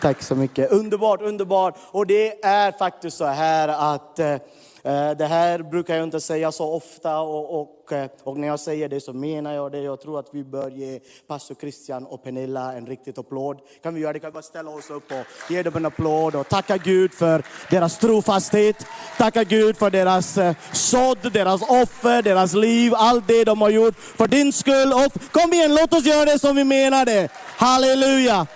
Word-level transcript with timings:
Tack 0.00 0.22
så 0.22 0.34
mycket. 0.34 0.72
Underbart, 0.72 1.22
underbart. 1.22 1.78
Och 1.90 2.06
det 2.06 2.44
är 2.44 2.72
faktiskt 2.72 3.16
så 3.16 3.24
här 3.24 3.68
att 3.94 4.18
eh, 4.18 4.32
eh 4.32 5.10
det 5.18 5.26
här 5.26 5.62
brukar 5.62 5.94
jag 5.94 6.04
inte 6.04 6.20
säga 6.20 6.52
så 6.52 6.72
ofta 6.72 7.20
och, 7.20 7.60
och, 7.60 7.92
eh, 7.92 8.10
och 8.22 8.36
när 8.36 8.48
jag 8.48 8.60
säger 8.60 8.88
det 8.88 9.00
så 9.00 9.12
menar 9.12 9.54
jag 9.54 9.72
det. 9.72 9.80
Jag 9.80 10.00
tror 10.00 10.18
att 10.18 10.28
vi 10.32 10.44
bör 10.44 10.70
ge 10.70 11.00
pastor 11.26 11.54
Christian 11.60 12.06
och 12.06 12.24
Pernilla 12.24 12.72
en 12.72 12.86
riktig 12.86 13.18
applåd. 13.18 13.58
Kan 13.82 13.94
vi 13.94 14.00
göra 14.00 14.12
det? 14.12 14.18
Kan 14.18 14.30
vi 14.30 14.32
bara 14.32 14.42
ställa 14.42 14.70
oss 14.70 14.90
upp 14.90 15.12
och 15.12 15.50
ge 15.52 15.62
dem 15.62 15.76
en 15.76 15.86
applåd 15.86 16.34
och 16.34 16.48
tacka 16.48 16.76
Gud 16.76 17.14
för 17.14 17.42
deras 17.70 17.98
trofasthet. 17.98 18.86
Tacka 19.18 19.44
Gud 19.44 19.76
för 19.76 19.90
deras 19.90 20.38
eh, 20.38 20.54
sådd, 20.72 21.32
deras 21.32 21.62
offer, 21.62 22.22
deras 22.22 22.54
liv, 22.54 22.92
allt 22.94 23.28
det 23.28 23.44
de 23.44 23.60
har 23.60 23.70
gjort 23.70 23.94
för 23.96 24.28
din 24.28 24.52
skull. 24.52 24.92
Och 24.92 25.32
kom 25.32 25.52
igen, 25.52 25.74
låt 25.74 25.92
oss 25.92 26.04
göra 26.04 26.24
det 26.24 26.38
som 26.38 26.56
vi 26.56 26.64
menar 26.64 27.04
det. 27.04 27.28
Halleluja! 27.56 28.46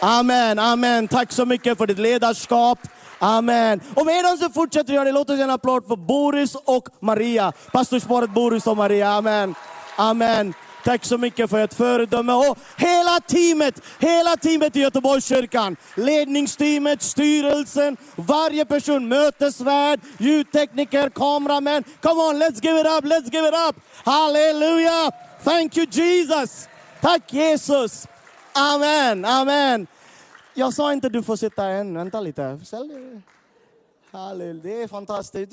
Amen, 0.00 0.58
amen. 0.58 1.08
Tack 1.08 1.32
så 1.32 1.46
mycket 1.46 1.78
för 1.78 1.86
ditt 1.86 1.98
ledarskap. 1.98 2.78
Amen. 3.18 3.80
Och 3.94 4.06
medan 4.06 4.36
du 4.36 4.50
fortsätter 4.50 4.92
göra 4.92 5.04
det, 5.04 5.12
låt 5.12 5.30
oss 5.30 5.36
ge 5.36 5.42
en 5.42 5.50
applåd 5.50 5.86
för 5.86 5.96
Boris 5.96 6.54
och 6.64 6.88
Maria. 7.00 7.52
Pastorsparet 7.72 8.30
Boris 8.30 8.66
och 8.66 8.76
Maria. 8.76 9.10
Amen. 9.10 9.54
Amen. 9.96 10.54
Tack 10.84 11.04
så 11.04 11.18
mycket 11.18 11.50
för 11.50 11.60
ett 11.60 11.74
föredöme. 11.74 12.32
Och 12.32 12.58
hela 12.76 13.20
teamet, 13.20 13.80
hela 13.98 14.36
teamet 14.36 14.76
i 14.76 14.80
Göteborgskyrkan. 14.80 15.76
Ledningsteamet, 15.94 17.02
styrelsen, 17.02 17.96
varje 18.16 18.64
person, 18.64 19.08
mötesvärd, 19.08 20.00
ljudtekniker, 20.18 21.10
kameramän. 21.10 21.84
Come 22.02 22.22
on, 22.22 22.42
let's 22.42 22.64
give 22.64 22.80
it 22.80 22.86
up, 22.86 23.04
let's 23.04 23.32
give 23.32 23.48
it 23.48 23.54
up. 23.68 23.76
Halleluja! 24.04 25.10
Thank 25.44 25.76
you 25.76 25.86
Jesus. 25.86 26.68
Tack 27.00 27.32
Jesus. 27.32 28.06
Amen, 28.52 29.24
amen. 29.24 29.86
Jag 30.54 30.74
sa 30.74 30.92
inte 30.92 31.08
du 31.08 31.22
får 31.22 31.36
sitta 31.36 31.64
än, 31.64 31.94
vänta 31.94 32.20
lite. 32.20 32.60
Ställ 32.64 32.88
dig. 32.88 33.20
Halleluja, 34.10 34.62
det 34.62 34.82
är 34.82 34.88
fantastiskt. 34.88 35.52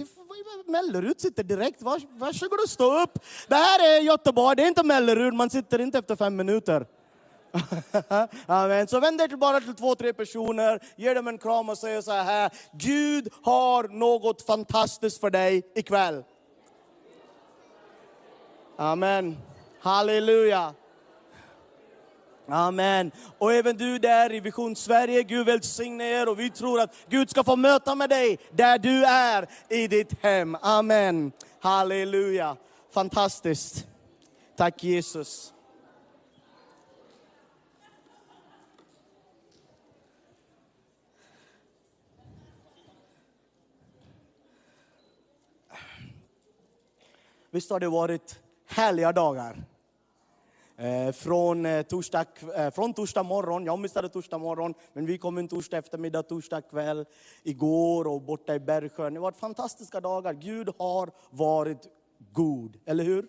Mellerud 0.66 1.22
sitter 1.22 1.44
direkt, 1.44 1.82
Vars, 1.82 2.04
varsågod 2.18 2.60
och 2.64 2.70
stå 2.70 3.02
upp. 3.02 3.20
Det 3.48 3.56
här 3.56 3.98
är 3.98 4.02
Göteborg, 4.02 4.56
det 4.56 4.64
är 4.64 4.68
inte 4.68 4.84
Mellerud, 4.84 5.34
man 5.34 5.50
sitter 5.50 5.82
inte 5.82 5.98
efter 5.98 6.16
fem 6.16 6.36
minuter. 6.36 6.86
Amen. 8.48 8.88
Så 8.88 9.00
vänd 9.00 9.18
dig 9.18 9.28
till 9.28 9.38
bara 9.38 9.60
till 9.60 9.76
två, 9.76 9.96
tre 9.96 10.14
personer, 10.14 10.80
ge 10.96 11.14
dem 11.14 11.28
en 11.28 11.38
kram 11.38 11.70
och 11.70 11.78
säg 11.78 12.04
så 12.04 12.12
här, 12.12 12.52
Gud 12.72 13.30
har 13.44 13.88
något 13.88 14.42
fantastiskt 14.42 15.20
för 15.20 15.30
dig 15.30 15.72
ikväll. 15.76 16.24
Amen. 18.78 19.38
Halleluja. 19.80 20.74
Amen. 22.50 23.12
Och 23.38 23.54
även 23.54 23.78
du 23.78 24.00
där 24.00 24.34
i 24.34 24.40
Vision 24.40 24.76
Sverige, 24.76 25.24
Gud 25.24 25.46
välsigne 25.46 26.04
er 26.04 26.30
och 26.30 26.40
vi 26.40 26.50
tror 26.50 26.82
att 26.82 26.96
Gud 27.10 27.30
ska 27.30 27.44
få 27.44 27.56
möta 27.56 27.96
med 27.96 28.10
dig 28.10 28.40
där 28.52 28.78
du 28.78 29.06
är 29.06 29.48
i 29.70 29.88
ditt 29.88 30.24
hem. 30.24 30.58
Amen. 30.62 31.32
Halleluja. 31.60 32.58
Fantastiskt. 32.94 33.88
Tack 34.56 34.84
Jesus. 34.84 35.54
Visst 47.52 47.70
har 47.70 47.80
det 47.80 47.90
varit 47.90 48.40
härliga 48.68 49.12
dagar? 49.12 49.64
Eh, 50.80 51.12
från, 51.12 51.66
eh, 51.66 51.82
torsdag, 51.82 52.26
eh, 52.56 52.72
från 52.72 52.94
torsdag 52.94 53.24
morgon, 53.24 53.66
jag 53.66 53.80
missade 53.80 54.10
torsdag 54.10 54.38
morgon, 54.38 54.74
men 54.94 55.06
vi 55.06 55.18
kom 55.18 55.38
en 55.38 55.48
torsdag 55.48 55.78
eftermiddag, 55.78 56.24
torsdag 56.24 56.62
kväll, 56.62 57.06
igår 57.44 58.08
och 58.08 58.22
borta 58.22 58.56
i 58.56 58.60
Bergsjön. 58.60 59.14
Det 59.14 59.20
har 59.20 59.22
varit 59.22 59.38
fantastiska 59.38 60.02
dagar. 60.02 60.34
Gud 60.34 60.70
har 60.80 61.12
varit 61.30 61.88
god, 62.32 62.78
eller 62.86 63.04
hur? 63.04 63.28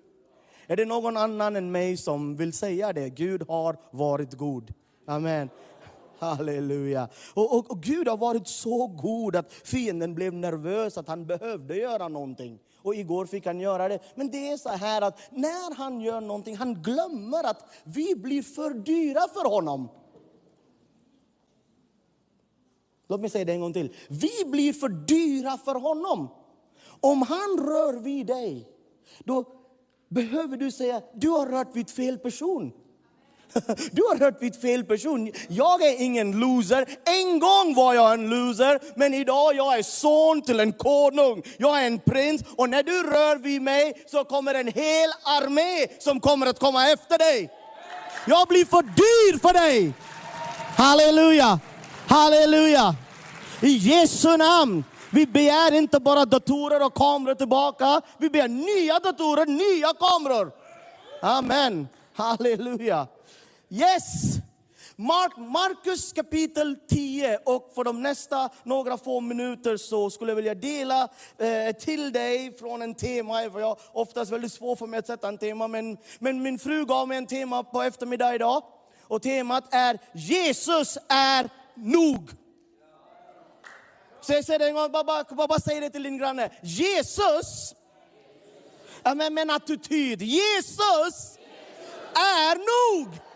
Är 0.67 0.77
det 0.77 0.85
någon 0.85 1.17
annan 1.17 1.57
än 1.57 1.73
mig 1.73 1.97
som 1.97 2.37
vill 2.37 2.53
säga 2.53 2.93
det? 2.93 3.09
Gud 3.09 3.43
har 3.49 3.77
varit 3.91 4.35
god. 4.35 4.75
Amen. 5.07 5.51
Halleluja. 6.19 7.09
Och, 7.35 7.59
och, 7.59 7.71
och 7.71 7.83
Gud 7.83 8.09
har 8.09 8.17
varit 8.17 8.49
så 8.49 8.87
god 8.87 9.37
att 9.37 9.53
fienden 9.53 10.15
blev 10.15 10.35
nervös 10.35 10.99
att 10.99 11.09
han 11.09 11.27
behövde 11.27 11.77
göra 11.77 12.09
någonting. 12.09 12.59
Och 12.83 12.94
igår 12.94 13.27
fick 13.27 13.47
han 13.47 13.61
göra 13.61 13.89
det. 13.89 13.99
Men 14.15 14.31
det 14.31 14.50
är 14.50 14.56
så 14.56 14.69
här 14.69 15.03
att 15.03 15.21
när 15.31 15.75
han 15.75 16.00
gör 16.00 16.21
någonting, 16.21 16.56
han 16.56 16.83
glömmer 16.83 17.44
att 17.44 17.71
vi 17.84 18.15
blir 18.16 18.43
för 18.43 18.71
dyra 18.71 19.21
för 19.34 19.49
honom. 19.49 19.89
Låt 23.09 23.21
mig 23.21 23.31
säga 23.31 23.44
det 23.44 23.53
en 23.53 23.61
gång 23.61 23.72
till. 23.72 23.94
Vi 24.09 24.44
blir 24.47 24.72
för 24.72 24.88
dyra 24.88 25.59
för 25.59 25.75
honom. 25.75 26.28
Om 27.00 27.22
han 27.22 27.59
rör 27.59 28.00
vid 28.00 28.27
dig, 28.27 28.69
då 29.19 29.44
behöver 30.09 30.56
du 30.56 30.71
säga, 30.71 31.03
du 31.15 31.28
har 31.28 31.47
rört 31.47 31.77
vid 31.77 31.91
fel 31.91 32.19
person. 32.19 32.72
Du 33.93 34.03
har 34.03 34.19
rört 34.19 34.43
vid 34.43 34.61
fel 34.61 34.85
person. 34.85 35.33
Jag 35.49 35.83
är 35.83 36.03
ingen 36.03 36.41
loser. 36.41 36.87
En 37.05 37.39
gång 37.39 37.75
var 37.75 37.95
jag 37.95 38.15
en 38.15 38.31
loser, 38.31 38.81
men 38.97 39.15
idag 39.15 39.55
jag 39.55 39.79
är 39.79 39.83
son 39.83 40.43
till 40.43 40.61
en 40.61 40.73
konung. 40.73 41.43
Jag 41.59 41.83
är 41.83 41.87
en 41.87 41.99
prins 41.99 42.43
och 42.57 42.71
när 42.71 42.83
du 42.83 43.03
rör 43.03 43.37
vid 43.37 43.63
mig 43.63 44.05
så 44.07 44.25
kommer 44.25 44.55
en 44.55 44.69
hel 44.69 45.11
armé 45.23 45.87
som 45.99 46.21
kommer 46.21 46.47
att 46.47 46.59
komma 46.59 46.91
efter 46.91 47.19
dig. 47.19 47.51
Jag 48.27 48.49
blir 48.49 48.65
för 48.65 48.83
dyr 48.83 49.39
för 49.39 49.53
dig. 49.53 49.93
Halleluja, 50.77 51.61
halleluja. 52.09 52.95
I 53.61 53.71
Jesu 53.71 54.37
namn. 54.37 54.85
Vi 55.11 55.27
begär 55.27 55.75
inte 55.75 56.01
bara 56.01 56.25
datorer 56.25 56.87
och 56.87 56.95
kameror 56.95 57.35
tillbaka. 57.35 58.01
Vi 58.19 58.31
begär 58.31 58.49
nya 58.49 58.99
datorer, 58.99 59.47
nya 59.47 59.93
kameror. 59.95 60.53
Amen. 61.23 61.89
Halleluja. 62.15 63.07
Yes! 63.71 64.39
Mark, 64.97 65.37
Markus 65.37 66.12
kapitel 66.12 66.77
10 66.89 67.39
och 67.45 67.73
för 67.75 67.84
de 67.84 68.03
nästa 68.03 68.51
några 68.62 68.99
få 68.99 69.21
minuter 69.21 69.77
så 69.77 70.11
skulle 70.11 70.31
jag 70.31 70.37
vilja 70.37 70.55
dela 70.55 71.09
eh, 71.39 71.77
till 71.77 72.12
dig 72.12 72.56
från 72.59 72.83
en 72.83 72.95
tema. 72.95 73.51
För 73.51 73.61
jag 73.61 73.71
är 73.71 73.77
oftast 73.93 74.33
väldigt 74.33 74.53
svårt 74.53 74.79
för 74.79 74.87
mig 74.87 74.99
att 74.99 75.06
sätta 75.06 75.29
en 75.29 75.39
tema 75.39 75.69
men, 75.69 75.99
men 76.19 76.43
min 76.43 76.59
fru 76.59 76.84
gav 76.84 77.09
mig 77.09 77.19
en 77.19 77.27
tema 77.27 77.62
på 77.62 77.83
eftermiddag 77.83 78.34
idag. 78.34 78.62
Och 79.03 79.23
temat 79.23 79.75
är 79.75 79.99
Jesus 80.12 80.99
är 81.09 81.50
nog. 81.75 82.31
Säg, 84.21 84.45
säger 84.45 84.59
det 84.59 84.69
en 84.69 84.75
gång, 84.75 84.93
bara, 84.93 85.05
bara, 85.05 85.25
bara, 85.25 85.47
bara 85.47 85.61
säg 85.61 85.81
det 85.81 85.91
till 85.91 86.03
din 86.03 86.19
granne. 86.19 86.50
Jesus, 86.62 87.75
ja, 89.03 89.15
men 89.15 89.35
med 89.35 89.43
en 89.43 89.50
attityd. 89.50 90.23
Jesus 90.23 91.39
är 92.15 92.56
nog. 92.56 93.28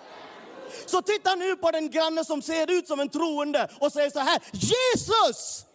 Så 0.92 1.03
titta 1.03 1.34
nu 1.34 1.56
på 1.56 1.70
den 1.70 1.90
granne 1.90 2.25
som 2.25 2.43
ser 2.43 2.70
ut 2.70 2.88
som 2.88 3.00
en 3.00 3.08
troende 3.08 3.69
och 3.81 3.93
säger 3.93 4.11
så 4.11 4.19
här. 4.19 4.43
Jesus, 4.52 5.67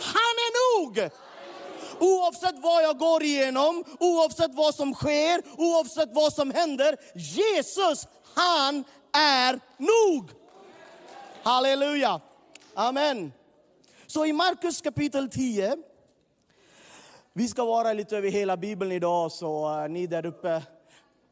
han 0.00 0.34
är 0.46 0.52
nog. 0.78 1.10
Oavsett 2.00 2.54
vad 2.58 2.84
jag 2.84 2.98
går 2.98 3.22
igenom, 3.22 3.84
oavsett 4.00 4.54
vad 4.54 4.74
som 4.74 4.94
sker, 4.94 5.42
oavsett 5.56 6.08
vad 6.12 6.32
som 6.32 6.50
händer. 6.50 6.96
Jesus, 7.14 8.06
han 8.34 8.84
är 9.12 9.60
nog. 9.76 10.30
Halleluja. 11.42 12.20
Amen. 12.74 13.32
Så 14.06 14.26
i 14.26 14.32
Markus 14.32 14.80
kapitel 14.80 15.30
10, 15.30 15.76
vi 17.32 17.48
ska 17.48 17.64
vara 17.64 17.92
lite 17.92 18.16
över 18.16 18.30
hela 18.30 18.56
Bibeln 18.56 18.92
idag, 18.92 19.32
så 19.32 19.80
eh, 19.82 19.88
ni 19.88 20.06
där 20.06 20.26
uppe, 20.26 20.62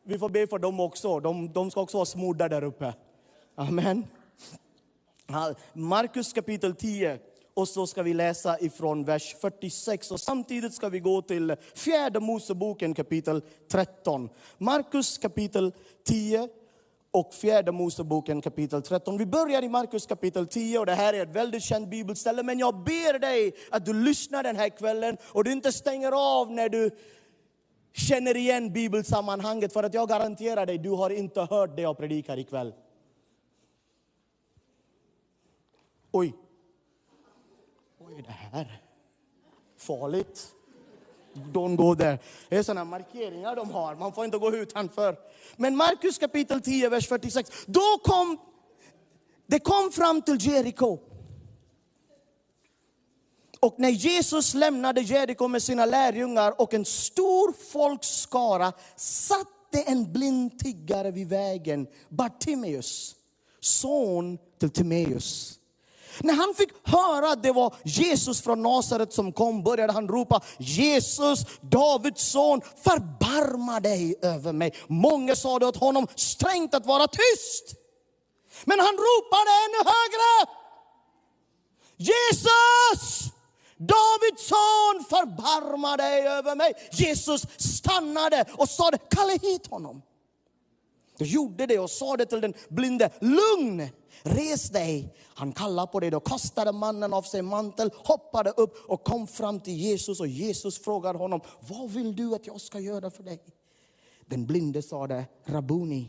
vi 0.06 0.18
får 0.18 0.28
be 0.28 0.46
för 0.46 0.58
dem 0.58 0.80
också. 0.80 1.20
De, 1.20 1.52
de 1.52 1.70
ska 1.70 1.80
också 1.80 1.96
vara 1.96 2.06
smorda 2.06 2.48
där 2.48 2.64
uppe. 2.64 2.94
Amen. 3.54 4.06
Markus 5.72 6.32
kapitel 6.32 6.74
10. 6.74 7.18
Och 7.54 7.68
så 7.68 7.86
ska 7.86 8.02
vi 8.02 8.14
läsa 8.14 8.58
ifrån 8.60 9.04
vers 9.04 9.36
46 9.40 10.10
och 10.10 10.20
samtidigt 10.20 10.74
ska 10.74 10.88
vi 10.88 11.00
gå 11.00 11.22
till 11.22 11.56
fjärde 11.74 12.20
Moseboken 12.20 12.94
kapitel 12.94 13.42
13. 13.68 14.28
Markus 14.58 15.18
kapitel 15.18 15.72
10 16.04 16.48
och 17.10 17.34
fjärde 17.34 17.72
Moseboken 17.72 18.40
kapitel 18.40 18.82
13. 18.82 19.18
Vi 19.18 19.26
börjar 19.26 19.62
i 19.62 19.68
Markus 19.68 20.06
kapitel 20.06 20.46
10 20.46 20.78
och 20.78 20.86
det 20.86 20.94
här 20.94 21.14
är 21.14 21.22
ett 21.22 21.36
väldigt 21.36 21.62
känt 21.62 21.88
bibelställe. 21.88 22.42
Men 22.42 22.58
jag 22.58 22.74
ber 22.84 23.18
dig 23.18 23.52
att 23.70 23.86
du 23.86 23.92
lyssnar 23.92 24.42
den 24.42 24.56
här 24.56 24.68
kvällen 24.68 25.16
och 25.24 25.44
du 25.44 25.52
inte 25.52 25.72
stänger 25.72 26.12
av 26.12 26.52
när 26.52 26.68
du 26.68 26.90
känner 27.96 28.36
igen 28.36 28.72
bibelsammanhanget. 28.72 29.72
För 29.72 29.82
att 29.82 29.94
jag 29.94 30.08
garanterar 30.08 30.66
dig, 30.66 30.78
du 30.78 30.90
har 30.90 31.10
inte 31.10 31.40
hört 31.40 31.76
det 31.76 31.82
jag 31.82 31.96
predikar 31.96 32.38
ikväll. 32.38 32.74
Oj. 36.12 36.34
Oj, 37.98 38.22
det 38.26 38.30
här. 38.30 38.82
Farligt. 39.76 40.52
Don't 41.34 41.76
go 41.76 41.94
there. 41.94 42.18
Det 42.48 42.56
är 42.56 42.62
sådana 42.62 42.84
markeringar 42.84 43.56
de 43.56 43.70
har, 43.70 43.94
man 43.94 44.12
får 44.12 44.24
inte 44.24 44.38
gå 44.38 44.54
utanför. 44.54 45.16
Men 45.56 45.76
Markus 45.76 46.18
kapitel 46.18 46.60
10, 46.60 46.88
vers 46.88 47.08
46. 47.08 47.64
Då 47.66 47.98
kom, 48.02 48.38
det 49.46 49.58
kom 49.58 49.92
fram 49.92 50.22
till 50.22 50.46
Jeriko. 50.46 50.98
Och 53.66 53.74
när 53.78 53.90
Jesus 53.90 54.54
lämnade 54.54 55.00
Jeriko 55.00 55.48
med 55.48 55.62
sina 55.62 55.86
lärjungar 55.86 56.60
och 56.60 56.74
en 56.74 56.84
stor 56.84 57.52
folkskara 57.72 58.72
satte 58.96 59.82
en 59.86 60.12
blind 60.12 60.58
tiggare 60.58 61.10
vid 61.10 61.28
vägen, 61.28 61.86
Bartimeus, 62.08 63.14
son 63.60 64.38
till 64.60 64.70
Timeus. 64.70 65.58
När 66.20 66.34
han 66.34 66.54
fick 66.54 66.68
höra 66.82 67.30
att 67.30 67.42
det 67.42 67.52
var 67.52 67.74
Jesus 67.84 68.42
från 68.42 68.62
Nasaret 68.62 69.12
som 69.12 69.32
kom 69.32 69.62
började 69.62 69.92
han 69.92 70.08
ropa 70.08 70.40
Jesus, 70.58 71.44
Davids 71.60 72.22
son, 72.22 72.60
förbarma 72.84 73.80
dig 73.80 74.14
över 74.22 74.52
mig. 74.52 74.74
Många 74.86 75.36
sa 75.36 75.58
det 75.58 75.66
åt 75.66 75.76
honom 75.76 76.06
strängt 76.14 76.74
att 76.74 76.86
vara 76.86 77.06
tyst. 77.06 77.74
Men 78.64 78.78
han 78.80 78.94
ropade 78.94 79.50
ännu 79.64 79.90
högre. 79.90 80.52
Jesus, 81.96 83.35
Davids 83.76 84.48
son, 84.48 85.04
förbarma 85.08 85.96
dig 85.96 86.26
över 86.26 86.56
mig. 86.56 86.72
Jesus 86.92 87.46
stannade 87.56 88.44
och 88.52 88.68
sade, 88.68 88.98
kalla 88.98 89.32
hit 89.32 89.66
honom. 89.66 90.02
Du 91.18 91.24
gjorde 91.24 91.66
det 91.66 91.78
och 91.78 91.90
sa 91.90 92.16
det 92.16 92.26
till 92.26 92.40
den 92.40 92.54
blinde, 92.68 93.10
lugn, 93.20 93.88
res 94.22 94.70
dig. 94.70 95.16
Han 95.34 95.52
kallade 95.52 95.92
på 95.92 96.00
dig. 96.00 96.10
då 96.10 96.20
kastade 96.20 96.72
mannen 96.72 97.12
av 97.12 97.22
sig 97.22 97.42
mantel, 97.42 97.90
hoppade 97.94 98.50
upp 98.50 98.90
och 98.90 99.04
kom 99.04 99.26
fram 99.26 99.60
till 99.60 99.76
Jesus 99.76 100.20
och 100.20 100.26
Jesus 100.26 100.78
frågade 100.78 101.18
honom, 101.18 101.40
vad 101.60 101.90
vill 101.90 102.16
du 102.16 102.34
att 102.34 102.46
jag 102.46 102.60
ska 102.60 102.80
göra 102.80 103.10
för 103.10 103.22
dig? 103.22 103.40
Den 104.26 104.46
blinde 104.46 104.82
sade, 104.82 105.24
Rabuni, 105.44 106.08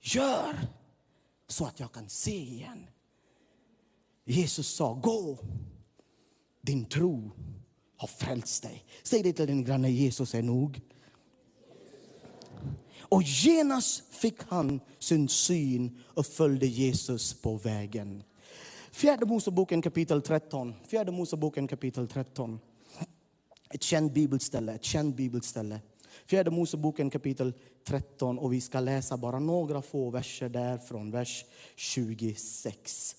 gör 0.00 0.66
så 1.48 1.64
att 1.64 1.80
jag 1.80 1.92
kan 1.92 2.08
se 2.08 2.36
igen. 2.36 2.86
Jesus 4.24 4.68
sa, 4.68 4.94
gå, 4.94 5.38
din 6.66 6.84
tro 6.84 7.30
har 7.96 8.08
frälst 8.08 8.62
dig. 8.62 8.84
Säg 9.02 9.22
det 9.22 9.32
till 9.32 9.46
din 9.46 9.64
granne, 9.64 9.90
Jesus 9.90 10.34
är 10.34 10.42
nog. 10.42 10.80
Och 12.98 13.22
genast 13.22 14.02
fick 14.10 14.42
han 14.48 14.80
sin 14.98 15.28
syn 15.28 15.98
och 16.14 16.26
följde 16.26 16.66
Jesus 16.66 17.34
på 17.34 17.56
vägen. 17.56 18.22
Fjärde 18.90 19.26
Moseboken 19.26 19.82
kapitel 19.82 20.22
13. 20.22 20.74
Fjärde 20.86 21.12
Moseboken 21.12 21.68
kapitel 21.68 22.08
13. 22.08 22.60
Ett 23.70 23.82
känt 23.82 24.12
bibelställe, 24.12 24.74
ett 24.74 24.84
känt 24.84 25.16
bibelställe. 25.16 25.80
Fjärde 26.26 26.50
Moseboken 26.50 27.10
kapitel 27.10 27.52
13 27.84 28.38
och 28.38 28.52
vi 28.52 28.60
ska 28.60 28.80
läsa 28.80 29.16
bara 29.16 29.38
några 29.38 29.82
få 29.82 30.10
verser 30.10 30.48
där 30.48 30.78
från 30.78 31.10
vers 31.10 31.44
26. 31.76 33.16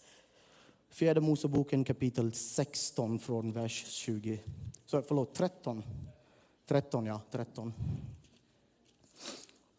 Fjärde 0.97 1.21
Moseboken 1.21 1.83
kapitel 1.83 2.33
16 2.33 3.19
från 3.19 3.51
vers 3.51 3.85
20. 3.87 4.39
Så, 4.85 5.01
förlåt, 5.01 5.35
13. 5.35 5.83
13 6.67 7.05
ja, 7.05 7.21
13 7.31 7.73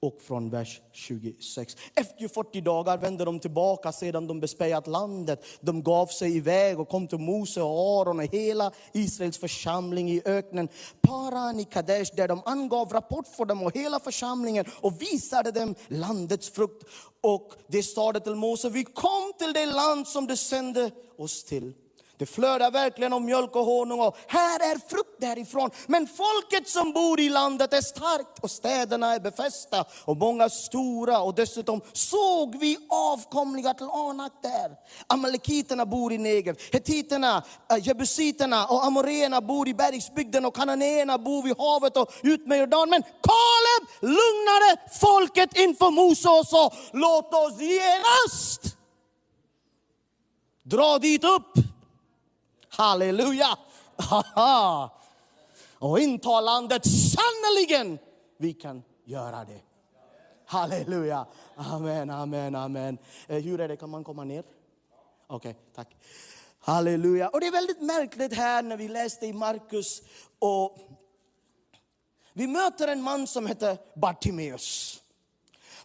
och 0.00 0.22
från 0.22 0.50
vers 0.50 0.80
26. 0.92 1.76
Efter 1.94 2.28
40 2.28 2.60
dagar 2.60 2.98
vände 2.98 3.24
de 3.24 3.40
tillbaka 3.40 3.92
sedan 3.92 4.26
de 4.26 4.40
bespejat 4.40 4.86
landet. 4.86 5.44
De 5.60 5.82
gav 5.82 6.06
sig 6.06 6.36
iväg 6.36 6.80
och 6.80 6.88
kom 6.88 7.08
till 7.08 7.18
Mose 7.18 7.62
och 7.62 8.00
Aron 8.00 8.18
och 8.18 8.24
hela 8.24 8.72
Israels 8.92 9.38
församling 9.38 10.10
i 10.10 10.22
öknen 10.24 10.68
Paran 11.00 11.60
i 11.60 11.64
Kadesh 11.64 12.14
där 12.16 12.28
de 12.28 12.42
angav 12.44 12.92
rapport 12.92 13.26
för 13.26 13.44
dem 13.44 13.62
och 13.62 13.76
hela 13.76 14.00
församlingen 14.00 14.64
och 14.80 15.02
visade 15.02 15.50
dem 15.50 15.74
landets 15.88 16.50
frukt. 16.50 16.84
Och 17.20 17.52
de 17.66 17.82
sade 17.82 18.20
till 18.20 18.34
Mose, 18.34 18.70
vi 18.70 18.84
kom 18.84 19.32
till 19.38 19.52
det 19.52 19.66
land 19.66 20.08
som 20.08 20.26
du 20.26 20.36
sände 20.36 20.90
oss 21.18 21.44
till. 21.44 21.74
Det 22.18 22.26
flödar 22.26 22.70
verkligen 22.70 23.12
av 23.12 23.22
mjölk 23.22 23.56
och 23.56 23.64
honung 23.64 24.00
och 24.00 24.16
här 24.26 24.60
är 24.60 24.88
frukt 24.88 25.20
därifrån. 25.20 25.70
Men 25.86 26.06
folket 26.06 26.68
som 26.68 26.92
bor 26.92 27.20
i 27.20 27.28
landet 27.28 27.72
är 27.72 27.80
starkt 27.80 28.38
och 28.40 28.50
städerna 28.50 29.14
är 29.14 29.20
befästa 29.20 29.84
och 30.04 30.16
många 30.16 30.48
stora. 30.48 31.20
Och 31.20 31.34
dessutom 31.34 31.80
såg 31.92 32.56
vi 32.58 32.78
avkomliga 32.88 33.74
till 33.74 33.86
Anak 33.86 34.32
där. 34.42 34.70
Amalekiterna 35.06 35.86
bor 35.86 36.12
i 36.12 36.18
Negev, 36.18 36.56
hetiterna, 36.72 37.44
eh, 37.70 37.86
jebusiterna 37.86 38.66
och 38.66 38.84
amoréerna 38.84 39.40
bor 39.40 39.68
i 39.68 39.74
bergsbygden 39.74 40.44
och 40.44 40.56
kananéerna 40.56 41.18
bor 41.18 41.42
vid 41.42 41.58
havet 41.58 41.96
och 41.96 42.12
ut 42.22 42.46
med 42.46 42.58
Jordan. 42.58 42.90
Men 42.90 43.02
Kaleb 43.02 43.88
lugnade 44.00 44.76
folket 45.00 45.56
inför 45.56 45.90
Mose 45.90 46.28
och 46.28 46.46
sa, 46.46 46.72
låt 46.92 47.34
oss 47.34 47.60
genast 47.60 48.76
dra 50.62 50.98
dit 50.98 51.24
upp 51.24 51.77
Halleluja! 52.78 53.58
Och 55.78 56.00
inta 56.00 56.40
landet, 56.40 56.82
sannerligen, 56.86 57.98
vi 58.36 58.52
kan 58.52 58.82
göra 59.04 59.44
det. 59.44 59.60
Halleluja! 60.46 61.26
Amen, 61.56 62.10
amen, 62.10 62.54
amen. 62.54 62.98
Eh, 63.26 63.42
hur 63.42 63.60
är 63.60 63.68
det, 63.68 63.76
kan 63.76 63.90
man 63.90 64.04
komma 64.04 64.24
ner? 64.24 64.44
Okej, 65.26 65.50
okay, 65.50 65.54
tack. 65.74 65.96
Halleluja. 66.60 67.28
Och 67.28 67.40
det 67.40 67.46
är 67.46 67.52
väldigt 67.52 67.82
märkligt 67.82 68.34
här 68.34 68.62
när 68.62 68.76
vi 68.76 68.88
läste 68.88 69.26
i 69.26 69.32
Markus 69.32 70.02
och 70.38 70.78
vi 72.32 72.46
möter 72.46 72.88
en 72.88 73.02
man 73.02 73.26
som 73.26 73.46
heter 73.46 73.78
Bartimeus. 73.94 75.00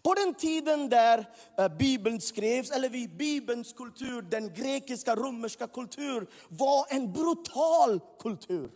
På 0.03 0.13
den 0.13 0.33
tiden 0.33 0.89
där 0.89 1.25
eh, 1.57 1.67
Bibeln 1.67 2.21
skrevs, 2.21 2.71
eller 2.71 2.89
vid 2.89 3.17
Bibelns 3.17 3.73
kultur, 3.73 4.21
den 4.21 4.53
grekiska 4.53 5.15
romerska 5.15 5.67
kultur, 5.67 6.27
var 6.49 6.85
en 6.89 7.13
brutal 7.13 7.99
kultur. 8.19 8.69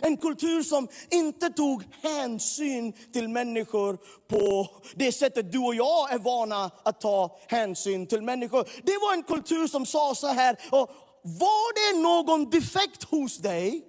En 0.00 0.16
kultur 0.16 0.62
som 0.62 0.88
inte 1.10 1.50
tog 1.50 1.84
hänsyn 2.02 2.92
till 3.12 3.28
människor 3.28 3.98
på 4.28 4.68
det 4.94 5.12
sättet 5.12 5.52
du 5.52 5.58
och 5.58 5.74
jag 5.74 6.12
är 6.12 6.18
vana 6.18 6.70
att 6.82 7.00
ta 7.00 7.38
hänsyn 7.48 8.06
till 8.06 8.22
människor. 8.22 8.68
Det 8.82 8.98
var 9.00 9.12
en 9.12 9.22
kultur 9.22 9.66
som 9.66 9.86
sa 9.86 10.14
så 10.14 10.26
här, 10.26 10.56
och 10.70 10.90
var 11.22 11.92
det 11.92 12.02
någon 12.02 12.50
defekt 12.50 13.02
hos 13.02 13.38
dig, 13.38 13.84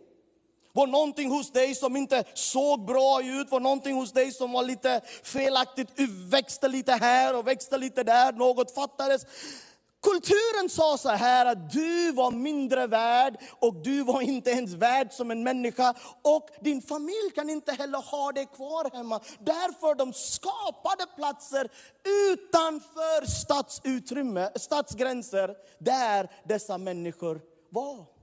var 0.78 0.88
någonting 0.88 1.30
hos 1.30 1.52
dig 1.52 1.76
som 1.76 1.96
inte 1.96 2.24
såg 2.34 2.86
bra 2.86 3.24
ut, 3.24 3.52
var 3.52 3.60
någonting 3.60 3.96
hos 3.96 4.12
dig 4.12 4.32
som 4.32 4.52
var 4.52 4.64
lite 4.64 5.02
felaktigt, 5.24 5.90
växte 6.30 6.68
lite 6.68 6.92
här 6.92 7.36
och 7.36 7.48
växte 7.48 7.78
lite 7.78 8.04
där, 8.04 8.34
något 8.34 8.72
fattades. 8.72 9.26
Kulturen 10.04 10.70
sa 10.70 10.98
så 10.98 11.10
här 11.10 11.46
att 11.46 11.72
du 11.72 12.12
var 12.12 12.32
mindre 12.32 12.88
värd 12.88 13.38
och 13.60 13.74
du 13.74 14.04
var 14.04 14.22
inte 14.22 14.50
ens 14.52 14.74
värd 14.74 15.12
som 15.12 15.32
en 15.32 15.44
människa. 15.44 15.94
Och 16.22 16.50
din 16.62 16.82
familj 16.82 17.32
kan 17.36 17.50
inte 17.50 17.72
heller 17.72 17.98
ha 18.00 18.32
dig 18.32 18.46
kvar 18.56 18.98
hemma. 18.98 19.20
Därför 19.40 19.96
de 19.96 20.14
skapade 20.14 21.06
platser 21.16 21.70
utanför 22.32 23.26
stadsutrymme, 23.26 24.50
stadsgränser 24.56 25.56
där 25.80 26.32
dessa 26.44 26.78
människor 26.78 27.42
var. 27.70 28.17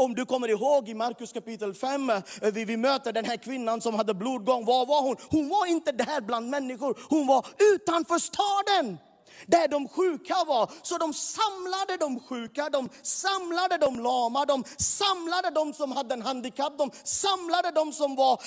Om 0.00 0.14
du 0.14 0.26
kommer 0.26 0.48
ihåg 0.48 0.88
i 0.88 0.94
Markus 0.94 1.32
kapitel 1.32 1.74
5, 1.74 2.10
eh, 2.10 2.22
vi, 2.52 2.64
vi 2.64 2.76
möter 2.76 3.12
den 3.12 3.24
här 3.24 3.36
kvinnan 3.36 3.80
som 3.80 3.94
hade 3.94 4.14
blodgång. 4.14 4.64
Var 4.64 4.86
var 4.86 5.02
hon? 5.02 5.16
Hon 5.30 5.48
var 5.48 5.66
inte 5.66 5.92
där 5.92 6.20
bland 6.20 6.50
människor, 6.50 6.98
hon 7.10 7.26
var 7.26 7.46
utanför 7.74 8.18
staden 8.18 8.98
där 9.46 9.68
de 9.68 9.88
sjuka 9.88 10.34
var. 10.46 10.70
Så 10.82 10.98
de 10.98 11.12
samlade 11.12 11.96
de 12.00 12.20
sjuka, 12.20 12.70
de 12.70 12.88
samlade 13.02 13.76
de 13.78 14.00
lama, 14.00 14.44
de 14.44 14.64
samlade 14.76 15.50
de 15.50 15.72
som 15.72 15.92
hade 15.92 16.14
en 16.14 16.22
handikapp, 16.22 16.78
de 16.78 16.90
samlade 17.04 17.70
de 17.70 17.92
som 17.92 18.16
var 18.16 18.42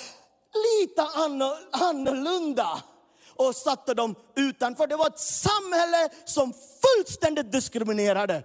lite 0.53 1.01
annorlunda 1.71 2.83
och 3.35 3.55
satte 3.55 3.93
dem 3.93 4.15
utanför. 4.35 4.87
Det 4.87 4.95
var 4.95 5.07
ett 5.07 5.19
samhälle 5.19 6.09
som 6.25 6.53
fullständigt 6.53 7.51
diskriminerade. 7.51 8.43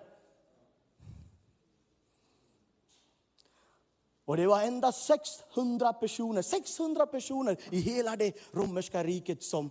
Och 4.26 4.36
det 4.36 4.46
var 4.46 4.62
endast 4.62 5.06
600 5.06 5.92
personer, 5.92 6.42
600 6.42 7.06
personer 7.06 7.60
i 7.70 7.80
hela 7.80 8.16
det 8.16 8.36
romerska 8.52 9.04
riket 9.04 9.42
som 9.42 9.70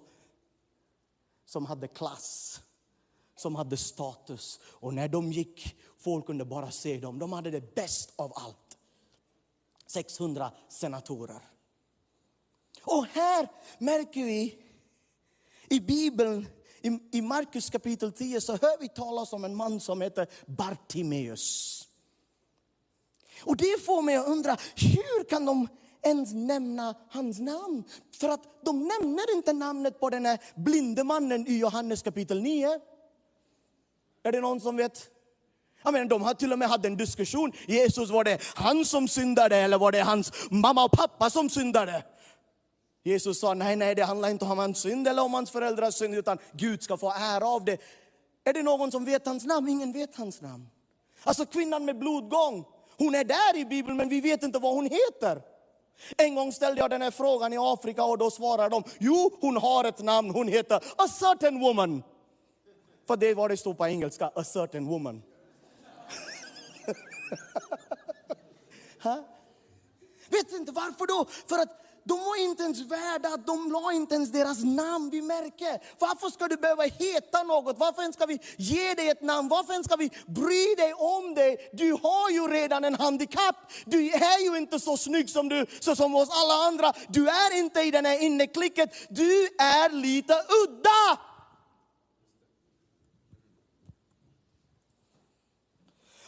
som 1.46 1.66
hade 1.66 1.88
klass, 1.88 2.62
som 3.36 3.56
hade 3.56 3.78
status. 3.78 4.60
Och 4.64 4.94
när 4.94 5.08
de 5.08 5.32
gick, 5.32 5.76
folk 5.98 6.26
kunde 6.26 6.46
bara 6.46 6.72
se 6.72 6.98
dem. 6.98 7.20
De 7.20 7.34
hade 7.34 7.52
det 7.52 7.76
bäst 7.76 8.14
av 8.16 8.34
allt. 8.36 8.78
600 9.88 10.52
senatorer. 10.70 11.42
Och 12.82 13.06
här 13.06 13.52
märker 13.78 14.24
vi 14.24 14.62
i 15.70 15.80
Bibeln, 15.80 16.48
i, 16.82 17.00
i 17.12 17.22
Markus 17.22 17.70
kapitel 17.70 18.12
10, 18.12 18.42
så 18.42 18.52
hör 18.52 18.80
vi 18.80 18.90
talas 18.90 19.34
om 19.34 19.46
en 19.46 19.56
man 19.56 19.80
som 19.80 20.02
heter 20.02 20.28
Bartimeus. 20.46 21.85
Och 23.42 23.58
det 23.58 23.86
får 23.86 24.02
mig 24.02 24.16
att 24.16 24.28
undra, 24.28 24.58
hur 24.76 25.24
kan 25.24 25.46
de 25.46 25.68
ens 26.04 26.34
nämna 26.34 26.96
hans 27.10 27.40
namn? 27.40 27.84
För 28.20 28.30
att 28.30 28.64
de 28.66 28.80
nämner 28.80 29.36
inte 29.36 29.54
namnet 29.54 30.00
på 30.00 30.10
den 30.10 30.26
här 30.26 30.40
blinde 30.56 31.04
mannen 31.04 31.48
i 31.48 31.58
Johannes 31.58 32.02
kapitel 32.02 32.42
9. 32.42 32.80
Är 34.24 34.32
det 34.32 34.42
någon 34.42 34.60
som 34.60 34.78
vet? 34.78 35.10
Jag 35.84 35.94
menar, 35.94 36.06
de 36.06 36.22
har 36.22 36.34
till 36.34 36.54
och 36.54 36.60
med 36.60 36.68
haft 36.68 36.86
en 36.86 36.98
diskussion. 36.98 37.52
Jesus, 37.68 38.10
var 38.10 38.24
det 38.24 38.42
han 38.56 38.86
som 38.86 39.08
syndade 39.08 39.56
eller 39.56 39.78
var 39.78 39.92
det 39.92 40.02
hans 40.02 40.32
mamma 40.50 40.86
och 40.86 40.92
pappa 40.92 41.30
som 41.30 41.50
syndade? 41.50 42.04
Jesus 43.04 43.40
sa, 43.40 43.54
nej, 43.54 43.76
nej, 43.76 43.96
det 43.96 44.04
handlar 44.04 44.30
inte 44.30 44.46
om 44.46 44.58
hans 44.58 44.80
synd 44.80 45.08
eller 45.08 45.24
om 45.24 45.34
hans 45.34 45.52
föräldrars 45.52 45.94
synd, 45.94 46.16
utan 46.16 46.38
Gud 46.54 46.84
ska 46.84 46.98
få 46.98 47.12
ära 47.12 47.48
av 47.48 47.66
det. 47.66 47.82
Är 48.44 48.54
det 48.54 48.64
någon 48.64 48.92
som 48.92 49.06
vet 49.06 49.26
hans 49.26 49.46
namn? 49.46 49.70
Ingen 49.70 49.92
vet 49.92 50.16
hans 50.16 50.42
namn. 50.42 50.68
Alltså 51.24 51.46
kvinnan 51.46 51.86
med 51.86 52.00
blodgång, 52.00 52.66
hon 52.98 53.16
är 53.16 53.24
där 53.24 53.58
i 53.58 53.66
Bibeln, 53.66 53.98
men 53.98 54.10
vi 54.10 54.22
vet 54.22 54.44
inte 54.44 54.60
vad 54.60 54.76
hon 54.76 54.86
heter. 54.86 55.42
En 56.18 56.36
gång 56.36 56.52
ställde 56.52 56.82
jag 56.82 56.90
den 56.90 57.02
här 57.02 57.12
frågan 57.12 57.54
i 57.54 57.58
Afrika 57.60 58.04
och 58.04 58.18
då 58.18 58.32
svarade 58.32 58.70
de, 58.70 58.84
jo, 59.00 59.32
hon 59.42 59.58
har 59.58 59.84
ett 59.84 60.04
namn, 60.04 60.30
hon 60.30 60.48
heter 60.48 60.76
a 60.76 61.08
certain 61.08 61.60
woman. 61.60 62.04
För 63.08 63.18
det 63.18 63.34
var 63.34 63.50
det 63.50 63.58
stod 63.58 63.78
på 63.78 63.88
engelska, 63.88 64.32
a 64.36 64.44
certain 64.44 64.88
woman. 64.88 65.24
Vet 70.30 70.52
inte 70.52 70.72
varför 70.72 71.08
då? 71.08 71.26
För 71.48 71.56
att 71.56 71.85
de 72.08 72.20
var 72.20 72.36
inte 72.36 72.64
ens 72.64 72.80
värda, 72.80 73.38
de 73.38 73.72
la 73.72 73.92
inte 73.94 74.16
ens 74.16 74.32
deras 74.32 74.64
namn 74.64 75.10
vid 75.10 75.24
märke. 75.24 75.80
Varför 76.00 76.30
ska 76.30 76.48
du 76.48 76.58
behöva 76.58 76.84
heta 76.84 77.44
något? 77.44 77.80
Varför 77.80 78.02
ens 78.02 78.16
ska 78.16 78.26
vi 78.26 78.40
ge 78.58 78.94
dig 78.94 79.10
ett 79.10 79.22
namn? 79.22 79.50
Varför 79.50 79.74
ens 79.74 79.86
ska 79.86 79.96
vi 79.96 80.12
bry 80.28 80.76
dig 80.78 80.94
om 80.94 81.36
dig? 81.36 81.70
Du 81.74 81.92
har 81.92 82.30
ju 82.30 82.48
redan 82.48 82.84
en 82.84 82.96
handikapp. 82.96 83.56
Du 83.86 84.10
är 84.12 84.40
ju 84.40 84.58
inte 84.58 84.80
så 84.80 84.98
snygg 84.98 85.30
som 85.30 85.50
du, 85.50 85.66
så 85.80 85.96
som 85.96 86.16
oss 86.16 86.30
alla 86.32 86.54
andra. 86.54 86.94
Du 87.08 87.30
är 87.30 87.58
inte 87.58 87.82
i 87.82 87.92
den 87.92 88.06
här 88.06 88.20
inneklicket. 88.20 88.90
Du 89.10 89.46
är 89.60 89.90
lite 89.90 90.34
udda. 90.34 91.20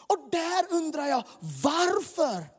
Och 0.06 0.28
där 0.30 0.76
undrar 0.76 1.06
jag, 1.06 1.24
varför? 1.62 2.57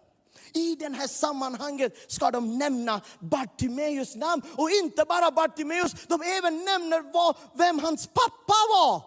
I 0.53 0.75
det 0.75 0.89
här 0.89 1.07
sammanhanget 1.07 2.11
ska 2.11 2.31
de 2.31 2.57
nämna 2.57 3.01
Bartimeus 3.19 4.15
namn. 4.15 4.41
Och 4.57 4.69
inte 4.71 5.05
bara 5.05 5.31
Bartimeus, 5.31 5.93
de 6.07 6.21
även 6.21 6.65
nämner 6.65 7.13
vad, 7.13 7.35
vem 7.53 7.79
hans 7.79 8.07
pappa 8.07 8.53
var. 8.69 9.03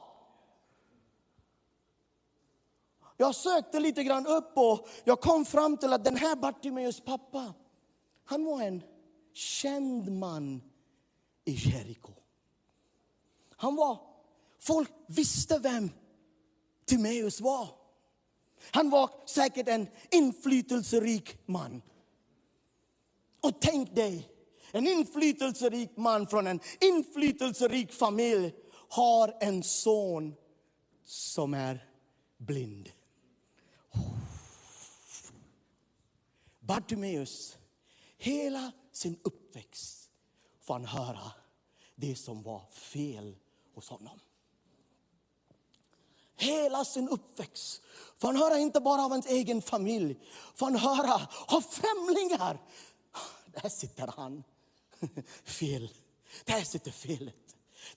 Jag 3.16 3.34
sökte 3.34 3.80
lite 3.80 4.04
grann 4.04 4.26
upp 4.26 4.52
och 4.54 4.88
jag 5.04 5.20
kom 5.20 5.44
fram 5.44 5.76
till 5.76 5.92
att 5.92 6.04
den 6.04 6.16
här 6.16 6.36
Bartimeus 6.36 7.00
pappa, 7.00 7.54
han 8.24 8.44
var 8.44 8.62
en 8.62 8.82
känd 9.32 10.12
man 10.12 10.62
i 11.44 11.52
Jeriko. 11.52 12.12
Han 13.56 13.76
var, 13.76 13.98
folk 14.60 14.90
visste 15.06 15.58
vem 15.58 15.90
Timeus 16.84 17.40
var. 17.40 17.81
Han 18.70 18.90
var 18.90 19.10
säkert 19.26 19.68
en 19.68 19.88
inflytelserik 20.10 21.38
man. 21.46 21.82
Och 23.40 23.60
tänk 23.60 23.94
dig, 23.94 24.28
en 24.72 24.86
inflytelserik 24.86 25.96
man 25.96 26.26
från 26.26 26.46
en 26.46 26.60
inflytelserik 26.80 27.92
familj 27.92 28.54
har 28.88 29.36
en 29.40 29.62
son 29.62 30.34
som 31.04 31.54
är 31.54 31.88
blind. 32.38 32.90
Bartimeus, 36.60 37.58
hela 38.18 38.72
sin 38.92 39.18
uppväxt 39.22 40.10
får 40.60 40.74
han 40.74 40.84
höra 40.84 41.32
det 41.94 42.16
som 42.16 42.42
var 42.42 42.62
fel 42.70 43.36
hos 43.74 43.88
honom. 43.88 44.18
Hela 46.42 46.84
sin 46.84 47.08
uppväxt 47.08 47.82
får 48.20 48.28
han 48.28 48.36
höra 48.36 48.58
inte 48.58 48.80
bara 48.80 49.04
av 49.04 49.10
hans 49.10 49.26
egen 49.26 49.62
familj, 49.62 50.18
får 50.54 50.66
han 50.66 50.76
höra 50.76 51.28
av 51.46 51.60
främlingar. 51.60 52.58
Där 53.46 53.68
sitter 53.68 54.12
han. 54.16 54.44
Fel. 55.44 55.88
Där 56.44 56.60
sitter 56.60 56.90
felet. 56.90 57.34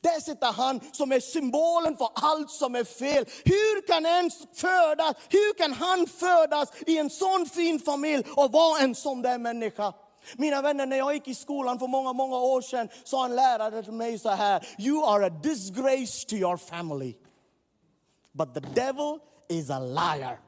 Där 0.02 0.20
sitter 0.20 0.52
han 0.52 0.80
som 0.92 1.12
är 1.12 1.20
symbolen 1.20 1.98
för 1.98 2.10
allt 2.14 2.52
som 2.52 2.76
är 2.76 2.84
fel. 2.84 3.26
Hur 3.46 3.88
kan, 3.88 4.06
ens 4.06 4.34
födas, 4.54 5.16
hur 5.30 5.58
kan 5.58 5.74
han 5.74 6.08
födas 6.08 6.70
i 6.88 6.98
en 6.98 7.10
sån 7.10 7.46
fin 7.46 7.80
familj 7.80 8.24
och 8.36 8.52
vara 8.52 8.80
en 8.80 8.96
sån 8.96 9.22
där 9.22 9.38
människa? 9.38 9.94
Mina 10.36 10.62
vänner, 10.62 10.86
när 10.86 10.98
jag 10.98 11.14
gick 11.14 11.28
i 11.28 11.36
skolan 11.36 11.80
för 11.80 11.88
många, 11.88 12.14
många 12.14 12.38
år 12.38 12.62
sedan 12.62 12.90
sa 13.04 13.26
en 13.26 13.36
lärare 13.36 13.84
till 13.84 13.94
mig 13.94 14.20
så 14.20 14.30
här. 14.30 14.68
You 14.80 15.06
are 15.06 15.26
a 15.26 15.30
disgrace 15.30 16.28
to 16.28 16.36
your 16.36 16.58
family. 16.58 17.16
But 18.36 18.54
the 18.54 18.62
devil 18.62 19.20
is 19.50 19.70
a 19.70 19.80
liar. 19.80 20.40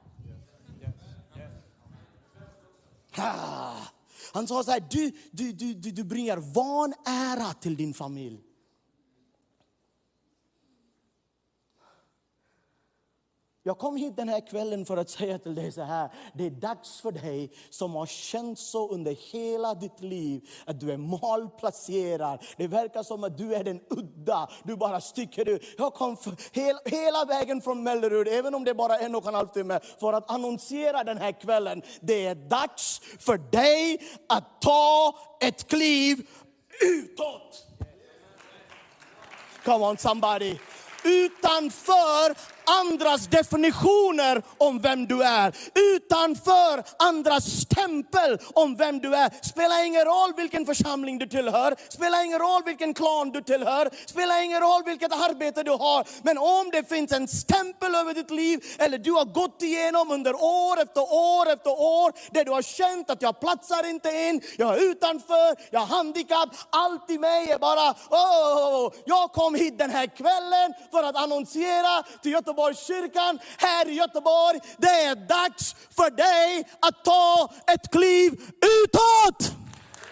Han 3.12 4.44
ah. 4.44 4.48
sa 4.48 4.64
så 4.64 4.72
här, 4.72 4.84
du, 4.90 5.12
du, 5.32 5.74
du, 5.74 5.92
du 5.92 6.04
bringar 6.04 6.38
vanära 6.38 7.54
till 7.54 7.76
din 7.76 7.94
familj. 7.94 8.47
Jag 13.68 13.78
kom 13.78 13.96
hit 13.96 14.16
den 14.16 14.30
här 14.30 14.48
kvällen 14.48 14.86
för 14.86 14.98
att 14.98 15.10
säga 15.10 15.40
till 15.40 15.56
dig 15.56 15.72
så 15.72 15.82
här. 15.82 16.10
Det 16.34 16.46
är 16.46 16.50
dags 16.50 17.02
för 17.02 17.12
dig 17.12 17.52
som 17.70 17.96
har 17.96 18.06
känt 18.06 18.60
så 18.60 18.90
under 18.90 19.32
hela 19.32 19.74
ditt 19.74 20.00
liv 20.00 20.50
att 20.66 20.80
du 20.80 20.92
är 20.92 20.98
malplacerad. 20.98 22.44
Det 22.58 22.68
verkar 22.68 23.04
som 23.04 23.24
att 23.24 23.38
du 23.38 23.56
är 23.56 23.64
den 23.64 23.82
udda. 23.90 24.50
Du 24.64 24.76
bara 24.76 25.02
sticker 25.02 25.50
ut. 25.50 25.64
Jag 25.78 25.94
kom 25.94 26.18
hela, 26.52 26.80
hela 26.86 27.26
vägen 27.26 27.62
från 27.62 27.84
Mellerud, 27.84 28.28
även 28.28 28.56
om 28.56 28.64
det 28.64 28.72
är 28.72 28.76
bara 28.76 29.00
en 29.00 29.16
och 29.16 29.28
en 29.28 29.36
halv 29.36 29.48
timme, 29.48 29.80
för 30.00 30.14
att 30.14 30.32
annonsera 30.32 31.04
den 31.04 31.18
här 31.18 31.32
kvällen. 31.32 31.82
Det 32.02 32.26
är 32.26 32.36
dags 32.36 33.02
för 33.20 33.38
dig 33.38 34.02
att 34.30 34.62
ta 34.62 35.16
ett 35.42 35.68
kliv 35.68 36.28
utåt. 36.82 37.68
Come 39.66 39.86
on 39.86 39.98
somebody. 39.98 40.58
Utanför 41.04 42.57
andras 42.68 43.28
definitioner 43.28 44.42
om 44.58 44.80
vem 44.80 45.08
du 45.08 45.24
är. 45.24 45.54
Utanför 45.96 46.84
andras 47.00 47.44
stämpel 47.46 48.40
om 48.54 48.76
vem 48.76 49.00
du 49.00 49.16
är. 49.16 49.32
Spelar 49.42 49.86
ingen 49.86 50.06
roll 50.06 50.34
vilken 50.38 50.66
församling 50.66 51.18
du 51.18 51.28
tillhör, 51.28 51.76
spelar 51.90 52.26
ingen 52.26 52.40
roll 52.40 52.62
vilken 52.66 52.94
klan 52.94 53.32
du 53.32 53.42
tillhör, 53.42 53.90
spelar 54.06 54.44
ingen 54.44 54.60
roll 54.62 54.84
vilket 54.86 55.12
arbete 55.12 55.64
du 55.64 55.72
har. 55.72 56.08
Men 56.22 56.38
om 56.38 56.70
det 56.72 56.90
finns 56.90 57.12
en 57.12 57.28
stämpel 57.28 57.96
över 57.96 58.14
ditt 58.14 58.32
liv, 58.32 58.64
eller 58.80 58.98
du 58.98 59.12
har 59.12 59.26
gått 59.26 59.62
igenom 59.62 60.12
under 60.12 60.34
år 60.34 60.82
efter 60.82 61.02
år 61.02 61.50
efter 61.50 61.72
år, 61.72 62.14
där 62.32 62.46
du 62.46 62.52
har 62.52 62.62
känt 62.62 63.10
att 63.10 63.22
jag 63.22 63.40
platsar 63.40 63.90
inte 63.90 64.10
in, 64.10 64.42
jag 64.58 64.78
är 64.78 64.92
utanför, 64.92 65.56
jag 65.72 65.80
har 65.80 65.88
handikapp, 65.88 66.50
allt 66.70 67.10
i 67.10 67.18
mig 67.18 67.52
är 67.52 67.60
bara, 67.60 67.90
oh, 68.10 68.94
jag 69.06 69.32
kom 69.32 69.56
hit 69.56 69.78
den 69.78 69.90
här 69.90 70.08
kvällen 70.08 70.74
för 70.92 71.04
att 71.04 71.16
annonsera 71.16 72.04
till 72.22 72.32
Göteborg 72.32 72.57
Göteborgskyrkan 72.58 73.40
här 73.58 73.90
i 73.90 73.94
Göteborg. 73.94 74.60
Det 74.78 74.88
är 74.88 75.16
dags 75.16 75.76
för 75.90 76.10
dig 76.12 76.64
att 76.80 77.06
ta 77.06 77.54
ett 77.74 77.92
kliv 77.92 78.32
utåt. 78.84 79.52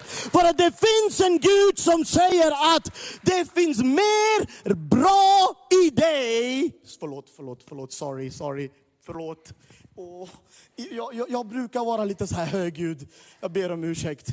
För 0.05 0.39
att 0.39 0.57
det 0.57 0.71
finns 0.71 1.21
en 1.21 1.39
Gud 1.39 1.79
som 1.79 2.05
säger 2.05 2.75
att 2.75 2.91
det 3.21 3.53
finns 3.53 3.77
mer 3.77 4.73
bra 4.73 5.55
i 5.85 5.89
dig. 5.89 6.71
Förlåt, 6.99 7.29
förlåt, 7.35 7.63
förlåt, 7.67 7.93
sorry, 7.93 8.31
sorry, 8.31 8.71
förlåt. 9.05 9.53
Oh, 9.95 10.29
jag, 10.75 11.13
jag, 11.13 11.29
jag 11.29 11.45
brukar 11.45 11.85
vara 11.85 12.05
lite 12.05 12.27
så 12.27 12.35
här 12.35 12.45
högljudd. 12.45 13.07
Jag 13.39 13.51
ber 13.51 13.71
om 13.71 13.83
ursäkt. 13.83 14.27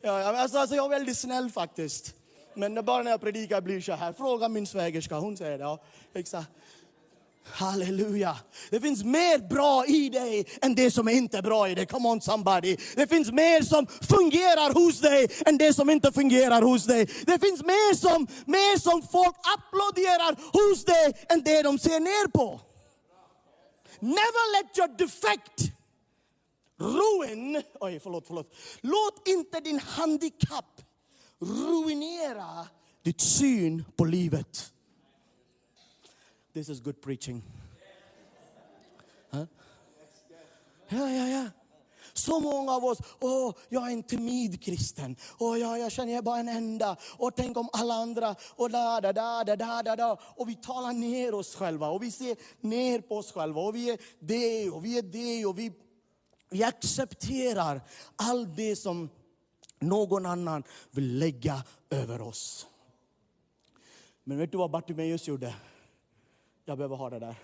Ja, 0.00 0.40
alltså, 0.40 0.58
alltså, 0.58 0.76
jag 0.76 0.84
är 0.84 0.90
väldigt 0.90 1.18
snäll 1.18 1.50
faktiskt. 1.50 2.14
Men 2.54 2.84
bara 2.84 3.02
när 3.02 3.10
jag 3.10 3.20
predikar 3.20 3.60
blir 3.60 3.80
så 3.80 3.92
här. 3.92 4.12
Fråga 4.12 4.48
min 4.48 4.66
svägerska, 4.66 5.14
hon 5.14 5.36
säger 5.36 5.58
det. 5.58 5.64
Ja, 5.64 5.78
exakt. 6.14 6.50
Halleluja. 7.52 8.36
Det 8.70 8.80
finns 8.80 9.04
mer 9.04 9.48
bra 9.48 9.86
i 9.86 10.08
dig 10.08 10.46
än 10.62 10.74
det 10.74 10.90
som 10.90 11.08
är 11.08 11.12
inte 11.12 11.42
bra 11.42 11.68
i 11.68 11.74
dig. 11.74 11.86
Come 11.86 12.08
on 12.08 12.20
somebody. 12.20 12.76
Det 12.94 13.06
finns 13.06 13.32
mer 13.32 13.62
som 13.62 13.86
fungerar 13.86 14.74
hos 14.74 15.00
dig 15.00 15.28
än 15.46 15.58
det 15.58 15.74
som 15.74 15.90
inte 15.90 16.12
fungerar 16.12 16.62
hos 16.62 16.84
dig. 16.84 17.04
Det 17.26 17.38
finns 17.38 17.62
mer 17.62 17.94
som, 17.94 18.26
mer 18.46 18.78
som 18.78 19.02
folk 19.02 19.36
applåderar 19.58 20.36
hos 20.52 20.84
dig 20.84 21.12
än 21.28 21.42
det 21.42 21.62
de 21.62 21.78
ser 21.78 22.00
ner 22.00 22.28
på. 22.28 22.60
Never 24.00 24.52
let 24.52 24.78
your 24.78 24.98
defect 24.98 25.72
ruin, 26.78 27.62
oj 27.80 28.00
förlåt, 28.00 28.24
förlåt. 28.26 28.54
Låt 28.80 29.28
inte 29.28 29.60
din 29.60 29.80
handikapp 29.80 30.80
ruinera 31.38 32.66
ditt 33.02 33.20
syn 33.20 33.84
på 33.96 34.04
livet. 34.04 34.72
This 36.56 36.70
is 36.70 36.80
good 36.80 37.02
preaching. 37.02 37.42
Huh? 39.30 39.46
Ja, 40.88 41.10
ja, 41.10 41.28
ja. 41.28 41.50
Så 42.12 42.40
många 42.40 42.72
av 42.72 42.84
oss, 42.84 42.98
åh, 43.20 43.54
jag 43.68 43.88
är 43.88 43.92
en 43.92 44.02
timid 44.02 44.62
kristen. 44.62 45.16
Åh, 45.38 45.58
ja, 45.58 45.78
jag 45.78 45.92
känner 45.92 46.12
jag 46.12 46.18
är 46.18 46.22
bara 46.22 46.38
en 46.38 46.48
enda. 46.48 46.96
Och 47.18 47.36
tänk 47.36 47.56
om 47.56 47.68
alla 47.72 47.94
andra. 47.94 48.36
Och 48.56 48.70
da, 48.70 49.00
da, 49.00 49.12
da, 49.12 49.44
da, 49.44 49.56
da, 49.56 49.82
da, 49.82 49.96
da. 49.96 50.18
Och 50.36 50.48
vi 50.48 50.54
talar 50.54 50.92
ner 50.92 51.34
oss 51.34 51.54
själva. 51.54 51.88
Och 51.88 52.02
vi 52.02 52.10
ser 52.10 52.36
ner 52.60 53.00
på 53.00 53.16
oss 53.16 53.32
själva. 53.32 53.60
Och 53.60 53.74
vi 53.74 53.90
är 53.90 53.98
det 54.20 54.70
och 54.70 54.84
vi 54.84 54.98
är 54.98 55.02
det. 55.02 55.46
Och 55.46 55.58
vi, 55.58 55.72
vi 56.50 56.62
accepterar 56.62 57.80
allt 58.16 58.56
det 58.56 58.76
som 58.76 59.08
någon 59.78 60.26
annan 60.26 60.62
vill 60.90 61.18
lägga 61.18 61.64
över 61.90 62.20
oss. 62.20 62.66
Men 64.24 64.38
vet 64.38 64.52
du 64.52 64.58
vad 64.58 64.70
Bartimeus 64.70 65.28
gjorde? 65.28 65.54
Jag 66.68 66.78
behöver 66.78 66.96
ha 66.96 67.10
det 67.10 67.18
där. 67.18 67.36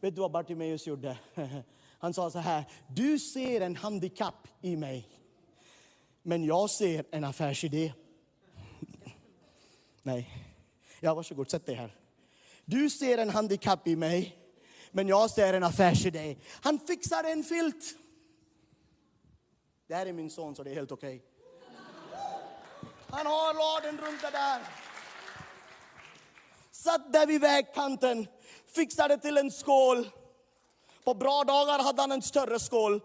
Vet 0.00 0.14
du 0.14 0.20
vad 0.20 0.30
Bartimeus 0.30 0.86
gjorde? 0.86 1.18
Han 1.98 2.14
sa 2.14 2.30
så 2.30 2.38
här, 2.38 2.64
du 2.88 3.18
ser 3.18 3.60
en 3.60 3.76
handikapp 3.76 4.48
i 4.60 4.76
mig. 4.76 5.08
Men 6.22 6.44
jag 6.44 6.70
ser 6.70 7.04
en 7.10 7.24
affärsidé. 7.24 7.92
Nej. 10.02 10.30
Ja, 11.00 11.14
varsågod, 11.14 11.50
sätt 11.50 11.66
dig 11.66 11.74
här. 11.74 11.94
Du 12.64 12.90
ser 12.90 13.18
en 13.18 13.30
handikapp 13.30 13.88
i 13.88 13.96
mig, 13.96 14.36
men 14.90 15.08
jag 15.08 15.30
ser 15.30 15.54
en 15.54 15.62
affärsidé. 15.62 16.36
Han 16.62 16.78
fixar 16.78 17.24
en 17.24 17.44
filt. 17.44 17.84
Det 19.86 19.94
här 19.94 20.06
är 20.06 20.12
min 20.12 20.30
son, 20.30 20.54
så 20.56 20.62
det 20.62 20.70
är 20.70 20.74
helt 20.74 20.92
okej. 20.92 21.22
Han 23.08 23.26
har 23.26 23.54
laden 23.54 24.06
runt 24.06 24.22
det 24.22 24.30
där. 24.30 24.60
Satt 26.70 27.12
där 27.12 27.26
vid 27.26 27.40
vägkanten, 27.40 28.26
fixade 28.74 29.18
till 29.18 29.38
en 29.38 29.50
skål. 29.50 30.08
På 31.04 31.14
bra 31.14 31.44
dagar 31.44 31.78
hade 31.78 32.02
han 32.02 32.12
en 32.12 32.22
större 32.22 32.58
skål. 32.58 33.00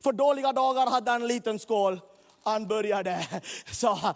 För 0.00 0.12
dåliga 0.12 0.52
dagar 0.52 0.86
hade 0.86 1.10
han 1.10 1.22
en 1.22 1.28
liten 1.28 1.58
skål. 1.58 2.00
Han 2.48 2.66
började 2.66 3.26
sa, 3.72 4.14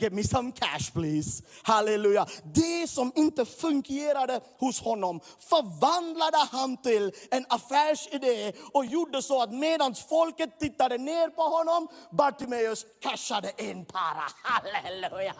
give 0.00 0.10
me 0.10 0.22
some 0.22 0.52
cash 0.52 0.92
please. 0.92 1.42
Halleluja. 1.62 2.26
Det 2.54 2.90
som 2.90 3.12
inte 3.14 3.44
fungerade 3.44 4.40
hos 4.58 4.80
honom 4.80 5.20
förvandlade 5.48 6.38
han 6.50 6.76
till 6.76 7.12
en 7.30 7.46
affärsidé 7.48 8.52
och 8.72 8.86
gjorde 8.86 9.22
så 9.22 9.42
att 9.42 9.52
medan 9.52 9.94
folket 9.94 10.60
tittade 10.60 10.98
ner 10.98 11.28
på 11.28 11.42
honom, 11.42 11.88
Bartimeus 12.12 12.86
cashade 13.02 13.52
in 13.58 13.84
para. 13.84 14.24
Halleluja. 14.42 15.34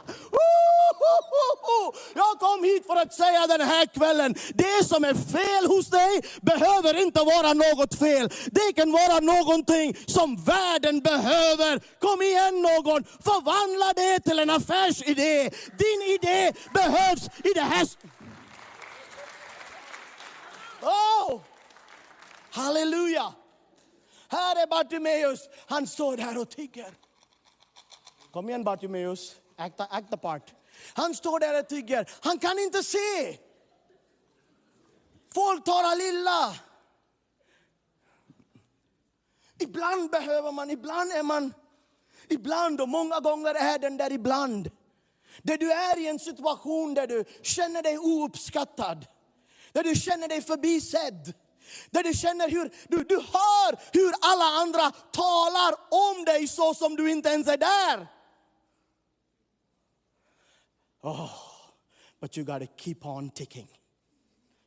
Jag 2.14 2.38
kom 2.38 2.64
hit 2.64 2.86
för 2.86 2.96
att 2.96 3.14
säga 3.14 3.46
den 3.46 3.60
här 3.60 3.86
kvällen, 3.86 4.34
det 4.54 4.84
som 4.86 5.04
är 5.04 5.14
fel 5.14 5.66
hos 5.66 5.86
dig 5.90 6.20
behöver 6.42 7.02
inte 7.02 7.20
vara 7.20 7.52
något 7.52 7.94
fel. 7.94 8.28
Det 8.46 8.72
kan 8.76 8.92
vara 8.92 9.20
någonting 9.20 9.96
som 10.06 10.36
världen 10.36 11.00
behöver. 11.00 11.80
Kom 11.98 12.22
igen 12.22 12.33
någon, 12.62 13.04
förvandla 13.04 13.92
det 13.92 14.20
till 14.20 14.38
en 14.38 14.50
affärsidé. 14.50 15.50
Din 15.78 16.02
idé 16.02 16.52
behövs 16.74 17.28
i 17.44 17.52
det 17.54 17.60
här... 17.60 17.86
Oh! 20.82 21.40
Halleluja! 22.50 23.34
Här 24.28 24.62
är 24.62 24.66
Bartimeus, 24.66 25.48
han 25.66 25.86
står 25.86 26.16
där 26.16 26.38
och 26.38 26.50
tigger. 26.50 26.94
Kom 28.32 28.48
igen 28.48 28.64
Bartimeus, 28.64 29.36
act, 29.56 29.80
act 29.80 30.10
the 30.10 30.16
part. 30.16 30.54
Han 30.94 31.14
står 31.14 31.40
där 31.40 31.60
och 31.60 31.68
tigger, 31.68 32.10
han 32.20 32.38
kan 32.38 32.58
inte 32.58 32.82
se. 32.82 33.38
Folk 35.34 35.64
talar 35.64 35.96
lilla. 35.96 36.56
Ibland 39.58 40.10
behöver 40.10 40.52
man, 40.52 40.70
ibland 40.70 41.12
är 41.12 41.22
man 41.22 41.54
Ibland 42.28 42.80
och 42.80 42.88
många 42.88 43.20
gånger 43.20 43.54
är 43.54 43.78
den 43.78 43.96
där 43.96 44.12
ibland. 44.12 44.70
Där 45.42 45.58
du 45.58 45.72
är 45.72 45.98
i 45.98 46.08
en 46.08 46.18
situation 46.18 46.94
där 46.94 47.06
du 47.06 47.24
känner 47.42 47.82
dig 47.82 47.98
ouppskattad. 47.98 49.06
Där 49.72 49.82
du 49.82 49.94
känner 49.94 50.28
dig 50.28 50.42
förbisedd. 50.42 51.34
Där 51.90 52.02
du 52.02 52.14
känner 52.14 52.50
hur, 52.50 52.70
du, 52.88 53.04
du 53.04 53.16
hör 53.16 53.92
hur 53.92 54.12
alla 54.20 54.44
andra 54.44 54.90
talar 54.90 55.74
om 55.90 56.24
dig 56.24 56.48
så 56.48 56.74
som 56.74 56.96
du 56.96 57.10
inte 57.10 57.28
ens 57.28 57.48
är 57.48 57.56
där. 57.56 58.06
Oh, 61.02 61.30
but 62.20 62.36
you 62.36 62.46
gotta 62.46 62.66
keep 62.76 62.96
on 63.02 63.30
ticking. 63.30 63.68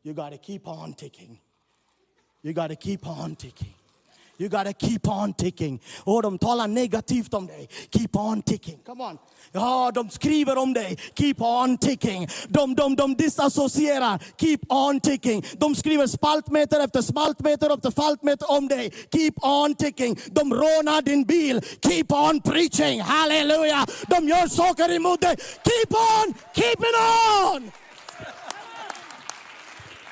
You 0.04 0.14
gotta 0.14 0.38
keep 0.38 0.62
on 0.66 0.94
ticking. 0.94 1.42
You 2.42 2.54
gotta 2.54 2.76
keep 2.76 3.00
on 3.04 3.36
ticking. 3.36 3.74
You 4.40 4.50
gotta 4.50 4.74
keep 4.74 5.08
on 5.08 5.34
ticking. 5.34 5.82
Och 6.04 6.22
de 6.22 6.38
talar 6.38 6.68
negativt 6.68 7.34
om 7.34 7.48
dig. 7.48 7.70
Keep 7.92 8.16
on 8.16 8.42
ticking. 8.42 8.80
Come 8.86 9.04
on. 9.04 9.18
Ja, 9.52 9.92
de 9.92 10.10
skriver 10.10 10.58
om 10.58 10.74
dig. 10.74 11.00
Keep 11.16 11.42
on 11.42 11.78
ticking. 11.78 12.28
De, 12.48 12.76
de, 12.76 12.96
de 12.96 13.16
disassocierar. 13.16 14.20
Keep 14.38 14.62
on 14.70 15.00
ticking. 15.00 15.46
De 15.58 15.76
skriver 15.76 16.08
spaltmeter 16.08 16.80
efter 16.80 17.02
spaltmeter 17.02 17.74
efter 17.74 17.92
spaltmeter 17.92 18.52
om 18.52 18.68
dig. 18.68 18.94
Keep 19.12 19.44
on 19.44 19.76
ticking. 19.76 20.16
De 20.16 20.42
rånar 20.42 21.02
din 21.02 21.26
bil. 21.26 21.62
Keep 21.62 22.12
on 22.12 22.42
preaching. 22.42 23.02
Halleluja. 23.02 23.86
De 24.08 24.28
gör 24.28 24.48
saker 24.48 24.96
emot 24.96 25.22
dig. 25.22 25.36
Keep 25.64 25.94
on 25.94 26.34
keeping 26.54 26.96
on. 27.54 27.72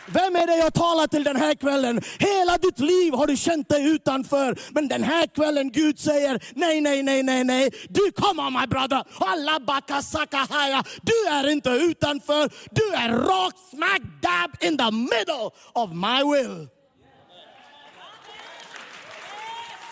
Vem 0.08 0.36
är 0.36 0.48
det 0.48 0.58
jag 0.58 0.74
talar 0.74 1.08
till 1.08 1.24
den 1.24 1.36
här 1.36 1.56
kvällen? 1.56 2.02
Hela 2.20 2.58
ditt 2.58 2.80
liv 2.80 3.14
har 3.14 3.28
du 3.28 3.38
känt 3.38 3.70
dig 3.70 3.88
utanför. 3.88 4.60
Men 4.72 4.88
den 4.88 5.04
här 5.04 5.28
kvällen 5.28 5.72
Gud 5.72 6.00
säger 6.00 6.44
nej, 6.56 6.82
nej, 6.82 7.04
nej, 7.04 7.24
nej, 7.24 7.44
nej. 7.44 7.70
Du 7.90 8.12
kommer 8.12 8.60
my 8.60 8.68
brother. 8.68 9.04
Alla 9.20 9.60
bakasakahaya. 9.60 10.84
Du 11.02 11.28
är 11.30 11.50
inte 11.50 11.70
utanför. 11.70 12.50
Du 12.72 12.94
är 12.94 13.10
rakt 13.10 13.58
smack 13.70 14.02
dab 14.22 14.52
in 14.62 14.78
the 14.78 14.92
middle 14.92 15.50
of 15.74 15.90
my 15.92 16.24
will. 16.34 16.68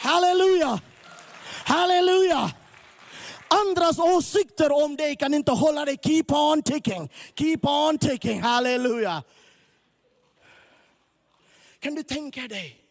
Halleluja. 0.02 0.80
Halleluja. 1.66 2.52
Andras 3.48 4.00
åsikter 4.00 4.72
om 4.84 4.96
dig 4.96 5.16
kan 5.16 5.34
inte 5.34 5.52
hålla 5.52 5.86
dig. 5.86 5.98
Keep 6.04 6.26
on 6.30 6.62
ticking. 6.62 7.10
Keep 7.36 7.60
on 7.64 7.98
ticking. 7.98 8.42
Halleluja. 8.42 9.24
Kan 11.84 11.96
du 11.96 12.04
tänka 12.04 12.48
dig? 12.48 12.86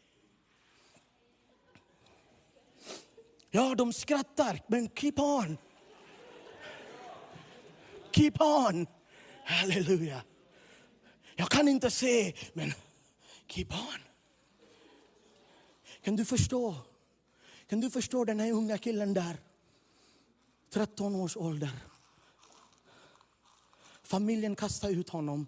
Ja, 3.50 3.74
de 3.74 3.92
skrattar, 3.92 4.60
men 4.66 4.90
keep 4.94 5.12
on. 5.16 5.58
Keep 8.10 8.40
on. 8.40 8.86
Halleluja. 9.44 10.22
Jag 11.36 11.48
kan 11.48 11.68
inte 11.68 11.90
se, 11.90 12.32
men 12.52 12.72
keep 13.46 13.66
on. 13.70 14.00
Kan 16.02 16.16
du 16.16 16.24
förstå? 16.24 16.74
Kan 17.66 17.80
du 17.80 17.90
förstå 17.90 18.24
den 18.24 18.40
här 18.40 18.52
unga 18.52 18.78
killen 18.78 19.14
där? 19.14 19.36
13 20.70 21.14
års 21.14 21.36
ålder. 21.36 21.78
Familjen 24.02 24.56
kastar 24.56 24.90
ut 24.90 25.08
honom. 25.08 25.46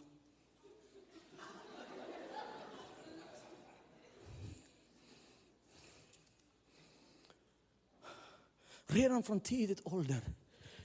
Redan 8.86 9.22
från 9.22 9.40
tidigt 9.40 9.80
ålder 9.84 10.20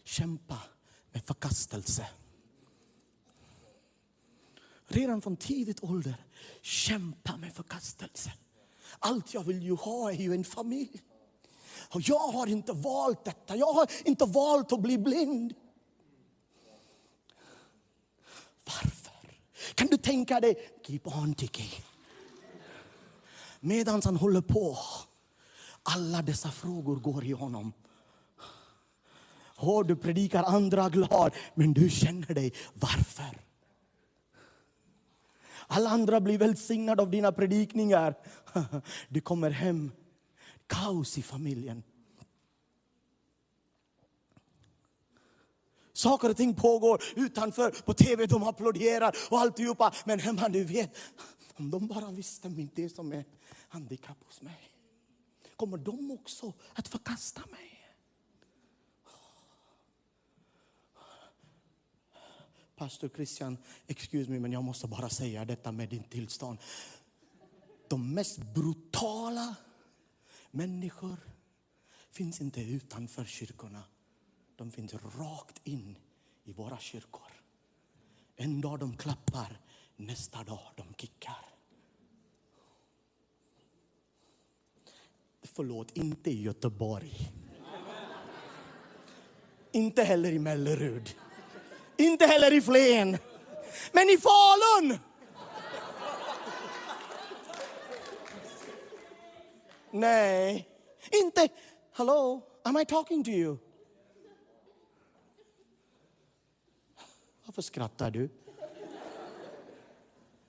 kämpa 0.03 0.57
med 1.11 1.23
förkastelse. 1.23 2.07
Redan 4.87 5.21
från 5.21 5.37
tidigt 5.37 5.83
ålder 5.83 6.25
kämpa 6.61 7.37
med 7.37 7.53
förkastelse. 7.53 8.33
Allt 8.99 9.33
jag 9.33 9.43
vill 9.43 9.63
ju 9.63 9.75
ha 9.75 10.11
är 10.11 10.15
ju 10.15 10.33
en 10.33 10.43
familj. 10.43 11.01
Och 11.89 12.01
jag 12.01 12.27
har 12.27 12.47
inte 12.47 12.73
valt 12.73 13.25
detta. 13.25 13.55
Jag 13.55 13.73
har 13.73 13.91
inte 14.05 14.25
valt 14.25 14.73
att 14.73 14.81
bli 14.81 14.97
blind. 14.97 15.53
Varför? 18.65 19.39
Kan 19.75 19.87
du 19.87 19.97
tänka 19.97 20.39
dig, 20.39 20.79
keep 20.87 21.01
on 21.03 21.33
ticking. 21.33 21.71
Medan 23.59 24.01
han 24.05 24.15
håller 24.15 24.41
på, 24.41 24.77
alla 25.83 26.21
dessa 26.21 26.51
frågor 26.51 26.95
går 26.95 27.25
i 27.25 27.31
honom. 27.31 27.73
Oh, 29.61 29.85
du 29.85 29.95
predikar 29.95 30.43
andra 30.43 30.89
glad, 30.89 31.33
men 31.53 31.73
du 31.73 31.89
känner 31.89 32.33
dig, 32.33 32.53
varför? 32.73 33.39
Alla 35.67 35.89
andra 35.89 36.21
blir 36.21 36.37
välsignade 36.37 37.01
av 37.01 37.09
dina 37.11 37.31
predikningar. 37.31 38.15
Du 39.09 39.21
kommer 39.21 39.51
hem, 39.51 39.91
kaos 40.67 41.17
i 41.17 41.21
familjen. 41.21 41.83
Saker 45.93 46.29
och 46.29 46.37
ting 46.37 46.55
pågår 46.55 47.03
utanför, 47.15 47.71
på 47.71 47.93
tv, 47.93 48.25
de 48.25 48.43
applåderar 48.43 49.15
och 49.29 49.39
alltihopa. 49.39 49.93
Men 50.05 50.19
hemma, 50.19 50.49
du 50.49 50.63
vet, 50.63 50.97
om 51.55 51.71
de 51.71 51.87
bara 51.87 52.11
visste 52.11 52.49
det 52.75 52.89
som 52.89 53.11
är 53.11 53.25
handikapp 53.69 54.17
hos 54.23 54.41
mig. 54.41 54.71
Kommer 55.55 55.77
de 55.77 56.11
också 56.11 56.53
att 56.73 56.87
förkasta 56.87 57.41
mig? 57.51 57.68
Pastor 62.79 63.09
Christian, 63.09 63.57
excuse 63.87 64.31
me, 64.31 64.39
men 64.39 64.51
jag 64.51 64.63
måste 64.63 64.87
bara 64.87 65.09
säga 65.09 65.45
detta 65.45 65.71
med 65.71 65.89
din 65.89 66.03
tillstånd. 66.03 66.57
De 67.87 68.13
mest 68.13 68.37
brutala 68.53 69.55
människor 70.51 71.17
finns 72.11 72.41
inte 72.41 72.61
utanför 72.61 73.25
kyrkorna. 73.25 73.83
De 74.55 74.71
finns 74.71 74.93
rakt 74.93 75.61
in 75.63 75.97
i 76.43 76.51
våra 76.51 76.77
kyrkor. 76.77 77.31
En 78.35 78.61
dag 78.61 78.79
de 78.79 78.97
klappar, 78.97 79.59
nästa 79.95 80.43
dag 80.43 80.71
de 80.75 80.93
kickar. 80.97 81.45
Förlåt, 85.41 85.97
inte 85.97 86.31
i 86.31 86.41
Göteborg. 86.41 87.31
Inte 89.71 90.03
heller 90.03 90.31
i 90.31 90.39
Mellerud. 90.39 91.15
Inte 91.99 92.25
heller 92.25 92.53
i 92.53 92.61
Flen. 92.61 93.17
Men 93.91 94.09
i 94.09 94.17
Falun! 94.17 94.99
Nej, 99.91 100.69
inte... 101.23 101.47
Hello, 101.91 102.41
am 102.63 102.77
I 102.77 102.85
talking 102.85 103.23
to 103.23 103.29
you? 103.29 103.57
Varför 107.45 107.61
skrattar 107.61 108.11
du? 108.11 108.29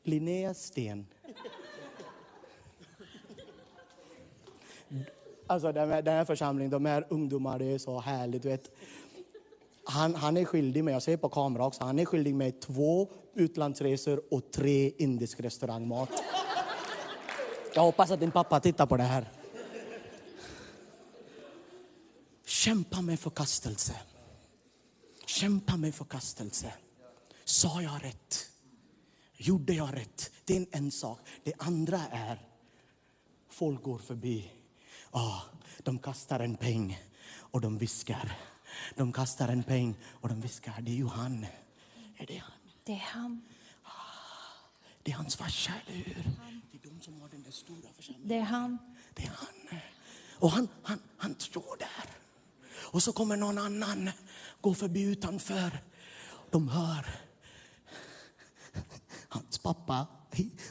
Linnea 0.03 0.55
Sten. 0.55 1.07
Alltså 5.47 5.73
den 5.73 5.91
här, 5.91 6.03
den 6.03 6.15
här 6.15 6.25
församlingen, 6.25 6.71
de 6.71 6.85
här 6.85 7.07
ungdomarna, 7.11 7.59
det 7.59 7.65
är 7.65 7.79
så 7.79 8.01
härligt. 8.01 8.43
Du 8.43 8.49
vet. 8.49 8.71
Han, 9.85 10.15
han 10.15 10.37
är 10.37 10.45
skyldig 10.45 10.85
mig, 10.85 10.95
jag 10.95 11.03
ser 11.03 11.17
på 11.17 11.29
kamera 11.29 11.67
också, 11.67 11.85
han 11.85 11.99
är 11.99 12.05
skyldig 12.05 12.35
mig 12.35 12.53
två 12.53 13.09
utlandsresor 13.35 14.23
och 14.31 14.53
tre 14.53 14.93
indisk 14.99 15.41
restaurangmat. 15.41 16.11
Jag 17.75 17.83
hoppas 17.83 18.11
att 18.11 18.21
din 18.21 18.31
pappa 18.31 18.61
tittar 18.61 18.87
på 18.87 18.97
det 18.97 19.03
här. 19.03 19.31
Kämpa 22.47 23.01
med 23.01 23.21
förkastelse. 23.21 23.95
Kämpa 25.27 25.77
med 25.77 25.95
förkastelse. 25.95 26.73
Sa 27.45 27.83
jag 27.83 28.05
rätt? 28.05 28.51
Gjorde 29.37 29.73
jag 29.73 29.97
rätt? 29.97 30.31
Det 30.45 30.57
är 30.57 30.67
en 30.71 30.91
sak. 30.91 31.19
Det 31.45 31.53
andra 31.59 32.01
är, 32.11 32.41
folk 33.51 33.83
går 33.83 33.99
förbi. 33.99 34.51
Ah, 35.11 35.41
de 35.83 35.99
kastar 35.99 36.41
en 36.41 36.57
peng 36.57 36.99
och 37.37 37.61
de 37.61 37.79
viskar. 37.79 38.39
De 38.97 39.13
kastar 39.13 39.49
en 39.49 39.63
peng 39.63 39.95
och 40.05 40.29
de 40.29 40.41
viskar, 40.41 40.81
det 40.81 40.91
är 40.91 40.97
ju 40.97 41.07
han. 41.09 41.47
Är 42.17 42.27
det 42.27 42.37
han? 42.37 42.53
Det 42.85 42.93
är 42.93 43.07
han. 43.13 43.43
Det 45.03 45.11
är 45.11 45.17
hans 45.17 45.37
farsa, 45.37 45.73
eller 45.87 45.97
hur? 45.97 46.25
Det 46.73 46.79
är 46.79 46.91
de 46.91 47.01
som 47.01 47.21
har 47.21 47.29
den 47.29 47.43
där 47.43 47.51
stora 47.51 47.93
församlingen. 47.97 48.29
Det 48.29 48.37
är 48.37 48.43
han. 48.43 48.79
Det 49.15 49.23
är 49.23 49.33
han. 49.37 49.81
Och 50.39 50.51
han, 50.51 50.69
han, 50.83 50.99
han 51.17 51.35
står 51.39 51.77
där. 51.79 52.11
Och 52.93 53.03
så 53.03 53.13
kommer 53.13 53.37
någon 53.37 53.59
annan 53.59 54.11
gå 54.61 54.75
förbi 54.75 55.03
utanför. 55.03 55.83
De 56.51 56.69
hör. 56.69 57.07
Hans 59.29 59.59
pappa, 59.59 60.07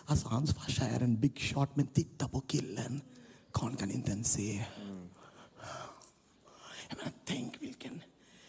alltså 0.05 0.27
hans 0.27 0.53
farsa 0.53 0.85
är 0.85 0.99
en 0.99 1.19
big 1.19 1.39
shot, 1.39 1.75
men 1.75 1.87
titta 1.87 2.27
på 2.27 2.41
killen. 2.41 3.01
Karln 3.51 3.75
kan 3.75 3.91
inte 3.91 4.11
ens 4.11 4.33
se. 4.33 4.65
Jag 6.89 6.97
menar, 6.97 7.13
tänk 7.25 7.61
vilken... 7.61 8.01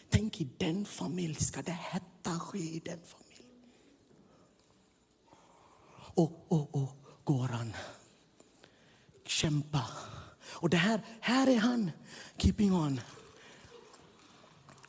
Tänk 0.09 0.41
i 0.41 0.49
den 0.57 0.85
familj, 0.85 1.35
ska 1.35 1.61
det 1.61 1.71
hetta 1.71 2.39
ske 2.39 2.59
i 2.59 2.81
den 2.85 2.99
familjen? 3.05 3.47
Och, 6.13 6.45
och, 6.47 6.75
och 6.75 6.95
går 7.23 7.47
han. 7.47 7.73
Kämpa. 9.25 9.85
Och 10.49 10.69
det 10.69 10.77
här, 10.77 11.05
här 11.21 11.47
är 11.47 11.57
han, 11.57 11.91
keeping 12.37 12.73
on. 12.73 13.01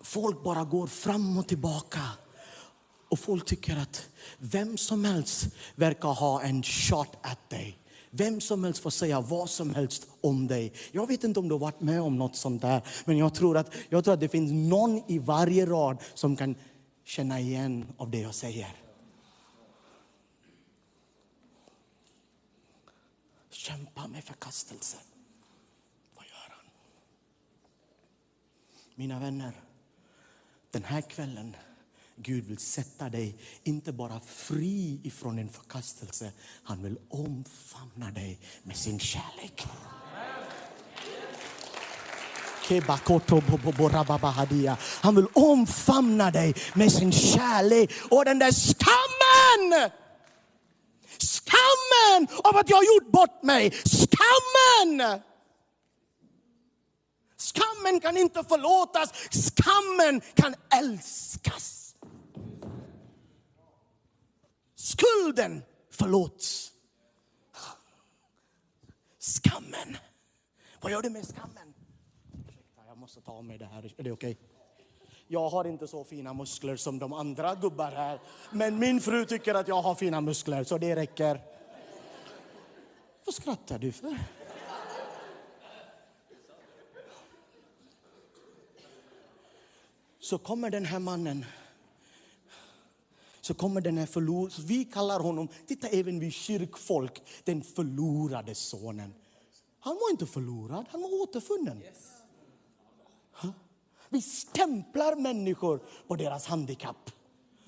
Folk 0.01 0.43
bara 0.43 0.65
går 0.65 0.87
fram 0.87 1.39
och 1.39 1.49
tillbaka. 1.49 2.03
Och 3.09 3.19
folk 3.19 3.47
tycker 3.47 3.77
att 3.77 4.09
vem 4.39 4.77
som 4.77 5.05
helst 5.05 5.47
verkar 5.75 6.09
ha 6.09 6.43
en 6.43 6.63
shot 6.63 7.17
at 7.23 7.51
dig. 7.51 7.82
Vem 8.15 8.41
som 8.41 8.65
helst 8.65 8.83
får 8.83 8.91
säga 8.91 9.21
vad 9.21 9.51
som 9.51 9.75
helst 9.75 10.09
om 10.21 10.47
dig. 10.47 10.73
Jag 10.93 11.07
vet 11.07 11.25
inte 11.25 11.41
om 11.41 11.49
du 11.49 11.55
har 11.55 11.59
varit 11.59 11.81
med 11.81 12.03
om 12.03 12.19
något 12.19 12.37
sånt 12.37 12.63
där. 12.63 12.83
Men 13.05 13.19
jag 13.19 13.35
tror 13.35 13.57
att, 13.57 13.75
jag 13.89 14.05
tror 14.05 14.15
att 14.15 14.21
det 14.21 14.29
finns 14.29 14.53
någon 14.71 15.11
i 15.11 15.19
varje 15.19 15.67
rad 15.67 15.99
som 16.15 16.37
kan 16.37 16.55
känna 17.05 17.41
igen 17.41 17.87
av 17.97 18.11
det 18.11 18.21
jag 18.21 18.35
säger. 18.35 18.77
Kämpa 23.51 24.09
med 24.09 24.25
förkastelse. 24.25 24.97
Vad 26.17 26.25
gör 26.25 26.57
han? 26.57 26.65
Mina 28.95 29.21
vänner, 29.21 29.53
den 30.71 30.85
här 30.85 31.01
kvällen 31.01 31.57
Gud 32.17 32.45
vill 32.45 32.59
sätta 32.59 33.09
dig, 33.09 33.37
inte 33.65 33.93
bara 33.93 34.21
fri 34.21 35.01
ifrån 35.03 35.39
en 35.39 35.49
förkastelse, 35.49 36.33
han 36.63 36.83
vill 36.83 36.99
omfamna 37.09 38.11
dig 38.11 38.39
med 38.63 38.77
sin 38.77 38.99
kärlek. 38.99 39.67
Han 45.01 45.15
vill 45.15 45.27
omfamna 45.33 46.31
dig 46.31 46.55
med 46.75 46.93
sin 46.93 47.13
kärlek 47.13 47.93
och 48.11 48.25
den 48.25 48.39
där 48.39 48.53
skammen! 48.53 49.91
Skammen 51.19 52.29
av 52.45 52.57
att 52.57 52.71
jag 52.71 52.77
har 52.77 52.85
gjort 52.85 53.13
bort 53.13 53.43
mig! 53.43 53.71
Skammen! 53.71 55.21
Skammen 57.37 58.01
kan 58.01 58.17
inte 58.17 58.45
förlåtas, 58.45 59.13
skammen 59.31 60.21
kan 60.35 60.55
älskas. 60.79 61.82
Skulden 64.93 65.63
förlåts. 65.91 66.73
Skammen. 69.19 69.97
Vad 70.81 70.93
gör 70.93 71.03
du 71.03 71.11
med 71.11 71.27
skammen? 71.27 71.75
Jag 72.87 72.99
måste 72.99 73.21
ta 73.21 73.33
av 73.33 73.45
mig 73.45 73.59
det 73.59 73.65
här. 73.65 73.95
Är 73.97 74.03
det 74.03 74.13
okej? 74.13 74.31
Okay? 74.33 74.37
Jag 75.27 75.49
har 75.49 75.65
inte 75.65 75.87
så 75.87 76.05
fina 76.05 76.35
muskler 76.35 76.77
som 76.77 76.99
de 76.99 77.13
andra 77.13 77.55
gubbar 77.55 77.91
här. 77.91 78.21
Men 78.51 78.79
min 78.79 79.01
fru 79.01 79.25
tycker 79.25 79.55
att 79.55 79.69
jag 79.69 79.83
har 79.83 79.95
fina 79.95 80.21
muskler, 80.21 80.65
så 80.65 80.79
det 80.79 80.97
räcker. 80.97 81.41
Vad 83.25 83.35
skrattar 83.35 83.79
du 83.79 83.93
för? 83.93 84.19
Så 90.21 90.39
kommer 90.39 90.71
den 90.71 90.85
här 90.85 90.99
mannen 90.99 91.45
så 93.43 93.55
kommer 93.55 93.81
den 93.81 93.99
här 93.99 94.07
förlorade, 94.07 94.55
vi 94.63 94.85
kallar 94.85 95.21
honom, 95.21 95.49
titta 95.67 95.89
även 95.89 96.21
vi 96.21 96.31
kyrkfolk, 96.31 97.23
den 97.45 97.63
förlorade 97.63 98.55
sonen. 98.55 99.15
Han 99.81 99.95
var 99.95 100.11
inte 100.11 100.27
förlorad, 100.27 100.87
han 100.91 101.03
var 101.03 101.23
återfunnen. 101.23 101.83
Vi 104.09 104.23
stämplar 104.23 105.17
människor 105.17 105.81
på 106.09 106.17
deras 106.17 106.47
handikapp. 106.47 107.11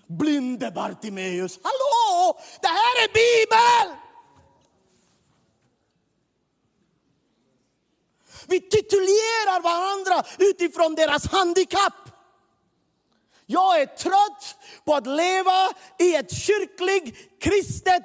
Blinde 0.06 0.70
Bartimeus, 0.70 1.58
hallå! 1.62 2.38
Det 2.60 2.68
här 2.68 3.04
är 3.04 3.08
Bibeln! 3.12 4.00
Vi 8.46 8.60
titulerar 8.60 9.62
varandra 9.62 10.28
utifrån 10.38 10.94
deras 10.94 11.26
handikapp. 11.26 12.13
Jag 13.46 13.80
är 13.80 13.86
trött 13.86 14.56
på 14.84 14.94
att 14.94 15.06
leva 15.06 15.68
i 15.98 16.14
ett 16.16 16.32
kyrkligt 16.32 17.40
kristet 17.42 18.02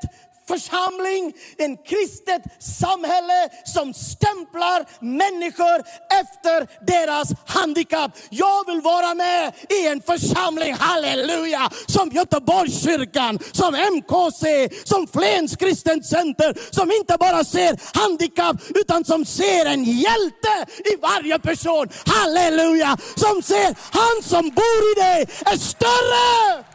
församling, 0.52 1.34
en 1.58 1.78
kristet 1.78 2.42
samhälle 2.60 3.40
som 3.66 3.94
stämplar 3.94 4.80
människor 5.00 5.78
efter 6.22 6.58
deras 6.86 7.28
handikapp. 7.46 8.12
Jag 8.30 8.66
vill 8.68 8.82
vara 8.82 9.14
med 9.14 9.54
i 9.70 9.88
en 9.88 10.02
församling, 10.02 10.74
halleluja, 10.74 11.70
som 11.88 12.10
Göteborgskyrkan, 12.10 13.40
som 13.52 13.76
MKC, 13.76 14.70
som 14.84 15.08
Flens 15.08 15.56
kristent 15.56 16.06
center, 16.06 16.50
som 16.72 16.92
inte 16.92 17.16
bara 17.20 17.44
ser 17.44 18.00
handikapp 18.00 18.58
utan 18.76 19.06
som 19.06 19.26
ser 19.26 19.66
en 19.66 19.84
hjälte 19.84 20.56
i 20.92 20.96
varje 21.02 21.40
person, 21.40 21.88
halleluja, 22.06 22.98
som 23.16 23.42
ser 23.42 23.76
han 24.00 24.24
som 24.24 24.50
bor 24.50 24.82
i 24.92 25.02
dig 25.02 25.20
är 25.46 25.58
större. 25.58 26.69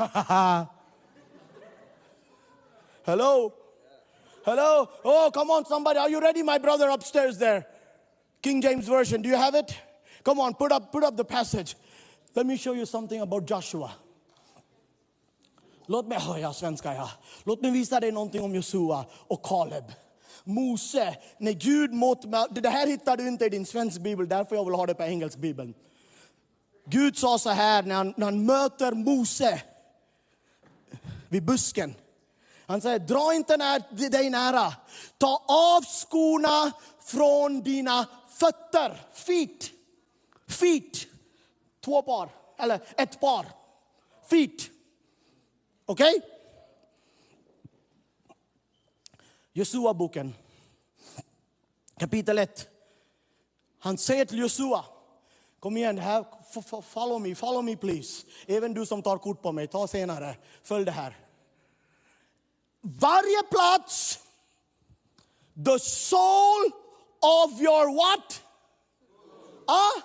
Hello? 3.04 3.52
Hello? 4.44 4.88
Oh, 5.04 5.30
come 5.32 5.50
on, 5.50 5.64
somebody. 5.66 5.98
Are 5.98 6.08
you 6.08 6.20
ready, 6.20 6.42
my 6.42 6.58
brother 6.58 6.88
upstairs 6.88 7.38
there? 7.38 7.66
King 8.42 8.62
James 8.62 8.88
Version. 8.88 9.20
Do 9.22 9.28
you 9.28 9.36
have 9.36 9.54
it? 9.54 9.76
Come 10.24 10.40
on, 10.40 10.54
put 10.54 10.72
up, 10.72 10.90
put 10.92 11.04
up 11.04 11.16
the 11.16 11.24
passage. 11.24 11.76
Let 12.34 12.46
me 12.46 12.56
show 12.56 12.72
you 12.72 12.86
something 12.86 13.20
about 13.20 13.46
Joshua. 13.46 13.90
Låt 15.86 16.06
mig, 16.06 16.18
oh, 16.18 16.36
ja, 16.40 16.52
svenska 16.52 16.94
ja. 16.94 17.10
Låt 17.44 17.62
mig 17.62 17.70
visa 17.70 18.00
dig 18.00 18.12
någonting 18.12 18.42
om 18.42 18.54
Josua 18.54 19.04
och 19.28 19.42
Kaleb. 19.42 19.84
Mose, 20.44 21.16
när 21.38 21.52
Gud 21.52 21.92
mot, 21.92 22.18
det 22.50 22.68
här 22.68 22.86
hittar 22.86 23.16
du 23.16 23.28
inte 23.28 23.44
i 23.44 23.48
din 23.48 23.66
svenska 23.66 24.00
bibel, 24.00 24.28
därför 24.28 24.56
jag 24.56 24.64
vill 24.64 24.74
ha 24.74 24.86
det 24.86 24.94
på 24.94 25.02
engelsk 25.02 25.38
bibeln. 25.38 25.74
Gud 26.84 27.18
sa 27.18 27.38
så 27.38 27.50
här 27.50 27.82
när 27.82 27.94
han, 27.94 28.14
när 28.16 28.24
han 28.24 28.44
möter 28.46 28.92
Mose 28.92 29.62
vid 31.30 31.44
busken. 31.44 31.94
Han 32.66 32.80
säger, 32.80 32.98
dra 32.98 33.34
inte 33.34 33.56
när, 33.56 34.10
dig 34.10 34.30
nära. 34.30 34.74
Ta 35.18 35.44
av 35.48 35.84
skorna 35.84 36.72
från 37.00 37.62
dina 37.62 38.06
fötter. 38.28 39.06
Feet. 39.12 39.70
Feet. 40.48 41.06
Två 41.80 42.02
par. 42.02 42.30
Eller 42.58 42.80
ett 42.96 43.20
par. 43.20 43.46
Feet. 44.30 44.70
Okej? 45.84 46.16
Okay? 46.16 46.30
Josua-boken. 49.52 50.34
Kapitel 51.98 52.38
1. 52.38 52.68
Han 53.78 53.98
säger 53.98 54.24
till 54.24 54.38
Josua, 54.38 54.84
kom 55.60 55.76
igen, 55.76 55.98
här, 55.98 56.24
follow 56.82 57.18
me, 57.18 57.34
follow 57.34 57.62
me 57.62 57.76
please. 57.76 58.24
Even 58.46 58.74
du 58.74 58.86
som 58.86 59.02
tar 59.02 59.18
kort 59.18 59.42
på 59.42 59.52
mig, 59.52 59.66
ta 59.66 59.86
senare, 59.86 60.36
följ 60.62 60.84
det 60.84 60.90
här. 60.90 61.16
Varje 62.80 63.42
plats, 63.50 64.18
the 65.64 65.78
soul 65.78 66.72
of 67.20 67.60
your 67.60 67.96
what? 67.96 68.42
Ah? 69.66 70.02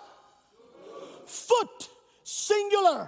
Foot, 1.26 1.90
singular. 2.24 3.08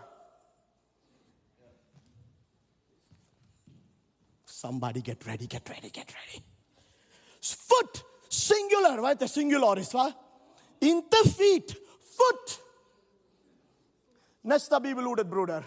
Somebody 4.46 5.02
get 5.02 5.28
ready, 5.28 5.46
get 5.46 5.70
ready, 5.70 5.90
get 5.90 6.14
ready. 6.16 6.44
Foot, 7.42 8.04
singular. 8.30 8.98
Vad 8.98 9.10
heter 9.10 9.28
singularis? 9.28 9.94
Va? 9.94 10.12
Inte 10.80 11.18
feet, 11.38 11.72
foot. 12.18 12.60
Nästa 14.42 14.80
bibelordet 14.80 15.28
broder. 15.28 15.66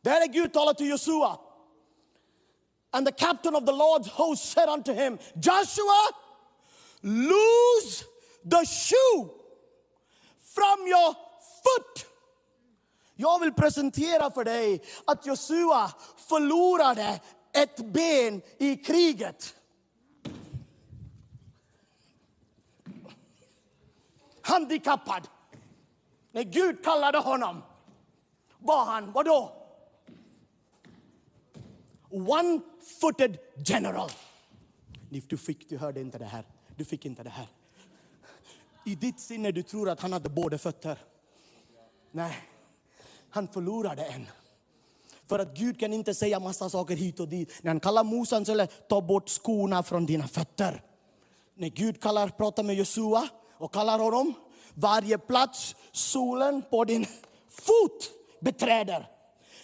Där 0.00 0.20
är 0.20 0.26
Gud 0.26 0.52
talar 0.52 0.74
till 0.74 0.88
Josua. 0.88 1.38
And 2.90 3.06
the 3.06 3.12
captain 3.12 3.54
of 3.56 3.64
the 3.66 3.72
Lord's 3.72 4.08
host 4.08 4.52
said 4.52 4.68
unto 4.68 4.92
him, 4.92 5.18
Joshua, 5.34 6.02
lose 7.02 8.04
the 8.50 8.64
shoe 8.64 9.28
from 10.40 10.86
your 10.86 11.14
foot. 11.62 12.06
Jag 13.14 13.40
vill 13.40 13.52
presentera 13.52 14.30
för 14.30 14.44
dig 14.44 14.82
att 15.04 15.26
Josua 15.26 15.92
förlorade 16.16 17.20
ett 17.52 17.76
ben 17.76 18.42
i 18.58 18.76
kriget. 18.76 19.54
Handikappad. 24.42 25.28
När 26.36 26.42
Gud 26.42 26.84
kallade 26.84 27.18
honom 27.18 27.62
var 28.58 28.84
han, 28.84 29.12
vadå? 29.12 29.52
One-footed 32.10 33.38
general. 33.56 34.10
Du, 35.10 35.36
fick, 35.36 35.68
du 35.68 35.78
hörde 35.78 36.00
inte 36.00 36.18
det 36.18 36.24
här. 36.24 36.44
Du 36.76 36.84
fick 36.84 37.06
inte 37.06 37.22
det 37.22 37.30
här. 37.30 37.48
I 38.84 38.94
ditt 38.94 39.20
sinne 39.20 39.52
du 39.52 39.62
tror 39.62 39.88
att 39.88 40.00
han 40.00 40.12
hade 40.12 40.28
båda 40.28 40.58
fötter. 40.58 40.98
Nej, 42.10 42.36
han 43.30 43.48
förlorade 43.48 44.04
en. 44.04 44.26
För 45.26 45.38
att 45.38 45.56
Gud 45.56 45.80
kan 45.80 45.92
inte 45.92 46.14
säga 46.14 46.40
massa 46.40 46.70
saker 46.70 46.96
hit 46.96 47.20
och 47.20 47.28
dit. 47.28 47.62
När 47.62 47.70
han 47.70 47.80
kallar 47.80 48.04
Mose, 48.04 48.36
han 48.36 48.44
säger 48.44 48.66
ta 48.66 49.00
bort 49.00 49.28
skorna 49.28 49.82
från 49.82 50.06
dina 50.06 50.28
fötter. 50.28 50.82
När 51.54 51.68
Gud 51.68 52.00
kallar, 52.00 52.28
pratar 52.28 52.62
med 52.62 52.76
Josua 52.76 53.28
och 53.58 53.74
kallar 53.74 53.98
honom, 53.98 54.34
varje 54.76 55.18
plats 55.18 55.76
solen 55.92 56.62
på 56.70 56.84
din 56.84 57.06
fot 57.48 58.10
beträder. 58.40 59.08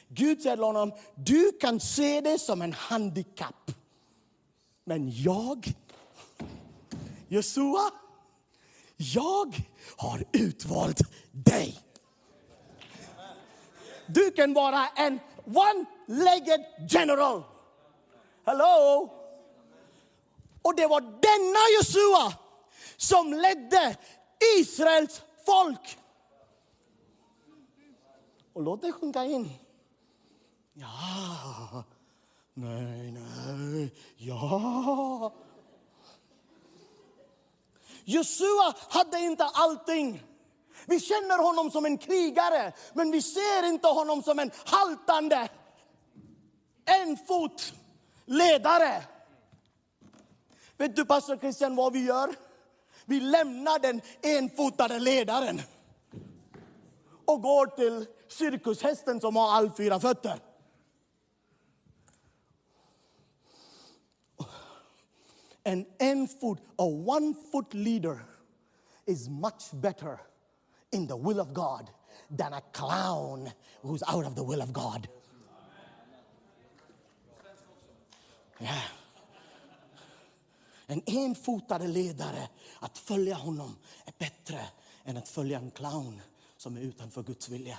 Gud 0.08 0.42
säger 0.42 0.56
till 0.56 0.64
honom, 0.64 0.92
du 1.14 1.52
kan 1.60 1.80
se 1.80 2.20
det 2.20 2.38
som 2.38 2.62
en 2.62 2.72
handikapp. 2.72 3.70
Men 4.84 5.22
jag, 5.22 5.66
Josua, 7.28 7.90
jag 8.96 9.56
har 9.96 10.24
utvalt 10.32 11.00
dig. 11.30 11.80
Du 14.06 14.30
kan 14.30 14.54
vara 14.54 14.88
en 14.88 15.20
one-legged 15.44 16.64
general. 16.88 17.42
Hello? 18.44 19.10
Och 20.62 20.76
det 20.76 20.86
var 20.86 21.00
denna 21.00 21.64
Josua 21.78 22.32
som 22.96 23.32
ledde 23.32 23.96
Israels 24.58 25.22
folk. 25.46 25.98
Och 28.52 28.62
låt 28.62 28.82
det 28.82 28.92
sjunka 28.92 29.24
in. 29.24 29.50
Ja, 30.72 31.84
nej, 32.54 33.12
nej, 33.12 33.94
ja. 34.16 35.32
Josua 38.04 38.74
hade 38.88 39.18
inte 39.18 39.44
allting. 39.44 40.22
Vi 40.86 41.00
känner 41.00 41.42
honom 41.42 41.70
som 41.70 41.84
en 41.84 41.98
krigare, 41.98 42.72
men 42.92 43.10
vi 43.10 43.22
ser 43.22 43.66
inte 43.68 43.88
honom 43.88 44.22
som 44.22 44.38
en 44.38 44.50
haltande, 44.64 45.48
en 46.84 47.16
fot 47.16 47.72
ledare. 48.26 49.02
Vet 50.76 50.96
du, 50.96 51.04
pastor 51.04 51.36
Christian, 51.36 51.76
vad 51.76 51.92
vi 51.92 52.04
gör? 52.04 52.34
Vi 53.04 53.20
lämnar 53.20 53.78
den 53.78 54.00
enfotade 54.22 54.98
ledaren 54.98 55.62
och 57.24 57.42
går 57.42 57.66
till 57.66 58.06
cirkushästen 58.28 59.20
som 59.20 59.36
har 59.36 59.50
all 59.50 59.70
fyra 59.70 60.00
fötter. 60.00 60.40
An 65.64 65.86
en-foot, 65.98 66.58
a 66.76 66.84
one-foot 66.84 67.74
leader 67.74 68.18
is 69.06 69.28
much 69.28 69.70
better 69.72 70.18
in 70.90 71.06
the 71.06 71.16
will 71.16 71.40
of 71.40 71.52
God 71.52 71.90
than 72.28 72.52
a 72.52 72.60
clown 72.72 73.50
who's 73.82 74.02
out 74.14 74.26
of 74.26 74.34
the 74.34 74.42
will 74.42 74.62
of 74.62 74.72
God. 74.72 75.08
Yeah. 78.60 78.82
En 80.92 81.02
enfotade 81.06 81.86
ledare, 81.86 82.48
att 82.80 82.98
följa 82.98 83.34
honom 83.34 83.76
är 84.04 84.12
bättre 84.18 84.60
än 85.04 85.16
att 85.16 85.28
följa 85.28 85.58
en 85.58 85.70
clown 85.70 86.20
som 86.56 86.76
är 86.76 86.80
utanför 86.80 87.22
Guds 87.22 87.48
vilja. 87.48 87.78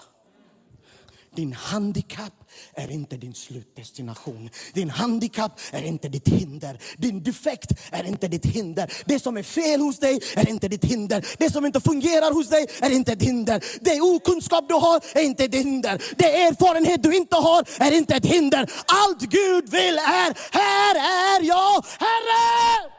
Din 1.35 1.53
handikapp 1.53 2.33
är 2.73 2.91
inte 2.91 3.17
din 3.17 3.33
slutdestination. 3.33 4.49
Din 4.73 4.89
handikapp 4.89 5.59
är 5.71 5.83
inte 5.83 6.09
ditt 6.09 6.27
hinder. 6.27 6.79
Din 6.97 7.23
defekt 7.23 7.71
är 7.91 8.03
inte 8.03 8.27
ditt 8.27 8.45
hinder. 8.45 8.93
Det 9.05 9.19
som 9.19 9.37
är 9.37 9.43
fel 9.43 9.81
hos 9.81 9.99
dig 9.99 10.19
är 10.35 10.49
inte 10.49 10.67
ditt 10.67 10.85
hinder. 10.85 11.25
Det 11.37 11.51
som 11.51 11.65
inte 11.65 11.81
fungerar 11.81 12.33
hos 12.33 12.49
dig 12.49 12.67
är 12.81 12.89
inte 12.89 13.15
ditt 13.15 13.29
hinder. 13.29 13.63
Det 13.81 14.01
okunskap 14.01 14.67
du 14.67 14.73
har 14.73 15.01
är 15.13 15.21
inte 15.21 15.47
ditt 15.47 15.65
hinder. 15.65 16.03
Det 16.17 16.43
erfarenhet 16.43 17.03
du 17.03 17.15
inte 17.15 17.35
har 17.35 17.65
är 17.79 17.91
inte 17.91 18.15
ett 18.15 18.25
hinder. 18.25 18.71
Allt 18.85 19.21
Gud 19.21 19.69
vill 19.69 19.97
är, 19.97 20.53
här 20.53 20.95
är 20.95 21.43
jag, 21.43 21.85
Herre! 21.99 22.92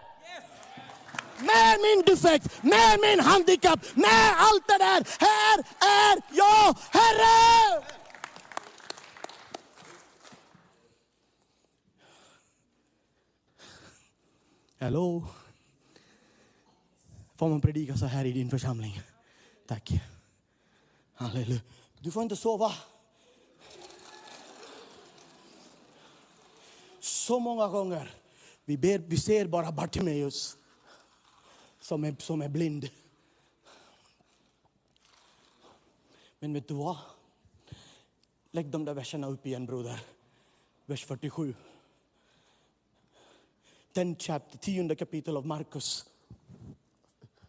Med 1.51 1.79
min 1.85 2.03
defekt, 2.07 2.63
med 2.63 2.99
min 3.01 3.21
handikapp, 3.21 3.81
med 3.97 4.35
allt 4.37 4.67
det 4.67 4.79
där. 4.79 5.01
Här 5.27 5.59
är 5.81 6.17
jag, 6.41 6.77
Herre! 6.91 7.85
Hello? 14.79 15.27
Får 17.37 17.49
man 17.49 17.61
predika 17.61 17.97
så 17.97 18.07
här 18.07 18.25
i 18.25 18.33
din 18.33 18.51
församling? 18.51 19.01
Tack. 19.67 19.93
Halleluja. 21.15 21.61
Du 22.01 22.11
får 22.11 22.23
inte 22.23 22.37
sova. 22.37 22.73
Så 27.01 27.39
många 27.39 27.69
gånger 27.69 28.11
vi, 28.65 28.77
ber, 28.77 28.99
vi 28.99 29.17
ser 29.17 29.47
bara 29.47 29.73
Bartimeus 29.73 30.57
som 31.85 32.05
är, 32.05 32.17
som 32.19 32.43
är 32.43 32.49
blind. 32.49 32.91
Men 36.39 36.53
vet 36.53 36.69
du 36.69 36.75
vad? 36.75 36.97
Lägg 38.51 38.67
de 38.67 38.85
där 38.85 38.95
verserna 38.95 39.27
upp 39.27 39.47
igen 39.47 39.67
broder. 39.67 40.01
Vers 40.87 41.05
47. 41.05 41.55
Den 43.93 44.17
chapter, 44.17 44.59
tionde 44.59 44.95
kapitel 44.95 45.37
av 45.37 45.47
Markus. 45.47 46.07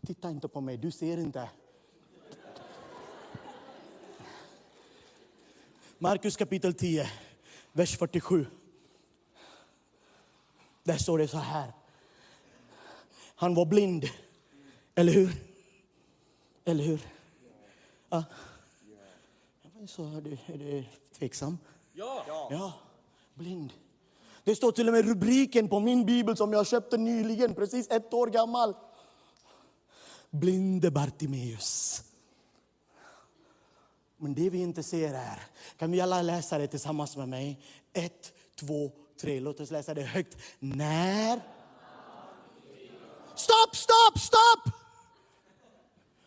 Titta 0.06 0.30
inte 0.30 0.48
på 0.48 0.62
mig, 0.62 0.78
du 0.78 0.92
ser 0.92 1.18
inte. 1.18 1.50
Markus 5.98 6.38
kapitel 6.38 6.74
10, 6.74 7.10
vers 7.72 7.98
47. 7.98 8.46
Där 10.84 10.98
står 10.98 11.18
det 11.18 11.28
så 11.28 11.38
här. 11.38 11.74
Han 13.36 13.56
var 13.56 13.66
blind, 13.66 14.06
eller 14.96 15.14
hur? 15.14 15.32
Eller 16.66 16.84
hur? 16.84 17.02
Ja. 18.10 18.24
Så 19.88 20.04
är 20.04 20.22
du, 20.22 20.38
är 20.46 20.58
du 20.58 20.84
tveksam? 21.18 21.58
Ja. 21.94 22.48
Ja, 22.52 22.74
blind. 23.34 23.74
Det 24.44 24.56
står 24.56 24.72
till 24.72 24.88
och 24.88 24.94
med 24.94 25.06
rubriken 25.06 25.70
på 25.70 25.80
min 25.80 26.06
bibel 26.06 26.38
som 26.38 26.54
jag 26.54 26.68
köpte 26.68 26.98
nyligen, 26.98 27.56
precis 27.56 27.90
ett 27.90 28.14
år 28.14 28.28
gammal. 28.28 28.76
Blinde 30.30 30.92
Bartimeus. 30.92 32.04
Men 34.18 34.34
det 34.34 34.50
vi 34.50 34.58
inte 34.58 34.84
ser 34.84 35.14
är, 35.14 35.44
kan 35.78 35.92
vi 35.92 36.02
alla 36.02 36.22
läsa 36.22 36.58
det 36.58 36.68
tillsammans 36.68 37.18
med 37.18 37.30
mig? 37.30 37.60
Ett, 37.94 38.34
två, 38.56 38.92
tre. 39.22 39.40
Låt 39.40 39.60
oss 39.60 39.72
läsa 39.72 39.94
det 39.94 40.02
högt. 40.02 40.38
När... 40.60 41.42
Stopp, 43.36 43.76
stopp, 43.76 44.20
stopp! 44.20 44.75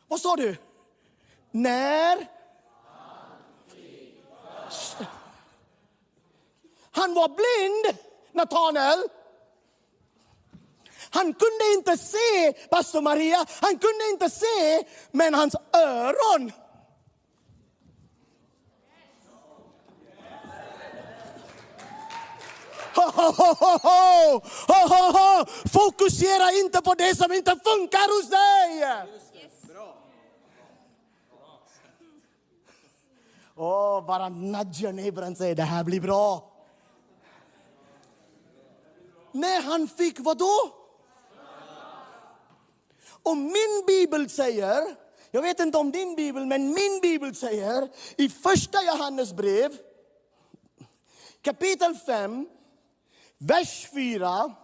Vad 0.09 0.21
sa 0.21 0.37
du? 0.37 0.57
När... 1.51 2.29
Han 6.91 7.15
var 7.15 7.29
blind, 7.29 7.99
Natanael. 8.33 9.09
Han 11.11 11.35
kunde 11.35 11.73
inte 11.77 11.97
se, 11.97 12.53
pastor 12.71 13.01
Maria, 13.01 13.47
han 13.61 13.79
kunde 13.79 14.09
inte 14.13 14.31
se, 14.31 14.83
men 15.11 15.35
hans 15.35 15.55
öron 15.73 16.53
Ho, 22.99 23.03
ho, 23.03 23.33
ho, 23.33 23.55
ho, 23.55 23.79
ho! 23.79 24.43
Ho, 24.69 24.89
ho, 24.89 25.13
ho! 25.13 25.45
Fokusera 25.73 26.53
inte 26.53 26.83
på 26.83 26.95
det 26.95 27.17
som 27.17 27.33
inte 27.33 27.51
funkar 27.51 28.09
hos 28.15 28.31
dig! 28.31 28.85
Åh, 33.61 34.07
bara 34.07 34.29
nudga 34.29 34.93
neighborn 34.93 35.33
och 35.33 35.37
säga 35.37 35.55
det 35.55 35.63
här 35.63 35.85
blir 35.85 36.01
bra. 36.01 36.53
Nej, 39.33 39.63
han 39.63 39.89
fick 39.89 40.21
vad 40.21 40.39
då? 40.39 40.73
Och 43.23 43.37
min 43.37 43.85
bibel 43.87 44.31
säger, 44.31 44.97
jag 45.31 45.43
vet 45.43 45.61
inte 45.61 45.79
om 45.79 45.91
din 45.91 46.17
bibel, 46.17 46.47
men 46.47 46.67
min 46.73 47.01
bibel 47.03 47.35
säger 47.35 47.89
i 48.17 48.29
första 48.29 48.83
Johannes 48.83 49.33
brev 49.33 49.77
kapitel 51.43 51.97
5, 51.97 52.49
vers 53.39 53.89
4. 53.95 54.55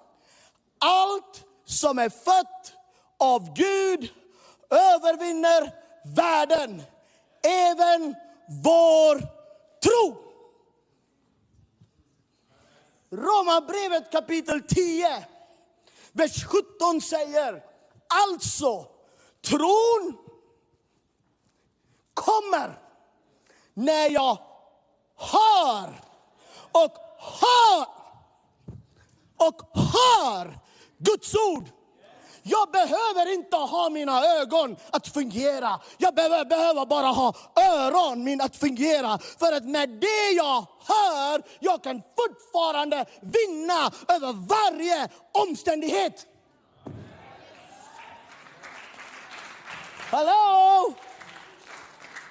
Allt 0.79 1.45
som 1.65 1.99
är 1.99 2.09
fött 2.09 2.73
av 3.19 3.55
Gud 3.55 4.11
övervinner 4.71 5.73
världen, 6.17 6.83
även 7.43 8.15
vår 8.49 9.19
tro. 9.83 10.21
Romarbrevet 13.11 14.13
kapitel 14.13 14.63
10, 14.63 15.27
vers 16.13 16.45
17 16.45 17.01
säger 17.01 17.65
alltså 18.09 18.87
tron 19.41 20.19
kommer 22.15 22.79
när 23.75 24.11
jag 24.11 24.39
hör 25.17 26.01
och 26.73 26.97
hör 27.19 27.87
och 29.37 29.63
hör 29.75 30.59
Guds 30.99 31.35
ord. 31.35 31.69
Jag 32.47 32.71
behöver 32.71 33.33
inte 33.35 33.57
ha 33.57 33.91
mina 33.91 34.25
ögon 34.25 34.77
att 34.91 35.09
fungera. 35.09 35.81
Jag 35.99 36.15
behöver, 36.15 36.45
behöver 36.45 36.87
bara 36.87 37.07
ha 37.07 37.35
öron 37.57 38.25
min 38.25 38.41
att 38.41 38.57
fungera. 38.57 39.19
För 39.19 39.53
att 39.53 39.65
med 39.65 39.89
det 39.89 40.31
jag 40.37 40.67
hör, 40.87 41.43
jag 41.61 41.83
kan 41.83 42.03
fortfarande 42.17 43.07
vinna 43.21 43.91
över 44.09 44.33
varje 44.33 45.09
omständighet. 45.33 46.27
Hello? 50.11 50.95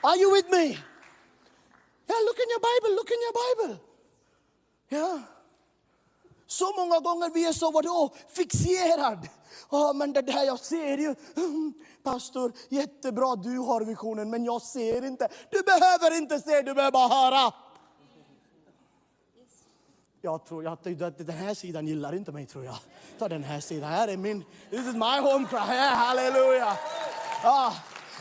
Are 0.02 0.18
you 0.18 0.34
with 0.36 0.50
me? 0.50 0.66
Yeah, 2.08 2.22
look 2.26 2.38
in 2.40 2.50
your 2.50 2.62
Bible, 2.70 2.96
look 2.96 3.12
in 3.12 3.22
your 3.22 3.36
Bible. 3.44 3.78
Yeah. 4.90 5.20
Så 6.48 6.74
många 6.78 7.00
gånger 7.00 7.30
vi 7.30 7.46
är 7.46 7.54
så 7.54 7.72
vadå, 7.72 8.14
fixerad. 8.30 9.28
Ja, 9.74 9.94
men 9.94 10.14
det 10.14 10.22
där 10.22 10.44
jag 10.44 10.60
ser 10.60 10.98
ju. 10.98 11.16
Mm, 11.36 11.74
pastor, 12.04 12.52
jättebra 12.70 13.36
du 13.36 13.58
har 13.58 13.82
visionen, 13.82 14.30
men 14.30 14.46
jag 14.46 14.62
ser 14.62 15.06
inte. 15.06 15.28
Du 15.50 15.62
behöver 15.62 16.18
inte 16.18 16.40
se, 16.40 16.62
du 16.62 16.74
behöver 16.74 16.92
bara 16.92 17.08
höra. 17.08 17.54
Jag 20.22 20.46
tror 20.46 20.64
jag, 20.64 20.78
den 21.18 21.30
här 21.30 21.54
sidan 21.54 21.88
gillar 21.88 22.16
inte 22.16 22.32
mig 22.32 22.46
tror 22.46 22.66
jag. 22.66 22.76
Ta 23.20 23.30
den 23.30 23.44
här 23.44 23.60
sidan, 23.60 23.90
här 23.90 24.08
är 24.08 24.18
min, 24.18 24.44
this 24.70 24.88
is 24.88 24.94
my 24.94 25.20
home 25.20 25.48
cry, 25.48 25.58
yeah, 25.58 25.96
halleluja. 25.96 26.78
Ja, 27.44 27.74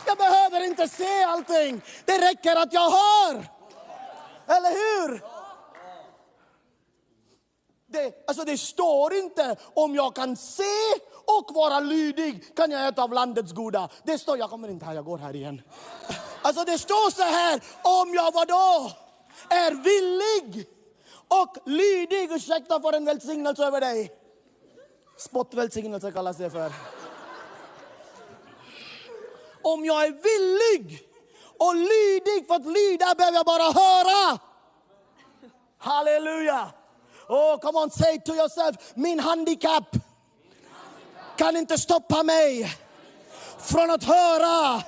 jag 0.05 0.17
behöver 0.17 0.65
inte 0.65 0.87
se 0.87 1.23
allting, 1.23 1.81
det 2.05 2.29
räcker 2.29 2.55
att 2.55 2.73
jag 2.73 2.91
hör. 2.91 3.47
Eller 4.47 4.69
hur? 4.69 5.23
Det, 7.87 8.27
alltså 8.27 8.43
det 8.43 8.57
står 8.57 9.13
inte 9.13 9.55
om 9.73 9.95
jag 9.95 10.15
kan 10.15 10.35
se 10.35 10.63
och 11.25 11.55
vara 11.55 11.79
lydig 11.79 12.55
kan 12.55 12.71
jag 12.71 12.87
äta 12.87 13.03
av 13.03 13.13
landets 13.13 13.51
goda. 13.51 13.89
Det 14.03 14.17
står, 14.17 14.37
jag 14.37 14.49
kommer 14.49 14.67
inte 14.67 14.85
här, 14.85 14.93
jag 14.93 15.05
går 15.05 15.17
här 15.17 15.35
igen. 15.35 15.61
Alltså 16.41 16.63
det 16.63 16.77
står 16.77 17.11
så 17.11 17.21
här, 17.23 17.61
om 18.01 18.13
jag 18.13 18.31
vadå? 18.33 18.91
Är 19.49 19.71
villig 19.71 20.67
och 21.27 21.57
lydig, 21.65 22.31
ursäkta 22.31 22.81
för 22.81 22.93
en 22.93 23.05
välsignelse 23.05 23.65
över 23.65 23.81
dig. 23.81 24.11
Spottvälsignelse 25.17 26.11
kallas 26.11 26.37
det 26.37 26.49
för. 26.49 26.71
Om 29.61 29.85
jag 29.85 30.05
är 30.05 30.11
villig 30.11 31.01
och 31.57 31.75
lydig, 31.75 32.47
för 32.47 32.55
att 32.55 32.65
lyda 32.65 33.15
behöver 33.15 33.37
jag 33.37 33.45
bara 33.45 33.71
höra. 33.71 34.39
Halleluja! 35.77 36.71
Oh, 37.27 37.57
come 37.59 37.79
on, 37.79 37.91
say 37.91 38.19
to 38.19 38.35
yourself, 38.35 38.75
min 38.95 39.19
handikapp 39.19 39.97
kan 41.37 41.57
inte 41.57 41.77
stoppa 41.77 42.23
mig 42.23 42.77
från 43.59 43.91
att 43.91 44.03
höra 44.03 44.81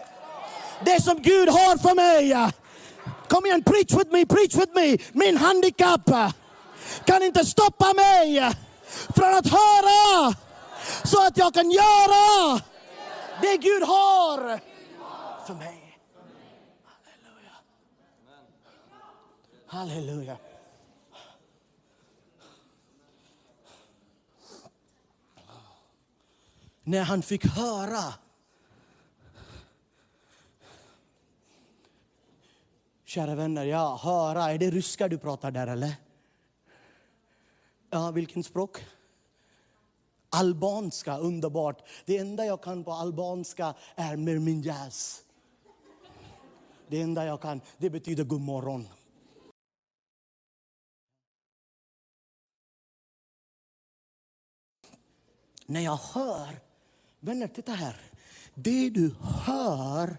det 0.85 1.03
som 1.03 1.21
Gud 1.21 1.49
har 1.49 1.77
för 1.77 1.95
mig. 1.95 2.51
Kom 3.27 3.45
igen, 3.45 3.63
preach 3.63 3.91
with 3.91 4.11
me, 4.11 4.25
preach 4.25 4.55
with 4.55 4.73
me. 4.75 4.97
Min 5.11 5.37
handikapp 5.37 6.09
kan 7.05 7.23
inte 7.23 7.45
stoppa 7.45 7.93
mig 7.93 8.51
från 9.15 9.33
att 9.33 9.47
höra 9.47 10.35
så 11.03 11.27
att 11.27 11.37
jag 11.37 11.53
kan 11.53 11.71
göra 11.71 12.61
det 13.41 13.57
Gud 13.57 13.83
har 13.83 14.59
för 15.47 15.53
mig. 15.53 15.99
Halleluja. 19.67 20.37
Halleluja. 20.37 20.37
När 26.85 27.03
han 27.03 27.21
fick 27.21 27.45
höra 27.45 28.13
Kära 33.05 33.35
vänner, 33.35 33.65
ja, 33.65 33.99
höra, 34.03 34.51
är 34.51 34.57
det 34.57 34.71
ryska 34.71 35.07
du 35.07 35.17
pratar 35.17 35.51
där 35.51 35.67
eller? 35.67 35.95
Ja, 37.89 38.11
vilken 38.11 38.43
språk? 38.43 38.85
Albanska, 40.29 41.17
underbart. 41.17 41.83
Det 42.05 42.17
enda 42.17 42.45
jag 42.45 42.63
kan 42.63 42.83
på 42.83 42.91
albanska 42.91 43.73
är 43.95 44.17
merminjas. 44.17 45.23
Det 46.87 47.01
enda 47.01 47.25
jag 47.25 47.41
kan, 47.41 47.61
det 47.77 47.89
betyder 47.89 48.23
god 48.23 48.41
morgon. 48.41 48.87
När 55.65 55.81
jag 55.81 55.97
hör, 55.97 56.64
vänner 57.25 57.47
titta 57.47 57.71
här. 57.71 57.95
Det 58.53 58.89
du 58.89 59.15
hör 59.21 60.17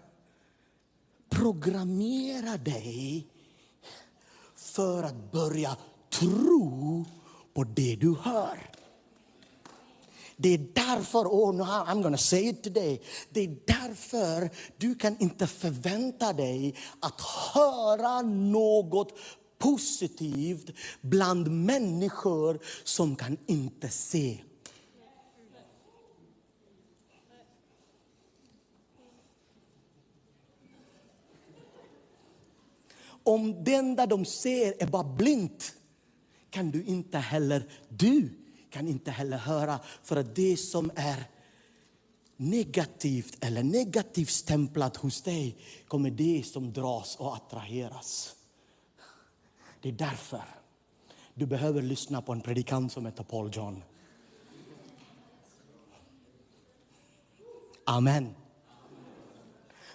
programmerar 1.29 2.57
dig 2.57 3.27
för 4.55 5.03
att 5.03 5.31
börja 5.31 5.77
tro 6.09 7.05
på 7.53 7.63
det 7.63 7.95
du 7.95 8.15
hör. 8.21 8.71
Det 10.37 10.49
är 10.49 10.57
därför, 10.73 11.19
oh, 11.19 11.55
no, 11.55 11.63
I'm 11.63 12.03
gonna 12.03 12.17
say 12.17 12.49
it 12.49 12.63
today. 12.63 13.01
Det 13.29 13.39
är 13.39 13.57
därför 13.65 14.49
du 14.77 14.95
kan 14.95 15.17
inte 15.19 15.47
förvänta 15.47 16.33
dig 16.33 16.75
att 16.99 17.21
höra 17.53 18.21
något 18.21 19.13
positivt 19.57 20.69
bland 21.01 21.51
människor 21.51 22.59
som 22.83 23.15
kan 23.15 23.37
inte 23.47 23.89
se. 23.89 24.41
Om 33.27 33.63
det 33.63 33.75
enda 33.75 34.05
de 34.05 34.25
ser 34.25 34.83
är 34.83 34.87
bara 34.87 35.03
blint 35.03 35.75
kan 36.49 36.71
du 36.71 36.83
inte 36.83 37.17
heller, 37.17 37.69
du 37.89 38.29
kan 38.69 38.87
inte 38.87 39.11
heller 39.11 39.37
höra. 39.37 39.79
För 40.03 40.15
att 40.15 40.35
det 40.35 40.57
som 40.57 40.91
är 40.95 41.23
negativt 42.37 43.43
eller 43.43 43.63
negativt 43.63 44.29
stämplat 44.29 44.97
hos 44.97 45.21
dig 45.21 45.57
kommer 45.87 46.09
det 46.09 46.43
som 46.45 46.73
dras 46.73 47.15
och 47.15 47.35
attraheras. 47.35 48.35
Det 49.81 49.89
är 49.89 49.93
därför 49.93 50.43
du 51.33 51.45
behöver 51.45 51.81
lyssna 51.81 52.21
på 52.21 52.31
en 52.31 52.41
predikant 52.41 52.91
som 52.91 53.05
heter 53.05 53.23
Paul 53.23 53.49
John. 53.53 53.83
Amen. 57.83 58.35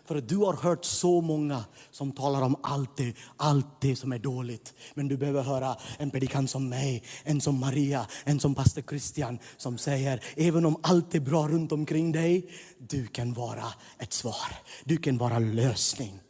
För 0.04 0.20
du 0.20 0.36
har 0.36 0.54
hört 0.54 0.84
så 0.84 1.20
många 1.20 1.64
som 1.90 2.12
talar 2.12 2.42
om 2.42 2.56
allt 2.62 2.96
det, 2.96 3.14
allt 3.36 3.80
det 3.80 3.96
som 3.96 4.12
är 4.12 4.18
dåligt. 4.18 4.74
Men 4.94 5.08
du 5.08 5.16
behöver 5.16 5.42
höra 5.42 5.76
en 5.98 6.10
predikant 6.10 6.50
som 6.50 6.68
mig, 6.68 7.02
en 7.24 7.40
som 7.40 7.60
Maria, 7.60 8.06
en 8.24 8.40
som 8.40 8.54
pastor 8.54 8.82
Christian 8.82 9.38
som 9.56 9.78
säger, 9.78 10.24
även 10.36 10.66
om 10.66 10.76
allt 10.82 11.14
är 11.14 11.20
bra 11.20 11.48
runt 11.48 11.72
omkring 11.72 12.12
dig, 12.12 12.50
du 12.78 13.06
kan 13.06 13.32
vara 13.32 13.66
ett 13.98 14.12
svar. 14.12 14.56
Du 14.84 14.96
kan 14.96 15.18
vara 15.18 15.38
lösning. 15.38 16.20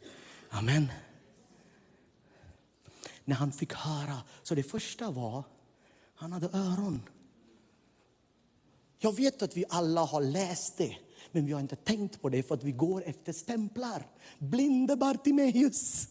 Amen. 0.49 0.87
När 3.25 3.35
han 3.35 3.51
fick 3.51 3.73
höra, 3.73 4.17
så 4.43 4.55
det 4.55 4.63
första 4.63 5.11
var, 5.11 5.43
han 6.15 6.31
hade 6.31 6.49
öron. 6.57 7.01
Jag 8.99 9.15
vet 9.15 9.41
att 9.41 9.57
vi 9.57 9.65
alla 9.69 10.01
har 10.01 10.21
läst 10.21 10.77
det. 10.77 10.97
Men 11.31 11.45
vi 11.45 11.53
har 11.53 11.59
inte 11.59 11.75
tänkt 11.75 12.21
på 12.21 12.29
det 12.29 12.43
för 12.43 12.55
att 12.55 12.63
vi 12.63 12.71
går 12.71 13.03
efter 13.05 13.33
stämplar. 13.33 14.07
Blinde 14.37 14.95
Bartimeus. 14.95 16.07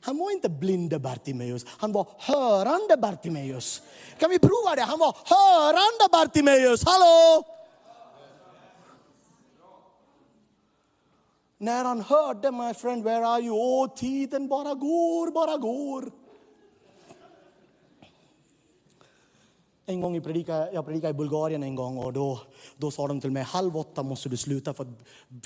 Han 0.00 0.18
var 0.18 0.30
inte 0.30 0.48
blinde 0.48 0.98
Bartimeus, 0.98 1.66
han 1.68 1.92
var 1.92 2.08
hörande 2.18 2.96
Bartimeus. 2.96 3.82
Kan 4.18 4.30
vi 4.30 4.38
prova 4.38 4.76
det? 4.76 4.82
Han 4.82 4.98
var 4.98 5.16
hörande 5.24 6.08
Bartimeus. 6.12 6.84
Hallå! 6.84 7.44
När 11.58 11.84
han 11.84 12.00
hörde, 12.00 12.50
my 12.50 12.74
friend, 12.74 13.04
where 13.04 13.26
are 13.26 13.40
you? 13.40 13.56
Åh, 13.56 13.94
tiden 13.94 14.48
bara 14.48 14.74
går, 14.74 15.30
bara 15.30 15.56
går. 15.56 16.12
En 19.90 20.00
gång 20.00 20.14
jag 20.14 20.24
predikade, 20.24 20.70
jag 20.72 20.84
predikade 20.84 21.10
i 21.10 21.14
Bulgarien 21.14 21.62
en 21.62 21.74
gång 21.74 21.98
och 21.98 22.12
då, 22.12 22.40
då 22.76 22.90
sa 22.90 23.06
de 23.06 23.20
till 23.20 23.30
mig 23.30 23.42
halv 23.42 23.76
åtta 23.76 24.02
måste 24.02 24.28
du 24.28 24.36
sluta 24.36 24.74
för 24.74 24.86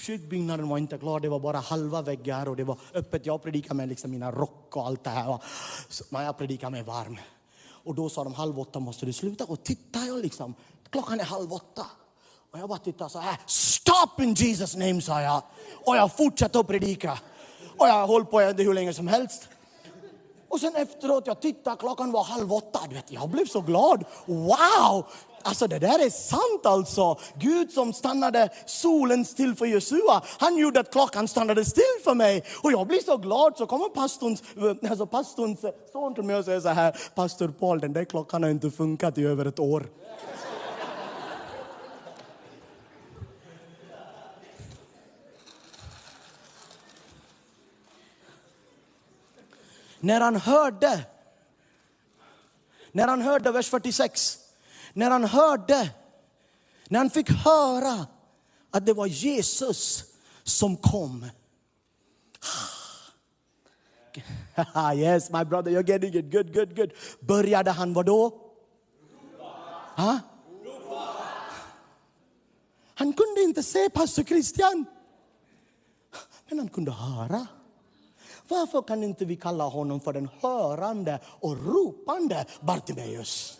kyrkbyggnaden 0.01 0.69
var 0.69 0.79
inte 0.79 0.99
klar. 0.99 1.21
Det 1.21 1.29
var 1.29 1.41
bara 1.41 1.59
halva 1.59 2.03
väggar 2.03 2.49
och 2.49 2.57
det 2.57 2.65
var 2.65 2.79
öppet. 2.95 3.27
Jag 3.27 3.43
predikade 3.43 3.75
med 3.75 3.89
liksom 3.89 4.11
mina 4.11 4.33
rock 4.33 4.77
och 4.77 4.87
allt 4.87 5.05
det 5.05 5.11
här. 5.11 5.39
Men 6.09 6.25
jag 6.25 6.39
predikade 6.39 6.73
med 6.73 6.85
varm. 6.85 7.17
Och 7.65 7.95
då 7.95 8.09
sa 8.09 8.25
de 8.25 8.35
halv 8.35 8.61
åtta 8.61 8.81
måste 8.81 9.07
du 9.07 9.13
sluta. 9.13 9.45
Och 9.45 9.63
tittar 9.63 10.05
jag 10.05 10.23
liksom, 10.23 10.55
klockan 10.91 11.21
är 11.21 11.25
halv 11.25 11.53
åtta. 11.53 11.87
Och 12.53 12.59
jag 12.59 12.69
bara 12.69 12.79
tittar 12.79 13.09
så 13.09 13.19
här, 13.19 13.39
stop 13.47 14.23
in 14.23 14.35
Jesus 14.35 14.77
name 14.77 15.01
sa 15.01 15.23
jag. 15.23 15.43
Och 15.87 15.97
jag 15.97 16.17
fortsatte 16.17 16.59
att 16.59 16.67
predika. 16.67 17.19
Och 17.79 17.89
jag 17.89 17.95
har 17.95 18.07
hållit 18.07 18.31
på 18.31 18.41
hur 18.41 18.75
länge 18.75 18.95
som 18.95 19.09
helst. 19.09 19.49
Och 20.53 20.61
sen 20.61 20.77
efteråt, 20.77 21.27
jag 21.27 21.41
tittade, 21.41 21.77
klockan 21.77 22.13
var 22.13 22.25
halv 22.25 22.53
åtta. 22.53 22.81
Du 22.89 22.95
vet, 22.95 23.13
jag 23.13 23.29
blev 23.29 23.47
så 23.47 23.61
glad. 23.61 24.05
Wow! 24.27 25.07
Alltså 25.43 25.67
det 25.67 25.79
där 25.79 26.07
är 26.07 26.11
sant 26.11 26.67
alltså. 26.67 27.19
Gud 27.35 27.73
som 27.73 27.93
stannade 27.93 28.49
solen 28.67 29.25
still 29.25 29.55
för 29.55 29.67
Jesua, 29.67 30.23
han 30.39 30.57
gjorde 30.57 30.81
att 30.81 30.93
klockan 30.93 31.29
stannade 31.29 31.65
still 31.65 32.05
för 32.05 32.15
mig. 32.15 32.45
Och 32.63 32.73
jag 32.73 32.87
blir 32.87 32.99
så 32.99 33.17
glad. 33.17 33.57
Så 33.57 33.67
kommer 33.67 33.89
pastorns, 33.89 34.43
eh, 34.57 34.91
alltså 34.91 35.07
pastorns 35.07 35.61
son 35.93 36.15
till 36.15 36.25
mig 36.25 36.37
och 36.37 36.45
säger 36.45 36.61
så 36.61 36.69
här, 36.69 36.97
pastor 37.15 37.49
Paul, 37.49 37.81
den 37.81 37.93
där 37.93 38.05
klockan 38.05 38.43
har 38.43 38.51
inte 38.51 38.71
funkat 38.71 39.19
i 39.19 39.25
över 39.25 39.45
ett 39.45 39.59
år. 39.59 39.87
När 50.03 50.21
han 50.21 50.37
hörde, 50.37 51.05
när 52.93 53.09
han 53.09 53.23
hörde, 53.23 53.53
vers 53.53 53.71
46, 53.71 54.39
när 54.93 55.11
han 55.11 55.25
hörde, 55.25 55.91
när 56.89 56.99
han 56.99 57.11
fick 57.11 57.31
höra 57.31 58.07
att 58.71 58.87
det 58.87 58.93
var 58.93 59.07
Jesus 59.07 60.05
som 60.43 60.77
kom. 60.77 61.27
yes, 64.97 65.31
my 65.31 65.45
brother, 65.45 65.71
you're 65.71 65.89
getting 65.89 66.15
it. 66.15 66.33
Good, 66.33 66.55
good, 66.55 66.77
good. 66.77 66.93
Började 67.21 67.71
han 67.71 67.93
vadå? 67.93 68.41
Ha? 69.97 70.21
Han 72.95 73.13
kunde 73.13 73.43
inte 73.43 73.63
se 73.63 73.91
pastor 73.91 74.23
Christian. 74.23 74.85
Men 76.49 76.59
han 76.59 76.69
kunde 76.69 76.91
höra. 76.91 77.47
Varför 78.49 78.83
kan 78.83 79.03
inte 79.03 79.25
vi 79.25 79.37
kalla 79.37 79.65
honom 79.65 80.01
för 80.01 80.13
den 80.13 80.29
hörande 80.41 81.21
och 81.25 81.57
ropande 81.67 82.47
Bartimeus? 82.61 83.59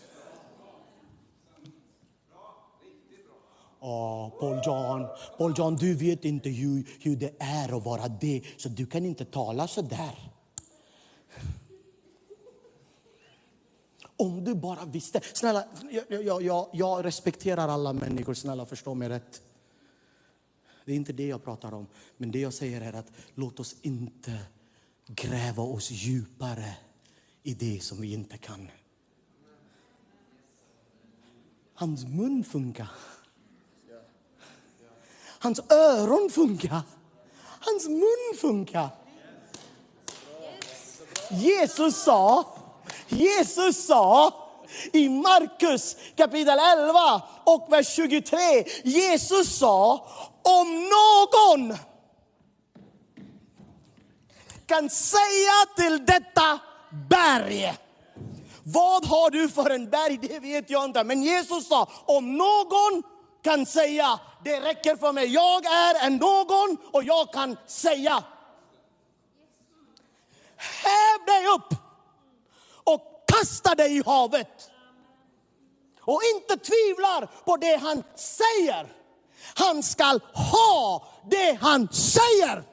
Oh, 3.79 4.29
Paul 4.39 4.61
John, 4.65 5.07
Paul 5.37 5.53
John, 5.57 5.75
du 5.75 5.93
vet 5.95 6.25
inte 6.25 6.49
hur, 6.49 6.89
hur 7.01 7.15
det 7.15 7.33
är 7.39 7.77
att 7.77 7.85
vara 7.85 8.07
det, 8.07 8.41
så 8.57 8.69
du 8.69 8.85
kan 8.85 9.05
inte 9.05 9.25
tala 9.25 9.67
så 9.67 9.81
där. 9.81 10.31
Om 14.17 14.43
du 14.43 14.55
bara 14.55 14.85
visste. 14.85 15.21
Snälla, 15.33 15.63
jag, 16.09 16.23
jag, 16.23 16.41
jag, 16.41 16.69
jag 16.73 17.05
respekterar 17.05 17.67
alla 17.67 17.93
människor, 17.93 18.33
snälla 18.33 18.65
förstå 18.65 18.93
mig 18.93 19.09
rätt. 19.09 19.41
Det 20.85 20.91
är 20.91 20.95
inte 20.95 21.13
det 21.13 21.27
jag 21.27 21.43
pratar 21.43 21.73
om. 21.73 21.87
Men 22.17 22.31
det 22.31 22.39
jag 22.39 22.53
säger 22.53 22.81
är 22.81 22.93
att 22.93 23.11
låt 23.35 23.59
oss 23.59 23.75
inte 23.81 24.39
gräva 25.07 25.63
oss 25.63 25.91
djupare 25.91 26.73
i 27.43 27.53
det 27.53 27.83
som 27.83 28.01
vi 28.01 28.13
inte 28.13 28.37
kan. 28.37 28.69
Hans 31.73 32.05
mun 32.05 32.43
funkar. 32.43 32.87
Hans 35.39 35.59
öron 35.69 36.29
funkar. 36.29 36.81
Hans 37.59 37.87
mun 37.87 38.37
funkar. 38.37 38.89
Jesus 41.31 42.03
sa, 42.03 42.45
Jesus 43.07 43.85
sa 43.85 44.33
i 44.93 45.09
Markus 45.09 45.95
kapitel 46.15 46.59
11 46.59 47.21
och 47.43 47.67
vers 47.71 47.95
23. 47.95 48.37
Jesus 48.83 49.57
sa, 49.57 50.07
om 50.41 50.89
någon 50.89 51.77
kan 54.65 54.89
säga 54.89 55.65
till 55.75 56.05
detta 56.05 56.59
berg. 57.09 57.73
Vad 58.63 59.05
har 59.05 59.29
du 59.29 59.49
för 59.49 59.69
en 59.69 59.89
berg? 59.89 60.17
Det 60.17 60.39
vet 60.39 60.69
jag 60.69 60.85
inte. 60.85 61.03
Men 61.03 61.23
Jesus 61.23 61.67
sa, 61.67 61.89
om 62.05 62.37
någon 62.37 63.03
kan 63.41 63.65
säga, 63.65 64.19
det 64.43 64.61
räcker 64.61 64.95
för 64.95 65.11
mig. 65.11 65.33
Jag 65.33 65.65
är 65.65 66.05
en 66.05 66.17
någon 66.17 66.77
och 66.91 67.03
jag 67.03 67.33
kan 67.33 67.57
säga. 67.67 68.23
Häv 70.55 71.25
dig 71.25 71.47
upp 71.55 71.79
och 72.83 73.01
kasta 73.27 73.75
dig 73.75 73.97
i 73.97 74.03
havet. 74.05 74.69
Och 76.01 76.21
inte 76.35 76.57
tvivlar 76.57 77.29
på 77.45 77.57
det 77.57 77.75
han 77.75 78.03
säger. 78.15 78.93
Han 79.55 79.83
skall 79.83 80.21
ha 80.53 81.07
det 81.29 81.57
han 81.61 81.87
säger. 81.91 82.63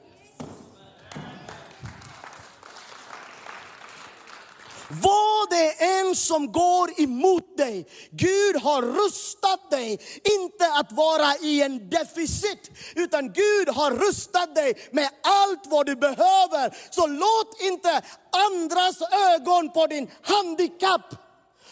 Vad 4.91 5.49
det 5.49 5.83
än 5.83 6.15
som 6.15 6.51
går 6.51 7.01
emot 7.01 7.57
dig, 7.57 7.87
Gud 8.11 8.61
har 8.61 8.81
rustat 8.81 9.71
dig, 9.71 9.99
inte 10.39 10.73
att 10.79 10.91
vara 10.91 11.35
i 11.41 11.61
en 11.61 11.89
deficit, 11.89 12.71
utan 12.95 13.33
Gud 13.33 13.69
har 13.69 13.91
rustat 13.91 14.55
dig 14.55 14.89
med 14.91 15.09
allt 15.23 15.67
vad 15.67 15.85
du 15.85 15.95
behöver. 15.95 16.77
Så 16.89 17.07
låt 17.07 17.61
inte 17.61 18.01
andras 18.47 19.01
ögon 19.33 19.69
på 19.69 19.87
din 19.87 20.11
handikapp 20.21 21.15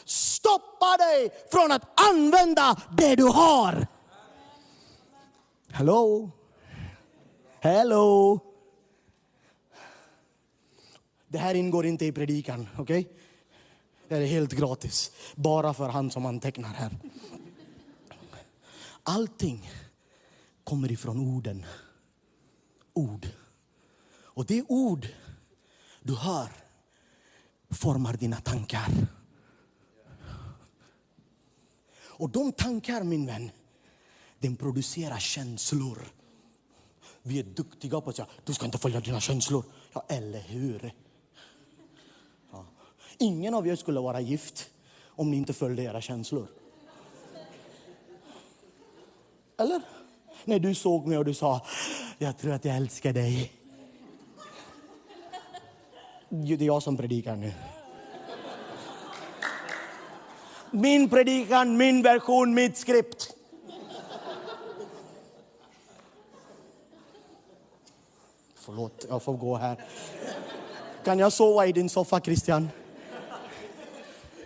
stoppa 0.06 0.98
dig 0.98 1.30
från 1.52 1.72
att 1.72 2.10
använda 2.10 2.76
det 2.98 3.16
du 3.16 3.24
har. 3.24 3.88
Hello? 5.72 6.32
Hello? 7.60 8.49
Det 11.32 11.38
här 11.38 11.56
ingår 11.56 11.86
inte 11.86 12.06
i 12.06 12.12
predikan, 12.12 12.68
okej? 12.78 13.00
Okay? 13.00 13.14
Det 14.08 14.16
är 14.16 14.26
helt 14.26 14.54
gratis, 14.54 15.12
bara 15.36 15.74
för 15.74 15.90
han 15.90 16.12
som 16.12 16.26
antecknar 16.26 16.70
här. 16.74 16.98
Allting 19.04 19.72
kommer 20.64 20.92
ifrån 20.92 21.20
orden. 21.20 21.66
Ord. 22.94 23.28
Och 24.12 24.46
det 24.46 24.66
ord 24.68 25.08
du 26.02 26.16
hör 26.16 26.50
formar 27.70 28.14
dina 28.14 28.38
tankar. 28.42 29.08
Och 32.02 32.30
de 32.30 32.52
tankar, 32.52 33.04
min 33.04 33.26
vän, 33.26 33.52
den 34.40 34.56
producerar 34.56 35.20
känslor. 35.20 36.00
Vi 37.22 37.40
är 37.40 37.44
duktiga 37.44 38.02
på 38.02 38.10
att 38.10 38.16
säga, 38.16 38.28
du 38.44 38.54
ska 38.54 38.66
inte 38.66 38.78
följa 38.78 39.00
dina 39.00 39.20
känslor. 39.20 39.64
Ja, 39.94 40.06
eller 40.08 40.42
hur? 40.42 40.94
Ingen 43.20 43.54
av 43.54 43.68
er 43.68 43.76
skulle 43.76 44.00
vara 44.00 44.22
gift 44.22 44.70
om 45.08 45.32
ni 45.32 45.38
inte 45.38 45.54
följde 45.54 45.84
era 45.84 46.02
känslor. 46.02 46.48
Eller? 49.58 49.82
När 50.46 50.60
du 50.60 50.76
såg 50.76 51.08
mig 51.08 51.18
och 51.18 51.26
du 51.26 51.34
sa, 51.34 51.66
jag 52.18 52.38
tror 52.38 52.54
att 52.54 52.66
jag 52.66 52.76
älskar 52.76 53.14
dig. 53.14 53.52
Det 56.30 56.54
är 56.54 56.62
jag 56.62 56.84
som 56.84 56.98
predikar 56.98 57.36
nu. 57.36 57.54
Min 60.72 61.10
predikan, 61.10 61.78
min 61.78 62.02
version, 62.02 62.54
mitt 62.54 62.78
skript. 62.78 63.36
Förlåt, 68.56 69.06
jag 69.10 69.24
får 69.24 69.34
gå 69.34 69.56
här. 69.56 69.86
Kan 71.04 71.20
jag 71.20 71.34
sova 71.34 71.66
i 71.66 71.72
din 71.72 71.90
soffa, 71.90 72.20
Christian? 72.20 72.70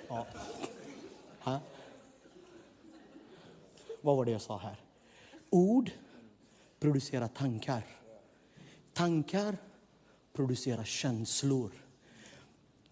Ja. 0.07 0.25
Ha? 1.39 1.59
Vad 4.03 4.17
var 4.17 4.25
det 4.25 4.31
jag 4.31 4.41
sa 4.41 4.57
här? 4.57 4.75
Ord 5.49 5.91
producerar 6.79 7.27
tankar. 7.27 7.85
Tankar 8.93 9.57
producerar 10.33 10.83
känslor. 10.83 11.71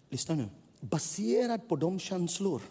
Lyssna 0.08 0.34
nu. 0.34 0.48
Baserat 0.80 1.68
på 1.68 1.76
de 1.76 1.98
känslor, 1.98 2.62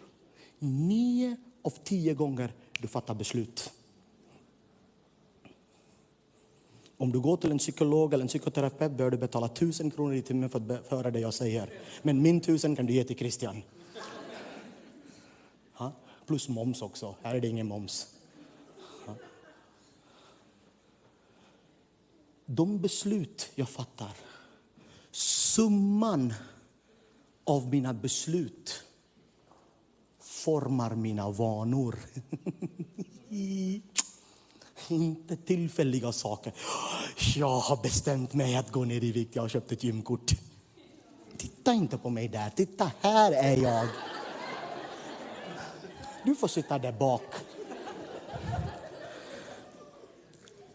nio 0.59 1.37
av 1.61 1.73
tio 1.83 2.13
gånger 2.13 2.53
du 2.79 2.87
fattar 2.87 3.15
beslut. 3.15 3.73
Om 6.97 7.11
du 7.11 7.19
går 7.19 7.37
till 7.37 7.51
en 7.51 7.57
psykolog 7.57 8.13
eller 8.13 8.21
en 8.21 8.27
psykoterapeut 8.27 8.91
behöver 8.91 9.11
du 9.11 9.17
betala 9.17 9.47
tusen 9.47 9.91
kronor 9.91 10.13
i 10.13 10.21
timmen 10.21 10.49
för 10.49 10.59
att 10.59 10.87
höra 10.87 11.11
det 11.11 11.19
jag 11.19 11.33
säger. 11.33 11.73
Men 12.01 12.21
min 12.21 12.41
tusen 12.41 12.75
kan 12.75 12.85
du 12.85 12.93
ge 12.93 13.03
till 13.03 13.17
Christian. 13.17 13.63
Ha? 15.73 15.91
Plus 16.25 16.49
moms 16.49 16.81
också. 16.81 17.15
Här 17.21 17.35
är 17.35 17.41
det 17.41 17.47
ingen 17.47 17.67
moms. 17.67 18.20
De 22.55 22.81
beslut 22.81 23.49
jag 23.55 23.69
fattar, 23.69 24.11
summan 25.11 26.33
av 27.43 27.67
mina 27.67 27.93
beslut 27.93 28.83
formar 30.19 30.95
mina 30.95 31.29
vanor. 31.29 31.99
Inte 34.87 35.35
tillfälliga 35.37 36.11
saker. 36.11 36.53
Jag 37.35 37.59
har 37.59 37.83
bestämt 37.83 38.33
mig 38.33 38.55
att 38.55 38.71
gå 38.71 38.85
ner 38.85 39.03
i 39.03 39.11
vikt. 39.11 39.35
Jag 39.35 39.43
har 39.43 39.49
köpt 39.49 39.71
ett 39.71 39.83
gymkort. 39.83 40.31
Titta 41.37 41.73
inte 41.73 41.97
på 41.97 42.09
mig 42.09 42.27
där. 42.27 42.49
Titta, 42.49 42.91
här 43.01 43.31
är 43.31 43.57
jag. 43.57 43.87
Du 46.25 46.35
får 46.35 46.47
sitta 46.47 46.79
där 46.79 46.91
bak. 46.91 47.33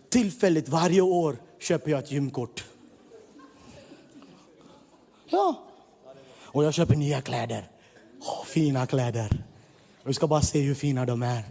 Tillfälligt 0.09 0.69
varje 0.69 1.01
år 1.01 1.46
köper 1.59 1.91
jag 1.91 1.99
ett 1.99 2.13
gymkort. 2.13 2.65
Ja. 5.27 5.63
Och 6.39 6.65
jag 6.65 6.75
köper 6.75 6.97
nya 6.97 7.21
kläder. 7.21 7.71
Oh, 8.21 8.45
fina 8.45 8.87
kläder. 8.87 9.45
Vi 10.03 10.15
ska 10.15 10.27
bara 10.27 10.43
se 10.43 10.61
hur 10.61 10.75
fina 10.75 11.05
de 11.05 11.23
är. 11.23 11.45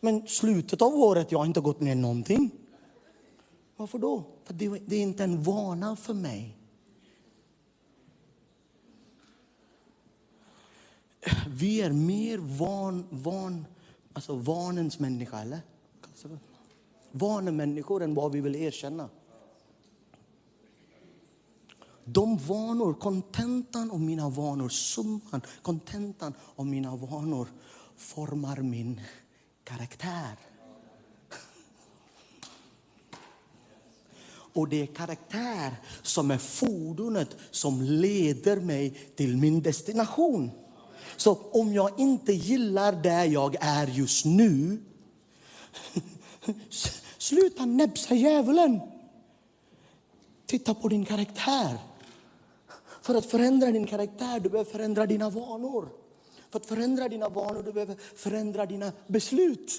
Men 0.00 0.26
slutet 0.26 0.82
av 0.82 0.94
året, 0.94 1.32
jag 1.32 1.38
har 1.38 1.46
inte 1.46 1.60
gått 1.60 1.80
ner 1.80 1.94
någonting. 1.94 2.50
Varför 3.76 3.98
då? 3.98 4.24
För 4.44 4.54
det, 4.54 4.68
det 4.86 4.96
är 4.96 5.02
inte 5.02 5.24
en 5.24 5.42
vana 5.42 5.96
för 5.96 6.14
mig. 6.14 6.56
Vi 11.48 11.80
är 11.80 11.90
mer 11.90 12.38
van, 12.38 13.06
van 13.10 13.66
alltså 14.12 14.34
vanens 14.34 14.98
människa, 14.98 15.40
eller? 15.40 15.60
Vanemänniskor 17.10 18.02
än 18.02 18.14
vad 18.14 18.32
vi 18.32 18.40
vill 18.40 18.56
erkänna. 18.56 19.08
De 22.04 22.36
vanor, 22.36 22.94
kontentan 22.94 23.90
av 23.90 24.00
mina 24.00 24.28
vanor, 24.28 24.68
summan, 24.68 25.40
kontentan 25.62 26.34
av 26.56 26.66
mina 26.66 26.96
vanor 26.96 27.48
formar 27.96 28.56
min 28.56 29.00
karaktär. 29.64 30.36
Och 34.54 34.68
det 34.68 34.82
är 34.82 34.86
karaktär 34.86 35.76
som 36.02 36.30
är 36.30 36.38
fordonet 36.38 37.36
som 37.50 37.82
leder 37.82 38.60
mig 38.60 38.90
till 39.16 39.36
min 39.36 39.62
destination. 39.62 40.50
Så 41.16 41.34
om 41.34 41.72
jag 41.72 42.00
inte 42.00 42.32
gillar 42.32 42.92
där 42.92 43.24
jag 43.24 43.56
är 43.60 43.86
just 43.86 44.24
nu, 44.24 44.82
sluta 47.18 47.64
näpsa 47.64 48.14
djävulen. 48.14 48.80
Titta 50.46 50.74
på 50.74 50.88
din 50.88 51.04
karaktär. 51.04 51.78
För 53.02 53.14
att 53.14 53.26
förändra 53.26 53.70
din 53.70 53.86
karaktär, 53.86 54.40
du 54.40 54.48
behöver 54.48 54.70
förändra 54.70 55.06
dina 55.06 55.30
vanor. 55.30 55.88
För 56.50 56.58
att 56.58 56.66
förändra 56.66 57.08
dina 57.08 57.28
vanor, 57.28 57.62
du 57.62 57.72
behöver 57.72 57.96
förändra 58.16 58.66
dina 58.66 58.92
beslut. 59.06 59.72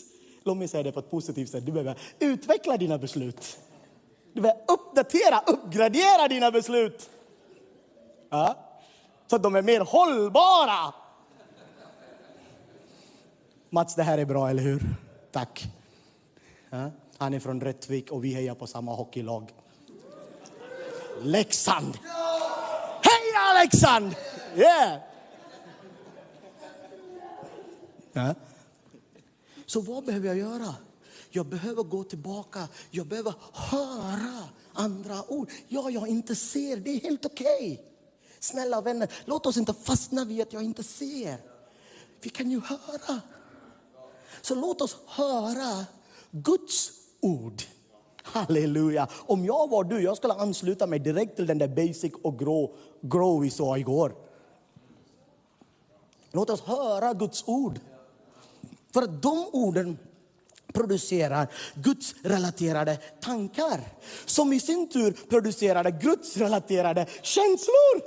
Låt 0.44 0.58
mig 0.58 0.68
säga 0.68 0.84
det 0.84 0.92
på 0.92 1.00
ett 1.00 1.12
positivt 1.12 1.50
sätt. 1.50 1.66
Du 1.66 1.72
behöver 1.72 2.00
utveckla 2.20 2.78
dina 2.78 2.98
beslut. 2.98 3.60
Du 4.34 4.42
behöver 4.42 4.64
uppdatera, 4.68 5.44
uppgradera 5.48 6.28
dina 6.28 6.52
beslut. 6.52 7.10
Ja? 8.30 8.56
Så 9.28 9.36
att 9.36 9.44
de 9.44 9.56
är 9.56 9.62
mer 9.62 9.82
hållbara. 9.82 10.94
Mats, 13.70 13.96
det 13.96 14.04
här 14.04 14.18
är 14.18 14.26
bra, 14.26 14.50
eller 14.50 14.64
hur? 14.64 14.84
Tack. 15.32 15.68
Han 17.18 17.34
är 17.34 17.40
från 17.40 17.62
Rättvik 17.62 18.12
och 18.12 18.24
vi 18.24 18.34
hejar 18.34 18.56
på 18.56 18.68
samma 18.68 18.96
hockeylag. 18.96 19.54
Leksand! 21.22 21.98
Heja 23.02 23.64
Leksand! 23.64 24.16
Yeah! 24.56 25.00
Ja. 28.14 28.36
Så 29.66 29.82
vad 29.82 30.06
behöver 30.06 30.28
jag 30.28 30.38
göra? 30.38 30.76
Jag 31.30 31.46
behöver 31.46 31.84
gå 31.84 32.04
tillbaka. 32.04 32.68
Jag 32.92 33.08
behöver 33.08 33.34
höra 33.54 34.44
andra 34.74 35.32
ord. 35.32 35.50
Ja, 35.68 35.90
jag 35.90 36.08
inte 36.08 36.36
ser. 36.36 36.78
Det 36.78 36.90
är 36.90 37.02
helt 37.02 37.26
okej. 37.26 37.72
Okay. 37.72 37.86
Snälla 38.40 38.82
vänner, 38.82 39.12
låt 39.26 39.46
oss 39.46 39.58
inte 39.58 39.74
fastna 39.74 40.26
vid 40.26 40.42
att 40.42 40.54
jag 40.54 40.64
inte 40.64 40.84
ser. 40.84 41.38
vi 42.22 42.30
kan 42.30 42.52
ju 42.52 42.62
höra. 42.62 43.22
Så 44.42 44.56
låt 44.56 44.82
oss 44.82 44.98
höra 45.08 45.86
Guds 46.44 46.92
ord. 47.22 47.64
Halleluja. 48.24 49.08
Om 49.14 49.46
jag 49.46 49.70
var 49.70 49.84
du, 49.84 50.02
jag 50.02 50.18
skulle 50.18 50.34
ansluta 50.34 50.88
mig 50.88 51.00
direkt 51.00 51.36
till 51.36 51.48
den 51.48 51.58
där 51.58 51.68
basic 51.68 52.14
och 52.24 52.40
grå, 52.40 52.76
grå 53.02 53.40
vi 53.40 53.50
sa 53.50 53.78
igår. 53.78 54.16
Låt 56.32 56.50
oss 56.50 56.62
höra 56.62 57.14
Guds 57.14 57.44
ord. 57.48 57.80
För 58.94 59.02
att 59.02 59.22
de 59.22 59.46
orden 59.52 59.98
producerar 60.74 61.48
Guds 61.76 62.16
relaterade 62.24 62.98
tankar. 63.22 63.82
Som 64.26 64.54
i 64.54 64.60
sin 64.60 64.90
tur 64.90 65.12
producerade 65.30 65.92
Guds 65.92 66.38
relaterade 66.38 67.06
känslor. 67.22 68.02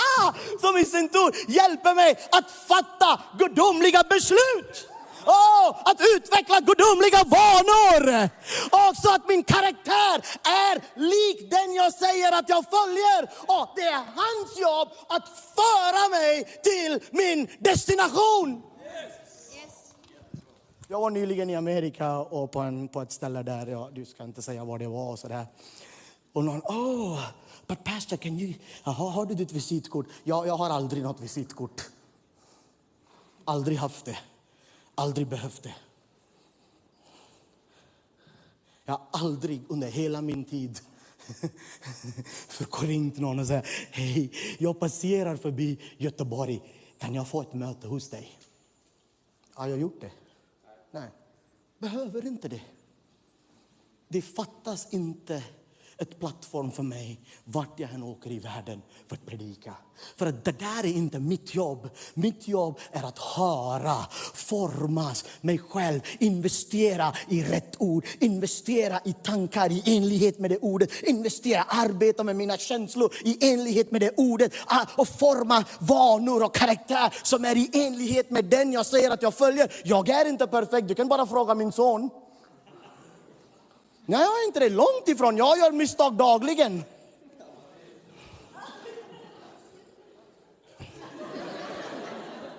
som 0.60 0.76
i 0.76 0.84
sin 0.84 1.08
tur 1.08 1.52
hjälper 1.52 1.94
mig 1.94 2.18
att 2.32 2.50
fatta 2.50 3.20
gudomliga 3.38 4.02
beslut. 4.10 4.88
Oh, 5.26 5.68
att 5.84 6.00
utveckla 6.16 6.60
gudomliga 6.60 7.22
vanor. 7.24 8.04
Och 8.78 8.96
så 8.96 9.14
att 9.14 9.28
min 9.28 9.44
karaktär 9.44 10.16
är 10.64 10.74
lik 11.12 11.50
den 11.50 11.74
jag 11.74 11.92
säger 11.92 12.38
att 12.38 12.48
jag 12.48 12.64
följer. 12.76 13.20
Och 13.58 13.68
det 13.76 13.88
är 13.98 14.04
hans 14.20 14.50
jobb 14.66 14.88
att 15.08 15.28
föra 15.58 16.08
mig 16.08 16.44
till 16.62 16.92
min 17.10 17.48
destination. 17.58 18.62
Jag 20.88 21.00
var 21.00 21.10
nyligen 21.10 21.50
i 21.50 21.56
Amerika 21.56 22.18
och 22.18 22.50
på, 22.50 22.60
en, 22.60 22.88
på 22.88 23.02
ett 23.02 23.12
ställe 23.12 23.42
där, 23.42 23.66
ja, 23.66 23.90
du 23.92 24.04
ska 24.04 24.24
inte 24.24 24.42
säga 24.42 24.64
vad 24.64 24.80
det 24.80 24.88
var 24.88 25.10
och 25.10 25.18
sådär. 25.18 25.46
Och 26.32 26.44
någon, 26.44 26.60
oh, 26.60 27.20
but 27.66 27.84
pastor, 27.84 28.16
can 28.16 28.38
you, 28.40 28.54
aha, 28.84 29.08
har 29.08 29.26
du 29.26 29.34
ditt 29.34 29.52
visitkort? 29.52 30.06
Ja, 30.24 30.46
jag 30.46 30.56
har 30.56 30.70
aldrig 30.70 31.02
något 31.02 31.20
visitkort. 31.20 31.82
Aldrig 33.44 33.78
haft 33.78 34.04
det. 34.04 34.18
Aldrig 34.98 35.28
behövt 35.28 35.62
det. 35.62 35.74
Jag 38.84 38.94
har 38.94 39.06
aldrig 39.10 39.62
under 39.68 39.88
hela 39.88 40.22
min 40.22 40.44
tid 40.44 40.78
för 42.48 42.64
Korint 42.64 43.18
någon 43.18 43.38
och 43.38 43.46
sagt 43.46 43.68
hej, 43.90 44.32
jag 44.58 44.80
passerar 44.80 45.36
förbi 45.36 45.78
Göteborg. 45.98 46.62
Kan 46.98 47.14
jag 47.14 47.28
få 47.28 47.42
ett 47.42 47.54
möte 47.54 47.86
hos 47.86 48.10
dig? 48.10 48.38
Har 49.52 49.66
jag 49.66 49.78
gjort 49.78 50.00
det? 50.00 50.10
Nej, 50.90 51.10
behöver 51.78 52.26
inte 52.26 52.48
det. 52.48 52.62
Det 54.08 54.22
fattas 54.22 54.92
inte 54.94 55.44
ett 55.98 56.20
plattform 56.20 56.70
för 56.70 56.82
mig 56.82 57.20
vart 57.44 57.80
jag 57.80 57.90
än 57.90 58.02
åker 58.02 58.30
i 58.30 58.38
världen 58.38 58.82
för 59.08 59.16
att 59.16 59.26
predika. 59.26 59.74
För 60.16 60.26
att 60.26 60.44
det 60.44 60.58
där 60.58 60.84
är 60.84 60.96
inte 60.96 61.18
mitt 61.18 61.54
jobb. 61.54 61.88
Mitt 62.14 62.48
jobb 62.48 62.78
är 62.92 63.02
att 63.02 63.18
höra, 63.18 63.96
formas 64.34 65.24
mig 65.40 65.58
själv, 65.58 66.00
investera 66.18 67.12
i 67.28 67.42
rätt 67.42 67.76
ord, 67.78 68.04
investera 68.20 69.00
i 69.04 69.12
tankar 69.12 69.72
i 69.72 69.96
enlighet 69.96 70.38
med 70.38 70.50
det 70.50 70.58
ordet, 70.58 70.90
investera, 71.02 71.62
arbeta 71.62 72.24
med 72.24 72.36
mina 72.36 72.56
känslor 72.56 73.12
i 73.24 73.52
enlighet 73.52 73.92
med 73.92 74.00
det 74.00 74.14
ordet 74.16 74.52
och 74.96 75.08
forma 75.08 75.64
vanor 75.78 76.42
och 76.42 76.54
karaktär 76.54 77.14
som 77.22 77.44
är 77.44 77.56
i 77.56 77.70
enlighet 77.72 78.30
med 78.30 78.44
den 78.44 78.72
jag 78.72 78.86
säger 78.86 79.10
att 79.10 79.22
jag 79.22 79.34
följer. 79.34 79.72
Jag 79.84 80.08
är 80.08 80.28
inte 80.28 80.46
perfekt, 80.46 80.88
du 80.88 80.94
kan 80.94 81.08
bara 81.08 81.26
fråga 81.26 81.54
min 81.54 81.72
son. 81.72 82.10
Nej, 84.06 84.20
jag 84.20 84.42
är 84.42 84.46
inte 84.46 84.60
det. 84.60 84.68
Långt 84.68 85.08
ifrån. 85.08 85.36
Jag 85.36 85.58
gör 85.58 85.72
misstag 85.72 86.14
dagligen. 86.14 86.84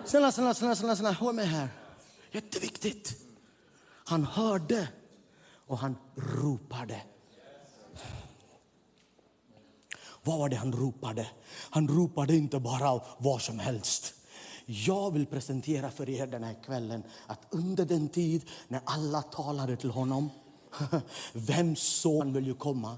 Snälla, 0.06 0.32
snälla, 0.32 0.54
snälla, 0.54 0.76
snälla, 0.76 0.96
snälla, 0.96 1.12
håll 1.12 1.36
med 1.36 1.48
här. 1.48 1.70
Jätteviktigt. 2.32 3.18
Han 4.06 4.24
hörde 4.24 4.88
och 5.68 5.78
han 5.78 5.98
ropade. 6.16 7.02
Vad 10.24 10.40
var 10.40 10.50
det 10.50 10.56
han 10.56 10.74
ropade? 10.74 11.28
Han 11.70 11.88
ropade 11.88 12.36
inte 12.36 12.60
bara 12.60 13.02
vad 13.18 13.42
som 13.42 13.60
helst. 13.60 14.14
Jag 14.66 15.14
vill 15.14 15.26
presentera 15.26 15.92
för 15.92 16.10
er 16.10 16.28
den 16.28 16.44
här 16.44 16.64
kvällen 16.66 17.04
att 17.28 17.40
under 17.50 17.86
den 17.86 18.10
tid 18.10 18.50
när 18.68 18.82
alla 18.86 19.22
talade 19.22 19.78
till 19.78 19.90
honom 19.90 20.30
Vems 21.34 21.80
son 21.80 22.34
vill 22.34 22.46
ju 22.46 22.54
komma? 22.54 22.98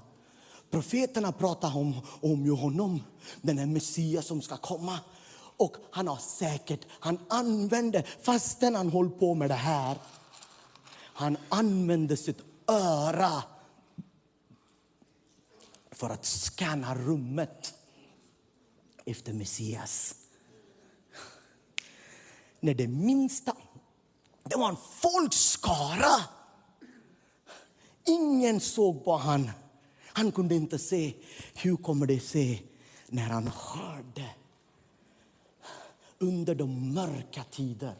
Profeterna 0.70 1.32
pratar 1.32 1.76
om, 1.76 2.00
om 2.20 2.44
ju 2.44 2.52
honom, 2.52 3.02
den 3.42 3.58
här 3.58 3.66
Messias 3.66 4.26
som 4.26 4.42
ska 4.42 4.56
komma. 4.56 4.98
Och 5.56 5.76
han 5.90 6.08
har 6.08 6.16
säkert, 6.16 6.86
han 7.00 7.18
använde, 7.28 8.02
fastän 8.02 8.74
han 8.74 8.90
håller 8.90 9.10
på 9.10 9.34
med 9.34 9.50
det 9.50 9.54
här, 9.54 9.98
han 10.94 11.36
använde 11.48 12.16
sitt 12.16 12.40
öra 12.66 13.42
för 15.90 16.10
att 16.10 16.24
scanna 16.24 16.94
rummet 16.94 17.74
efter 19.04 19.32
Messias. 19.32 20.14
När 22.60 22.74
det 22.74 22.88
minsta, 22.88 23.56
det 24.42 24.56
var 24.56 24.68
en 24.68 24.76
folkskara 24.76 26.24
Ingen 28.10 28.60
såg 28.60 29.04
på 29.04 29.16
han. 29.16 29.50
Han 30.06 30.32
kunde 30.32 30.54
inte 30.54 30.78
se. 30.78 31.14
Hur 31.54 31.76
kommer 31.76 32.06
det 32.06 32.20
se 32.20 32.58
när 33.06 33.28
han 33.28 33.46
hörde? 33.46 34.30
Under 36.18 36.54
de 36.54 36.94
mörka 36.94 37.44
tider, 37.50 37.94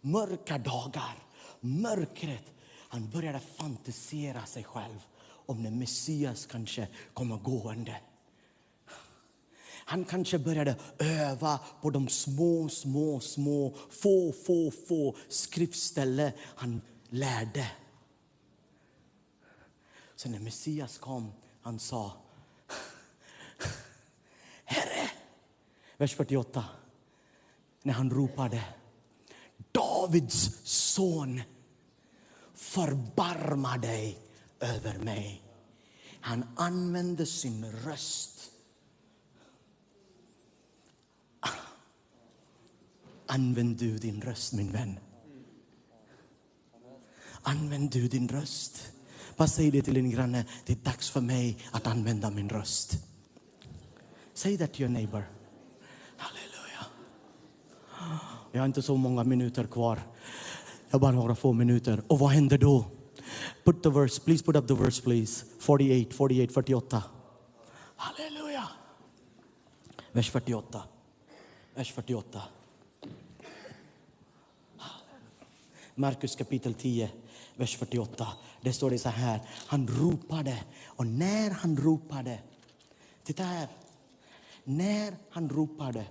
mörka 0.00 0.58
dagar, 0.58 1.24
mörkret. 1.60 2.44
Han 2.88 3.10
började 3.10 3.40
fantisera 3.40 4.46
sig 4.46 4.64
själv 4.64 4.98
om 5.46 5.62
när 5.62 5.70
Messias 5.70 6.46
kanske 6.46 6.88
kommer 7.14 7.36
gående. 7.36 7.96
Han 9.84 10.04
kanske 10.04 10.38
började 10.38 10.76
öva 10.98 11.60
på 11.82 11.90
de 11.90 12.08
små, 12.08 12.68
små, 12.68 13.20
små, 13.20 13.74
få, 13.90 14.32
få, 14.46 14.70
få 14.88 15.16
skriftställen 15.28 16.32
han 16.56 16.80
lärde. 17.08 17.66
Så 20.20 20.28
när 20.28 20.38
Messias 20.38 20.98
kom, 20.98 21.32
han 21.62 21.78
sa 21.78 22.12
Herre, 24.64 25.10
vers 25.96 26.16
48, 26.16 26.64
när 27.82 27.92
han 27.92 28.10
ropade 28.10 28.64
Davids 29.72 30.60
son, 30.64 31.40
förbarma 32.54 33.78
dig 33.78 34.18
över 34.60 34.98
mig. 34.98 35.42
Han 36.20 36.46
använde 36.56 37.26
sin 37.26 37.72
röst. 37.72 38.50
Använd 43.26 43.76
du 43.76 43.98
din 43.98 44.22
röst, 44.22 44.52
min 44.52 44.72
vän. 44.72 44.98
Använd 47.42 47.90
du 47.90 48.08
din 48.08 48.28
röst. 48.28 48.92
Bara 49.40 49.48
säg 49.48 49.70
det 49.70 49.82
till 49.82 49.94
din 49.94 50.10
granne. 50.10 50.44
Det 50.66 50.72
är 50.72 50.76
dags 50.76 51.10
för 51.10 51.20
mig 51.20 51.56
att 51.70 51.86
använda 51.86 52.30
min 52.30 52.48
röst. 52.48 52.92
Säg 54.34 54.56
det 54.56 54.66
till 54.66 54.82
your 54.82 54.92
neighbor. 54.92 55.24
Halleluja. 56.16 56.86
Jag 58.52 58.60
har 58.60 58.66
inte 58.66 58.82
så 58.82 58.96
många 58.96 59.24
minuter 59.24 59.64
kvar. 59.64 60.00
Jag 60.88 60.92
har 60.94 60.98
bara 61.00 61.12
några 61.12 61.34
få 61.34 61.52
minuter. 61.52 62.02
Och 62.06 62.18
vad 62.18 62.30
händer 62.30 62.58
då? 62.58 62.84
Put 63.64 63.82
the 63.82 63.88
verse, 63.88 64.20
please 64.20 64.44
put 64.44 64.56
up 64.56 64.68
the 64.68 64.74
verse 64.74 65.02
please. 65.02 65.44
48, 65.58 66.14
48, 66.16 66.52
48. 66.52 67.02
Halleluja. 67.96 68.68
Vers 70.12 70.30
48. 70.30 70.82
Vers 71.74 71.92
48. 71.92 72.42
Markus 75.94 76.36
kapitel 76.36 76.74
10, 76.74 77.10
vers 77.60 77.76
48. 77.76 78.26
Det 78.60 78.72
står 78.72 78.90
det 78.90 78.98
så 78.98 79.08
här, 79.08 79.40
han 79.66 79.86
ropade 79.86 80.58
och 80.86 81.06
när 81.06 81.50
han 81.50 81.76
ropade, 81.76 82.38
titta 83.24 83.42
här, 83.42 83.68
när 84.64 85.14
han 85.30 85.48
ropade, 85.48 86.04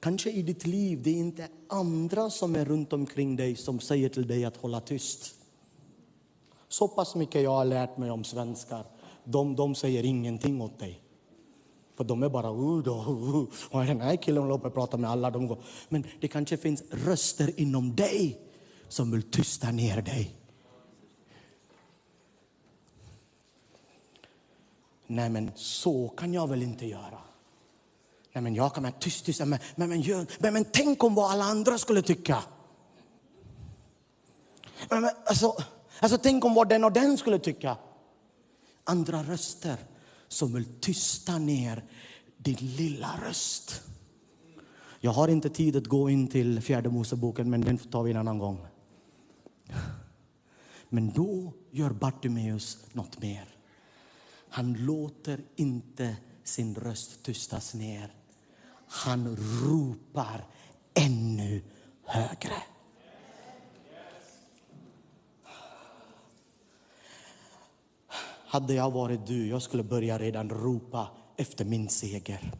kanske 0.00 0.30
i 0.30 0.42
ditt 0.42 0.66
liv, 0.66 1.02
det 1.02 1.10
är 1.10 1.14
inte 1.14 1.48
andra 1.68 2.30
som 2.30 2.54
är 2.56 2.64
runt 2.64 2.92
omkring 2.92 3.36
dig 3.36 3.56
som 3.56 3.80
säger 3.80 4.08
till 4.08 4.26
dig 4.26 4.44
att 4.44 4.56
hålla 4.56 4.80
tyst. 4.80 5.34
Så 6.68 6.88
pass 6.88 7.14
mycket 7.14 7.42
jag 7.42 7.50
har 7.50 7.64
lärt 7.64 7.96
mig 7.98 8.10
om 8.10 8.24
svenskar, 8.24 8.84
de, 9.24 9.56
de 9.56 9.74
säger 9.74 10.04
ingenting 10.04 10.60
åt 10.60 10.78
dig. 10.78 11.02
För 11.96 12.04
de 12.04 12.22
är 12.22 12.28
bara, 12.28 12.50
uh, 12.50 12.82
då, 12.82 12.94
uh, 12.94 13.44
och 13.70 13.84
den 13.86 14.00
här 14.00 14.16
killen 14.16 14.42
håller 14.42 14.58
på 14.58 14.66
att 14.66 14.74
prata 14.74 14.96
med 14.96 15.10
alla. 15.10 15.30
De 15.30 15.46
går. 15.46 15.58
Men 15.88 16.04
det 16.20 16.28
kanske 16.28 16.56
finns 16.56 16.82
röster 16.90 17.60
inom 17.60 17.96
dig 17.96 18.49
som 18.90 19.10
vill 19.10 19.22
tysta 19.22 19.70
ner 19.70 20.02
dig. 20.02 20.36
Nej, 25.06 25.30
men 25.30 25.50
så 25.54 26.08
kan 26.08 26.32
jag 26.32 26.48
väl 26.48 26.62
inte 26.62 26.86
göra. 26.86 27.18
Nej 28.32 28.42
men 28.42 28.54
jag 28.54 28.74
kan 28.74 28.82
vara 28.82 28.92
tyst, 28.92 29.24
tyst. 29.24 29.40
Men, 29.40 29.58
men, 29.74 29.88
men, 29.88 30.26
men, 30.38 30.52
men 30.52 30.64
tänk 30.64 31.04
om 31.04 31.14
vad 31.14 31.30
alla 31.30 31.44
andra 31.44 31.78
skulle 31.78 32.02
tycka. 32.02 32.42
Men, 34.90 35.00
men, 35.00 35.10
alltså, 35.24 35.56
alltså 36.00 36.18
tänk 36.18 36.44
om 36.44 36.54
vad 36.54 36.68
den 36.68 36.84
och 36.84 36.92
den 36.92 37.18
skulle 37.18 37.38
tycka. 37.38 37.76
Andra 38.84 39.22
röster 39.22 39.76
som 40.28 40.54
vill 40.54 40.80
tysta 40.80 41.38
ner 41.38 41.84
din 42.36 42.56
lilla 42.76 43.20
röst. 43.26 43.82
Jag 45.00 45.10
har 45.10 45.28
inte 45.28 45.50
tid 45.50 45.76
att 45.76 45.86
gå 45.86 46.10
in 46.10 46.28
till 46.28 46.60
fjärde 46.60 46.88
Moseboken, 46.88 47.50
men 47.50 47.60
den 47.60 47.78
tar 47.78 48.02
vi 48.02 48.10
en 48.10 48.16
annan 48.16 48.38
gång. 48.38 48.66
Men 50.88 51.12
då 51.12 51.52
gör 51.70 51.90
Bartimeus 51.90 52.78
något 52.92 53.22
mer. 53.22 53.48
Han 54.48 54.72
låter 54.72 55.40
inte 55.56 56.16
sin 56.44 56.74
röst 56.74 57.22
tystas 57.22 57.74
ner. 57.74 58.14
Han 58.86 59.36
ropar 59.36 60.44
ännu 60.94 61.62
högre. 62.04 62.62
Hade 68.46 68.74
jag 68.74 68.90
varit 68.90 69.26
du, 69.26 69.46
jag 69.46 69.62
skulle 69.62 69.82
börja 69.82 70.18
redan 70.18 70.50
ropa 70.50 71.08
efter 71.36 71.64
min 71.64 71.88
seger. 71.88 72.52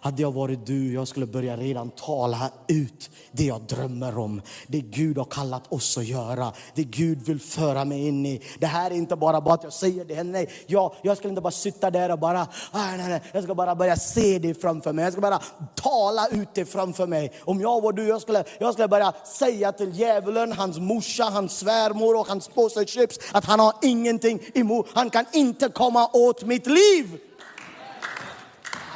Hade 0.00 0.22
jag 0.22 0.32
varit 0.32 0.66
du, 0.66 0.92
jag 0.92 1.08
skulle 1.08 1.26
börja 1.26 1.56
redan 1.56 1.90
tala 1.90 2.50
ut 2.66 3.10
det 3.32 3.44
jag 3.44 3.62
drömmer 3.62 4.18
om. 4.18 4.42
Det 4.66 4.80
Gud 4.80 5.18
har 5.18 5.24
kallat 5.24 5.72
oss 5.72 5.98
att 5.98 6.06
göra. 6.06 6.52
Det 6.74 6.84
Gud 6.84 7.22
vill 7.22 7.40
föra 7.40 7.84
mig 7.84 8.08
in 8.08 8.26
i. 8.26 8.42
Det 8.58 8.66
här 8.66 8.90
är 8.90 8.94
inte 8.94 9.16
bara, 9.16 9.40
bara 9.40 9.54
att 9.54 9.64
jag 9.64 9.72
säger 9.72 10.04
det. 10.04 10.22
Nej, 10.22 10.50
jag, 10.66 10.94
jag 11.02 11.16
skulle 11.16 11.28
inte 11.28 11.42
bara 11.42 11.50
sitta 11.50 11.90
där 11.90 12.12
och 12.12 12.18
bara, 12.18 12.40
ah, 12.40 12.46
nej, 12.72 12.98
nej, 12.98 13.08
nej. 13.08 13.22
jag 13.32 13.44
ska 13.44 13.54
bara 13.54 13.74
börja 13.74 13.96
se 13.96 14.38
det 14.38 14.54
framför 14.54 14.92
mig. 14.92 15.04
Jag 15.04 15.12
ska 15.12 15.22
bara 15.22 15.40
tala 15.74 16.28
ut 16.28 16.48
det 16.54 16.64
framför 16.64 17.06
mig. 17.06 17.32
Om 17.44 17.60
jag 17.60 17.80
var 17.80 17.92
du, 17.92 18.08
jag 18.08 18.22
skulle, 18.22 18.44
jag 18.58 18.72
skulle 18.72 18.88
börja 18.88 19.12
säga 19.24 19.72
till 19.72 19.98
djävulen, 19.98 20.52
hans 20.52 20.78
morsa, 20.78 21.24
hans 21.24 21.58
svärmor 21.58 22.16
och 22.16 22.28
hans 22.28 22.48
påse 22.48 22.86
chips 22.86 23.18
att 23.32 23.44
han 23.44 23.60
har 23.60 23.74
ingenting 23.82 24.40
emot, 24.54 24.86
han 24.94 25.10
kan 25.10 25.24
inte 25.32 25.68
komma 25.68 26.10
åt 26.12 26.44
mitt 26.44 26.66
liv. 26.66 27.18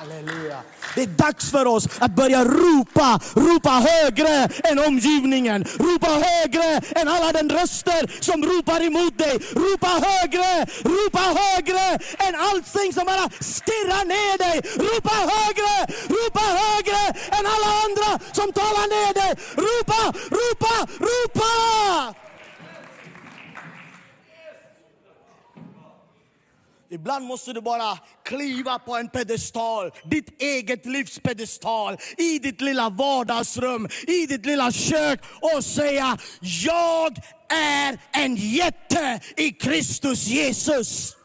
Halleluja. 0.03 0.62
Det 0.94 1.03
är 1.03 1.07
dags 1.07 1.50
för 1.50 1.66
oss 1.66 1.88
att 1.98 2.14
börja 2.16 2.44
ropa, 2.44 3.20
ropa 3.34 3.70
högre 3.70 4.48
än 4.64 4.78
omgivningen. 4.78 5.64
Ropa 5.64 6.11
högre 6.28 6.70
än 7.00 7.09
alla 7.09 7.32
den 7.32 7.50
röster 7.50 8.22
som 8.22 8.44
ropar 8.44 8.80
emot 8.80 9.18
dig. 9.18 9.34
Ropa 9.55 9.92
högre, 10.09 10.66
ropa 10.94 11.24
högre 11.40 11.86
än 12.26 12.34
allting 12.48 12.92
som 12.92 13.05
bara 13.05 13.26
stirrar 13.40 14.05
ner 14.14 14.38
dig. 14.44 14.57
Ropa 14.86 15.14
högre, 15.34 15.74
ropa 16.16 16.44
högre 16.62 17.03
än 17.36 17.44
alla 17.55 17.70
andra 17.84 18.11
som 18.32 18.53
talar 18.53 18.86
ner 18.96 19.14
dig. 19.14 19.32
Ropa, 19.57 20.03
ropa, 20.38 20.74
ropa! 21.07 21.53
Ibland 26.93 27.26
måste 27.26 27.53
du 27.53 27.61
bara 27.61 27.99
kliva 28.24 28.78
på 28.78 28.97
en 28.97 29.09
pedestal, 29.09 29.90
ditt 30.11 30.43
eget 30.43 30.86
livs 30.86 31.18
pedestal, 31.18 31.97
i 32.18 32.38
ditt 32.38 32.61
lilla 32.61 32.88
vardagsrum, 32.90 33.88
i 34.07 34.26
ditt 34.26 34.47
lilla 34.47 34.72
kök 34.72 35.20
och 35.40 35.64
säga 35.64 36.18
Jag 36.40 37.16
är 37.49 38.01
en 38.12 38.36
jätte 38.36 39.20
i 39.36 39.53
Kristus 39.53 40.26
Jesus. 40.26 41.16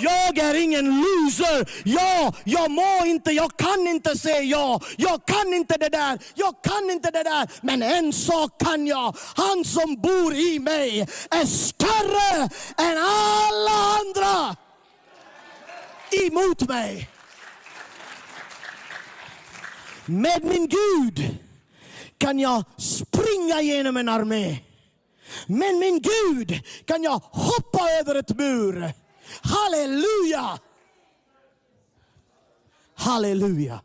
Jag 0.00 0.38
är 0.38 0.54
ingen 0.54 0.86
loser. 0.86 1.70
Ja, 1.84 2.32
jag 2.44 2.70
må 2.70 3.06
inte, 3.06 3.30
jag 3.30 3.56
kan 3.56 3.86
inte 3.86 4.18
säga 4.18 4.42
ja. 4.42 4.80
Jag 4.96 5.26
kan 5.26 5.54
inte 5.54 5.76
det 5.76 5.88
där, 5.88 6.18
jag 6.34 6.54
kan 6.62 6.90
inte 6.90 7.10
det 7.10 7.22
där. 7.22 7.48
Men 7.60 7.82
en 7.82 8.12
sak 8.12 8.60
kan 8.64 8.86
jag. 8.86 9.16
Han 9.36 9.64
som 9.64 10.00
bor 10.00 10.34
i 10.34 10.58
mig 10.58 11.00
är 11.30 11.44
större 11.46 12.42
än 12.78 12.98
alla 12.98 13.98
andra 14.00 14.56
emot 16.10 16.68
mig. 16.68 17.08
Med 20.06 20.44
min 20.44 20.68
Gud 20.68 21.36
kan 22.18 22.38
jag 22.38 22.64
springa 22.76 23.60
genom 23.60 23.96
en 23.96 24.08
armé. 24.08 24.58
Men 25.46 25.78
min 25.78 26.02
Gud 26.02 26.60
kan 26.84 27.02
jag 27.02 27.18
hoppa 27.18 27.90
över 28.00 28.14
ett 28.14 28.36
mur. 28.36 28.92
Halleluja! 29.42 30.58
Halleluja! 32.94 33.80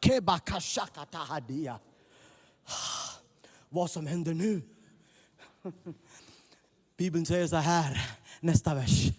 Kebakashakatahadia. 0.00 1.78
Vad 3.68 3.90
som 3.90 4.06
händer 4.06 4.34
nu? 4.34 4.62
Bibeln 6.96 7.26
säger 7.26 7.46
så 7.46 7.56
här, 7.56 8.10
nästa 8.40 8.74
vers. 8.74 9.10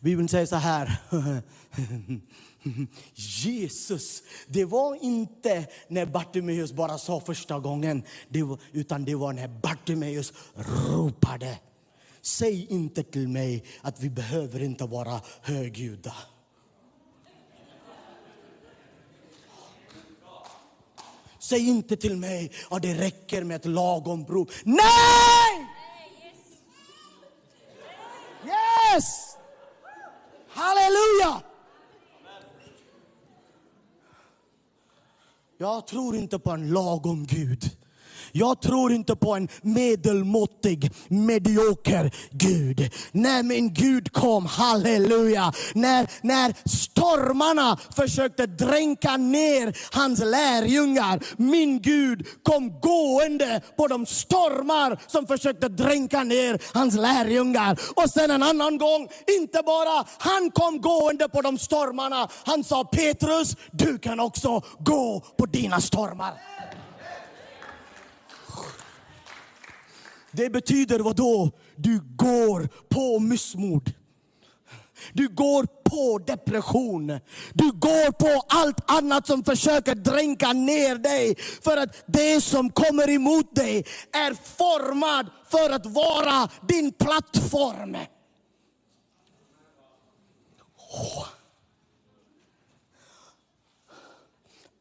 Bibeln 0.00 0.28
säger 0.28 0.46
så 0.46 0.56
här. 0.56 0.98
Jesus, 3.14 4.22
det 4.46 4.64
var 4.64 5.04
inte 5.04 5.66
när 5.88 6.06
Bartimeus 6.06 6.72
bara 6.72 6.98
sa 6.98 7.20
första 7.20 7.58
gången, 7.58 8.02
det 8.28 8.42
var, 8.42 8.58
utan 8.72 9.04
det 9.04 9.14
var 9.14 9.32
när 9.32 9.48
Bartimeus 9.48 10.32
ropade. 10.54 11.58
Säg 12.26 12.66
inte 12.70 13.02
till 13.02 13.28
mig 13.28 13.64
att 13.82 14.00
vi 14.00 14.10
behöver 14.10 14.62
inte 14.62 14.84
vara 14.84 15.20
högljudda. 15.42 16.14
Säg 21.38 21.68
inte 21.68 21.96
till 21.96 22.16
mig 22.16 22.52
att 22.70 22.82
det 22.82 22.94
räcker 22.94 23.44
med 23.44 23.56
ett 23.56 23.64
lagom 23.64 24.26
rop. 24.26 24.50
Nej! 24.64 25.66
Yes! 28.44 29.36
Halleluja! 30.48 31.42
Jag 35.58 35.86
tror 35.86 36.16
inte 36.16 36.38
på 36.38 36.50
en 36.50 36.70
lagom 36.70 37.26
Gud. 37.26 37.85
Jag 38.32 38.62
tror 38.62 38.92
inte 38.92 39.16
på 39.16 39.34
en 39.34 39.48
medelmåttig, 39.62 40.90
medioker 41.08 42.10
Gud. 42.30 42.90
När 43.12 43.42
min 43.42 43.74
Gud 43.74 44.12
kom, 44.12 44.46
halleluja, 44.46 45.52
när, 45.74 46.10
när 46.22 46.68
stormarna 46.68 47.78
försökte 47.96 48.46
dränka 48.46 49.16
ner 49.16 49.76
hans 49.94 50.18
lärjungar. 50.18 51.20
Min 51.36 51.82
Gud 51.82 52.26
kom 52.42 52.80
gående 52.80 53.62
på 53.76 53.86
de 53.86 54.06
stormar 54.06 54.98
som 55.06 55.26
försökte 55.26 55.68
dränka 55.68 56.24
ner 56.24 56.60
hans 56.74 56.94
lärjungar. 56.94 57.78
Och 57.94 58.10
sen 58.10 58.30
en 58.30 58.42
annan 58.42 58.78
gång, 58.78 59.08
inte 59.38 59.62
bara 59.66 60.04
han 60.18 60.50
kom 60.50 60.80
gående 60.80 61.28
på 61.28 61.42
de 61.42 61.58
stormarna. 61.58 62.28
Han 62.44 62.64
sa 62.64 62.84
Petrus, 62.84 63.56
du 63.72 63.98
kan 63.98 64.20
också 64.20 64.62
gå 64.78 65.20
på 65.38 65.46
dina 65.46 65.80
stormar. 65.80 66.55
Det 70.36 70.50
betyder 70.50 70.98
vad 70.98 71.16
då? 71.16 71.50
Du 71.76 72.00
går 72.16 72.68
på 72.88 73.18
missmod. 73.18 73.92
Du 75.12 75.28
går 75.28 75.66
på 75.84 76.18
depression. 76.26 77.06
Du 77.52 77.72
går 77.72 78.12
på 78.12 78.42
allt 78.48 78.90
annat 78.90 79.26
som 79.26 79.44
försöker 79.44 79.94
dränka 79.94 80.52
ner 80.52 80.94
dig. 80.94 81.34
För 81.62 81.76
att 81.76 82.04
det 82.06 82.40
som 82.40 82.70
kommer 82.70 83.10
emot 83.10 83.54
dig 83.54 83.84
är 84.12 84.34
formad 84.34 85.30
för 85.50 85.70
att 85.70 85.86
vara 85.86 86.48
din 86.68 86.92
plattform. 86.92 87.96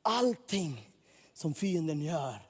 Allting 0.01 0.91
som 1.33 1.53
fienden 1.53 2.01
gör 2.01 2.44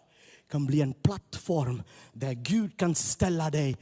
kan 0.52 0.66
bli 0.66 0.82
en 0.82 0.94
plattform 0.94 1.84
där 2.14 2.34
Gud 2.34 2.78
kan 2.78 2.96
ställa 2.96 3.50
dig 3.50 3.78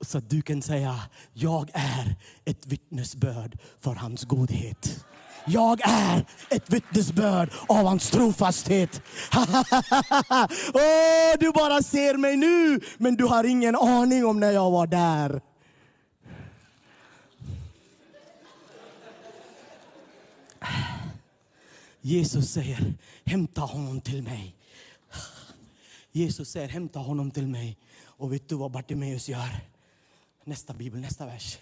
så 0.00 0.18
att 0.18 0.30
du 0.30 0.42
kan 0.42 0.62
säga, 0.62 1.00
jag 1.32 1.70
är 1.74 2.16
ett 2.44 2.66
vittnesbörd 2.66 3.58
för 3.80 3.94
hans 3.94 4.24
godhet. 4.24 5.04
Jag 5.46 5.80
är 5.84 6.24
ett 6.50 6.70
vittnesbörd 6.70 7.50
av 7.68 7.86
hans 7.86 8.10
trofasthet. 8.10 9.02
oh, 10.74 11.38
du 11.40 11.52
bara 11.52 11.82
ser 11.82 12.16
mig 12.16 12.36
nu, 12.36 12.80
men 12.98 13.16
du 13.16 13.24
har 13.24 13.44
ingen 13.44 13.76
aning 13.76 14.24
om 14.24 14.40
när 14.40 14.50
jag 14.50 14.70
var 14.70 14.86
där. 14.86 15.40
Jesus 22.00 22.52
säger, 22.52 22.94
hämta 23.24 23.60
honom 23.60 24.00
till 24.00 24.22
mig. 24.22 24.56
Jesus 26.16 26.50
säger, 26.50 26.68
hämta 26.68 26.98
honom 26.98 27.30
till 27.30 27.46
mig. 27.46 27.78
Och 28.02 28.32
vet 28.32 28.48
du 28.48 28.54
vad 28.54 28.70
Bartimeus 28.70 29.28
gör? 29.28 29.60
Nästa 30.44 30.72
bibel, 30.72 31.00
nästa 31.00 31.26
vers. 31.26 31.58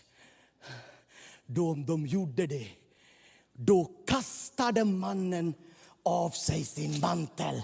Då 1.46 1.74
de 1.74 2.06
gjorde 2.06 2.46
det 2.46 2.66
Då 3.52 3.84
kastade 4.06 4.84
mannen 4.84 5.54
av 6.02 6.30
sig 6.30 6.64
sin 6.64 7.00
mantel. 7.00 7.62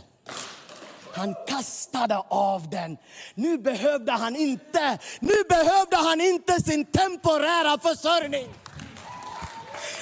Han 1.12 1.34
kastade 1.49 2.18
av 2.28 2.70
den. 2.70 2.97
Nu 3.34 3.59
behövde 3.59 4.12
han 4.12 4.36
inte, 4.36 4.99
nu 5.20 5.34
behövde 5.49 5.97
han 5.97 6.20
inte 6.20 6.62
sin 6.62 6.84
temporära 6.84 7.78
försörjning. 7.78 8.49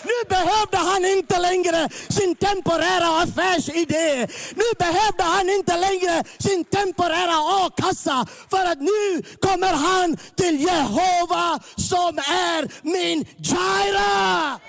Nu 0.06 0.28
behövde 0.28 0.76
han 0.76 1.04
inte 1.04 1.38
längre 1.38 1.88
sin 2.08 2.34
temporära 2.36 3.22
affärsidé. 3.22 4.26
Nu 4.54 4.68
behövde 4.78 5.22
han 5.22 5.50
inte 5.50 5.76
längre 5.76 6.24
sin 6.38 6.64
temporära 6.64 7.36
a-kassa. 7.60 8.26
För 8.50 8.64
att 8.64 8.80
nu 8.80 9.22
kommer 9.40 9.72
han 9.72 10.16
till 10.36 10.60
Jehova 10.60 11.60
som 11.76 12.18
är 12.18 12.60
min 12.82 13.26
Jaira. 13.36 14.60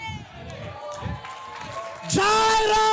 Jaira! 2.15 2.87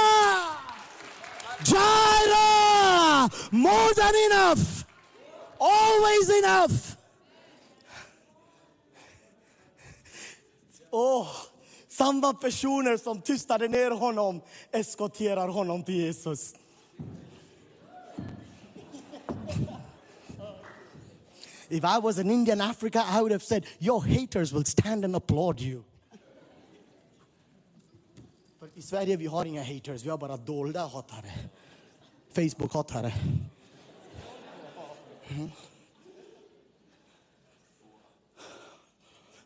Jaira! 1.70 3.30
More 3.51 3.95
than 3.95 4.14
enough! 4.26 4.84
Always 5.61 6.28
enough! 6.38 6.97
Oh 10.92 11.53
samma 11.97 12.34
personer 12.34 12.97
som 12.97 13.20
tystade 13.20 13.68
ner 13.68 13.90
honom 13.90 14.40
eskorterar 14.72 15.49
honom 15.49 15.84
till 15.84 15.95
Jesus. 15.95 16.55
If 21.68 21.84
I 21.84 21.99
was 21.99 22.18
in 22.18 22.30
Indian 22.30 22.61
Africa, 22.61 23.05
I 23.07 23.20
would 23.20 23.32
have 23.32 23.42
said, 23.42 23.66
Your 23.78 24.05
haters 24.05 24.53
will 24.53 24.64
stand 24.64 25.05
and 25.05 25.16
applaud 25.16 25.61
you. 25.61 25.84
För 28.59 28.68
I 28.74 28.82
Sverige 28.82 29.16
vi 29.16 29.26
har 29.26 29.45
inga 29.45 29.62
haters, 29.62 30.05
vi 30.05 30.11
har 30.11 30.18
bara 30.18 30.36
dolda 30.36 30.86
hatare. 30.86 31.32
Facebook-hatare. 32.32 33.12
Mm. 35.28 35.51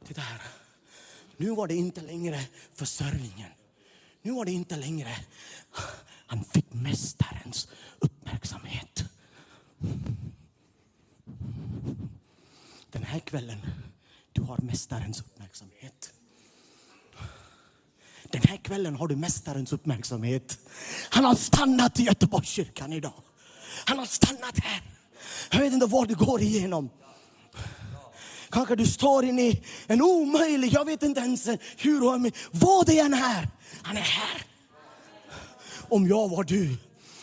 Titta 0.05 0.21
här. 0.21 0.38
Nu 1.41 1.51
var 1.51 1.67
det 1.67 1.75
inte 1.75 2.01
längre 2.01 2.41
försörjningen. 2.75 3.51
Nu 4.23 4.33
var 4.33 4.45
det 4.45 4.53
inte 4.53 4.77
längre... 4.77 5.17
Han 6.27 6.45
fick 6.45 6.73
mästarens 6.73 7.69
uppmärksamhet. 7.99 9.05
Den 12.91 13.03
här 13.03 13.19
kvällen, 13.19 13.59
du 14.33 14.43
har 14.43 14.59
mästarens 14.59 15.21
uppmärksamhet. 15.21 16.13
Den 18.31 18.43
här 18.43 18.57
kvällen 18.57 18.97
har 18.97 19.09
du 19.09 19.17
mästarens 19.17 19.73
uppmärksamhet. 19.73 20.59
Han 21.11 21.25
har 21.25 21.35
stannat 21.35 22.01
i 22.01 22.03
Göteborgskyrkan 22.03 22.93
idag. 22.93 23.23
Han 23.85 23.99
har 23.99 24.07
stannat 24.07 24.59
här. 24.59 24.83
Jag 25.51 25.61
vet 25.61 25.73
inte 25.73 25.87
vad 25.87 26.09
du 26.09 26.15
går 26.15 26.43
igenom. 26.43 26.91
Kanske 28.51 28.77
du 28.77 28.87
står 28.87 29.25
inne 29.25 29.43
i 29.43 29.63
en 29.87 30.03
omöjlig, 30.03 30.73
jag 30.73 30.85
vet 30.85 31.03
inte 31.03 31.21
ens 31.21 31.49
hur, 31.77 32.33
vad 32.51 32.87
det 32.87 32.99
än 32.99 33.15
är. 33.15 33.49
Han 33.83 33.97
är 33.97 34.01
här. 34.01 34.43
Om 35.89 36.09
jag 36.09 36.29
var 36.29 36.45
du, 36.45 36.77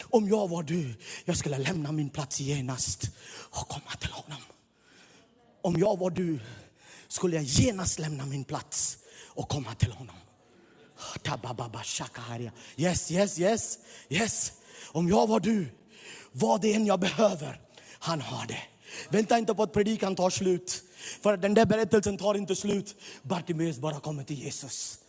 om 0.04 0.28
jag 0.28 0.48
var 0.50 0.64
du, 0.64 0.96
jag 1.26 1.38
skulle 1.38 1.58
lämna 1.58 1.92
min 1.92 2.10
plats 2.10 2.40
genast 2.40 3.10
och 3.50 3.68
komma 3.68 3.92
till 4.00 4.12
honom. 4.12 4.42
Om 5.62 5.80
jag 5.80 6.00
var 6.00 6.10
du 6.10 6.40
skulle 7.08 7.36
jag 7.36 7.46
genast 7.46 8.00
lämna 8.00 8.26
min 8.26 8.44
plats 8.44 8.98
och 9.26 9.50
komma 9.50 9.76
till 9.76 9.92
honom. 9.92 10.16
Yes, 12.78 13.12
yes, 13.12 13.40
yes, 13.40 13.80
yes. 14.10 14.52
Om 14.88 15.08
jag 15.08 15.28
var 15.28 15.40
du, 15.40 15.68
vad 16.32 16.62
det 16.62 16.74
än 16.74 16.86
jag 16.86 17.00
behöver, 17.00 17.62
han 18.00 18.22
har 18.22 18.46
det. 18.48 18.62
Vänta 19.10 19.38
inte 19.38 19.56
på 19.56 19.64
att 19.64 19.74
predikan 19.74 20.16
tar 20.16 20.30
slut. 20.30 20.84
För 21.22 21.38
den 21.38 21.54
där 21.54 21.66
berättelsen 21.66 22.18
tar 22.18 22.36
inte 22.36 22.56
slut. 22.56 22.96
Bartimeus 23.22 23.78
bara 23.78 24.00
kommer 24.00 24.24
till 24.24 24.40
Jesus. 24.44 25.00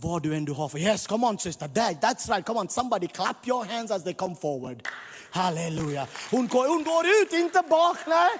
Vad 0.00 0.22
du 0.22 0.36
än 0.36 0.44
du 0.44 0.52
har 0.52 0.68
för... 0.68 0.78
Yes, 0.78 1.06
come 1.06 1.26
on 1.26 1.38
sister. 1.38 1.68
That, 1.68 2.02
that's 2.02 2.28
right. 2.28 2.46
Come 2.46 2.60
on, 2.60 2.68
somebody 2.68 3.06
clap 3.06 3.48
your 3.48 3.64
hands 3.64 3.90
as 3.90 4.04
they 4.04 4.14
come 4.14 4.36
forward. 4.36 4.88
Halleluja. 5.30 6.06
Hon 6.30 6.48
går, 6.48 6.68
hon 6.68 6.84
går 6.84 7.06
ut, 7.06 7.32
inte 7.32 7.62
bak. 7.70 7.96
Nej. 8.06 8.30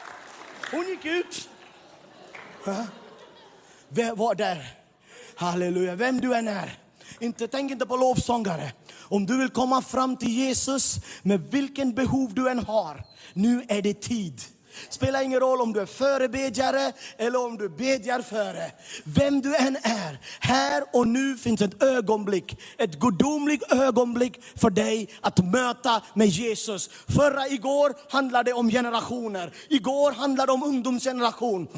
Hon 0.70 0.88
gick 0.88 1.04
ut. 1.04 1.48
Ha? 2.64 2.86
Vem 3.88 4.16
var 4.16 4.34
där? 4.34 4.74
Halleluja. 5.36 5.94
Vem 5.94 6.20
du 6.20 6.34
än 6.34 6.48
är. 6.48 6.78
Inte, 7.20 7.48
tänk 7.48 7.70
inte 7.70 7.86
på 7.86 7.96
lovsångare. 7.96 8.72
Om 9.08 9.26
du 9.26 9.38
vill 9.38 9.50
komma 9.50 9.82
fram 9.82 10.16
till 10.16 10.32
Jesus 10.32 10.96
med 11.22 11.40
vilken 11.50 11.94
behov 11.94 12.34
du 12.34 12.48
än 12.50 12.58
har. 12.58 13.04
Nu 13.32 13.64
är 13.68 13.82
det 13.82 14.00
tid. 14.00 14.42
Spelar 14.88 15.22
ingen 15.22 15.40
roll 15.40 15.60
om 15.60 15.72
du 15.72 15.80
är 15.80 15.86
förebedjare 15.86 16.92
eller 17.18 17.44
om 17.44 17.56
du 17.56 17.68
bedjar 17.68 18.22
före. 18.22 18.72
Vem 19.04 19.40
du 19.40 19.56
än 19.56 19.76
är, 19.76 20.18
här 20.40 20.84
och 20.92 21.08
nu 21.08 21.36
finns 21.36 21.60
ett 21.62 21.82
ögonblick, 21.82 22.60
ett 22.78 22.98
gudomligt 23.00 23.72
ögonblick 23.72 24.40
för 24.56 24.70
dig 24.70 25.08
att 25.20 25.44
möta 25.52 26.02
med 26.14 26.28
Jesus. 26.28 26.90
Förra 27.08 27.48
igår 27.48 27.94
handlade 28.08 28.50
det 28.50 28.54
om 28.54 28.70
generationer. 28.70 29.52
Igår 29.68 30.12
handlade 30.12 30.48
det 30.48 30.52
om 30.52 30.62
ungdomsgeneration. 30.62 31.68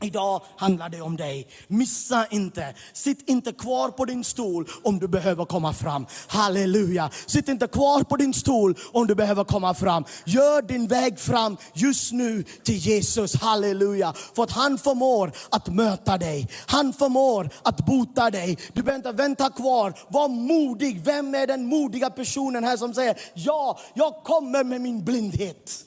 Idag 0.00 0.42
handlar 0.56 0.88
det 0.88 1.00
om 1.00 1.16
dig. 1.16 1.48
Missa 1.68 2.26
inte. 2.30 2.74
Sitt 2.92 3.28
inte 3.28 3.52
kvar 3.52 3.90
på 3.90 4.04
din 4.04 4.24
stol 4.24 4.68
om 4.82 4.98
du 4.98 5.08
behöver 5.08 5.44
komma 5.44 5.72
fram. 5.72 6.06
Halleluja. 6.26 7.10
Sitt 7.26 7.48
inte 7.48 7.66
kvar 7.66 8.02
på 8.02 8.16
din 8.16 8.34
stol 8.34 8.74
om 8.92 9.06
du 9.06 9.14
behöver 9.14 9.44
komma 9.44 9.74
fram. 9.74 10.04
Gör 10.24 10.62
din 10.62 10.86
väg 10.86 11.18
fram 11.18 11.56
just 11.72 12.12
nu 12.12 12.42
till 12.42 12.76
Jesus. 12.76 13.34
Halleluja. 13.34 14.14
För 14.34 14.42
att 14.42 14.50
han 14.50 14.78
förmår 14.78 15.32
att 15.50 15.68
möta 15.68 16.18
dig. 16.18 16.48
Han 16.66 16.92
förmår 16.92 17.50
att 17.62 17.86
bota 17.86 18.30
dig. 18.30 18.58
Du 18.72 18.82
behöver 18.82 19.08
inte 19.08 19.22
vänta 19.22 19.50
kvar. 19.50 19.98
Var 20.08 20.28
modig. 20.28 21.04
Vem 21.04 21.34
är 21.34 21.46
den 21.46 21.66
modiga 21.66 22.10
personen 22.10 22.64
här 22.64 22.76
som 22.76 22.94
säger 22.94 23.20
ja, 23.34 23.78
jag 23.94 24.14
kommer 24.24 24.64
med 24.64 24.80
min 24.80 25.04
blindhet. 25.04 25.84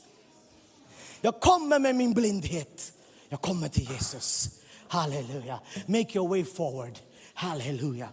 Jag 1.22 1.40
kommer 1.40 1.80
med 1.80 1.96
min 1.96 2.14
blindhet. 2.14 2.94
Jag 3.30 3.42
kommer 3.42 3.68
till 3.68 3.92
Jesus. 3.92 4.50
Halleluja. 4.88 5.60
Make 5.86 6.18
your 6.18 6.30
way 6.30 6.46
forward. 6.46 7.00
Halleluja. 7.34 8.10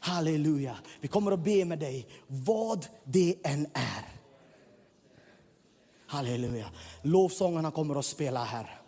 Halleluja. 0.00 0.76
Vi 1.00 1.08
kommer 1.08 1.32
att 1.32 1.44
be 1.44 1.64
med 1.64 1.78
dig 1.78 2.06
vad 2.26 2.86
det 3.04 3.36
än 3.44 3.66
är. 3.72 4.04
Halleluja. 6.06 6.70
Lovsångarna 7.02 7.70
kommer 7.70 7.98
att 7.98 8.06
spela 8.06 8.44
här. 8.44 8.80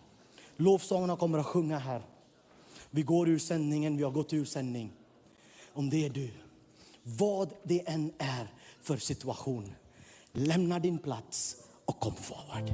Lovsångarna 0.56 1.16
kommer 1.16 1.38
att 1.38 1.46
sjunga 1.46 1.78
här. 1.78 2.02
Vi 2.90 3.02
går 3.02 3.28
ur 3.28 3.38
sändningen, 3.38 3.96
vi 3.96 4.02
har 4.02 4.10
gått 4.10 4.32
ur 4.32 4.44
sändning. 4.44 4.92
Om 5.72 5.90
det 5.90 6.06
är 6.06 6.10
du, 6.10 6.30
vad 7.02 7.52
det 7.62 7.88
än 7.88 8.12
är 8.18 8.54
för 8.82 8.96
situation, 8.96 9.74
lämna 10.32 10.78
din 10.78 10.98
plats 10.98 11.56
och 11.84 12.00
kom 12.00 12.14
forward. 12.14 12.70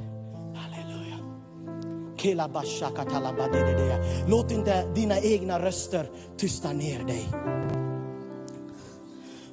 Halleluja. 0.57 1.36
Låt 4.27 4.51
inte 4.51 4.87
dina 4.95 5.19
egna 5.19 5.59
röster 5.59 6.09
tysta 6.37 6.73
ner 6.73 7.03
dig. 7.03 7.27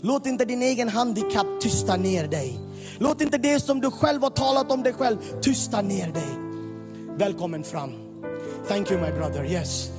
Låt 0.00 0.26
inte 0.26 0.44
din 0.44 0.62
egen 0.62 0.88
handikapp 0.88 1.46
tysta 1.60 1.96
ner 1.96 2.28
dig. 2.28 2.58
Låt 2.98 3.20
inte 3.20 3.38
det 3.38 3.60
som 3.60 3.80
du 3.80 3.90
själv 3.90 4.22
har 4.22 4.30
talat 4.30 4.72
om 4.72 4.82
dig 4.82 4.92
själv 4.92 5.16
tysta 5.40 5.82
ner 5.82 6.12
dig. 6.12 6.28
Välkommen 7.18 7.64
fram. 7.64 7.92
Thank 8.68 8.90
you 8.90 9.00
my 9.00 9.12
brother. 9.12 9.44
Yes. 9.44 9.90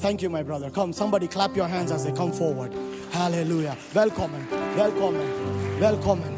Thank 0.00 0.22
you 0.22 0.32
my 0.32 0.44
brother. 0.44 0.70
Come, 0.70 0.92
somebody 0.92 1.26
clap 1.26 1.56
your 1.56 1.68
hands 1.68 1.92
as 1.92 2.04
they 2.04 2.12
come 2.12 2.32
forward. 2.32 2.70
Halleluja. 3.12 3.76
Välkommen, 3.92 4.46
välkommen, 4.76 5.26
välkommen, 5.80 6.36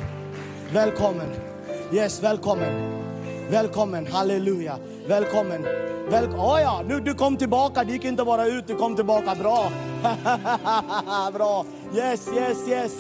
välkommen. 0.73 1.29
Yes, 1.93 2.23
välkommen. 2.23 3.03
Välkommen, 3.51 4.07
halleluja. 4.07 4.79
Välkommen. 5.09 5.63
Väl 6.11 6.25
oh 6.25 6.61
ja, 6.61 6.83
nu 6.89 7.01
du 7.01 7.15
kom 7.15 7.37
tillbaka, 7.37 7.85
det 7.85 7.93
gick 7.93 8.05
inte 8.05 8.25
bara 8.25 8.47
ut, 8.47 8.67
du 8.67 8.75
kom 8.75 8.97
tillbaka. 8.97 9.35
Bra. 9.35 9.73
Bra. 11.33 11.65
Yes, 11.95 12.29
yes, 12.37 12.69
yes. 12.69 12.93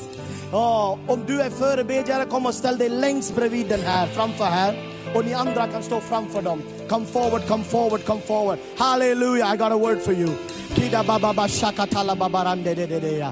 Oh, 0.52 0.98
om 1.06 1.24
du 1.26 1.42
är 1.42 1.50
förebedjare, 1.50 2.24
kom 2.24 2.46
och 2.46 2.54
ställ 2.54 2.78
dig 2.78 2.88
längst 2.88 3.36
bredvid 3.36 3.68
den 3.68 3.80
här, 3.80 4.06
framför 4.06 4.44
här. 4.44 4.74
Och 5.14 5.24
ni 5.24 5.34
andra 5.34 5.66
kan 5.66 5.82
stå 5.82 6.00
framför 6.00 6.42
dem. 6.42 6.62
Come 6.88 7.06
forward, 7.06 7.48
come 7.48 7.64
forward, 7.64 8.04
come 8.04 8.20
forward. 8.20 8.58
Hallelujah, 8.78 9.54
I 9.54 9.56
got 9.56 9.72
a 9.72 9.76
word 9.76 10.02
for 10.02 10.14
you. 10.14 10.30
Kida 10.74 11.02
bababa 11.02 11.48
shakatala 11.48 12.16
babarande 12.16 12.74
de 12.74 12.86
de 12.86 13.00
de. 13.00 13.26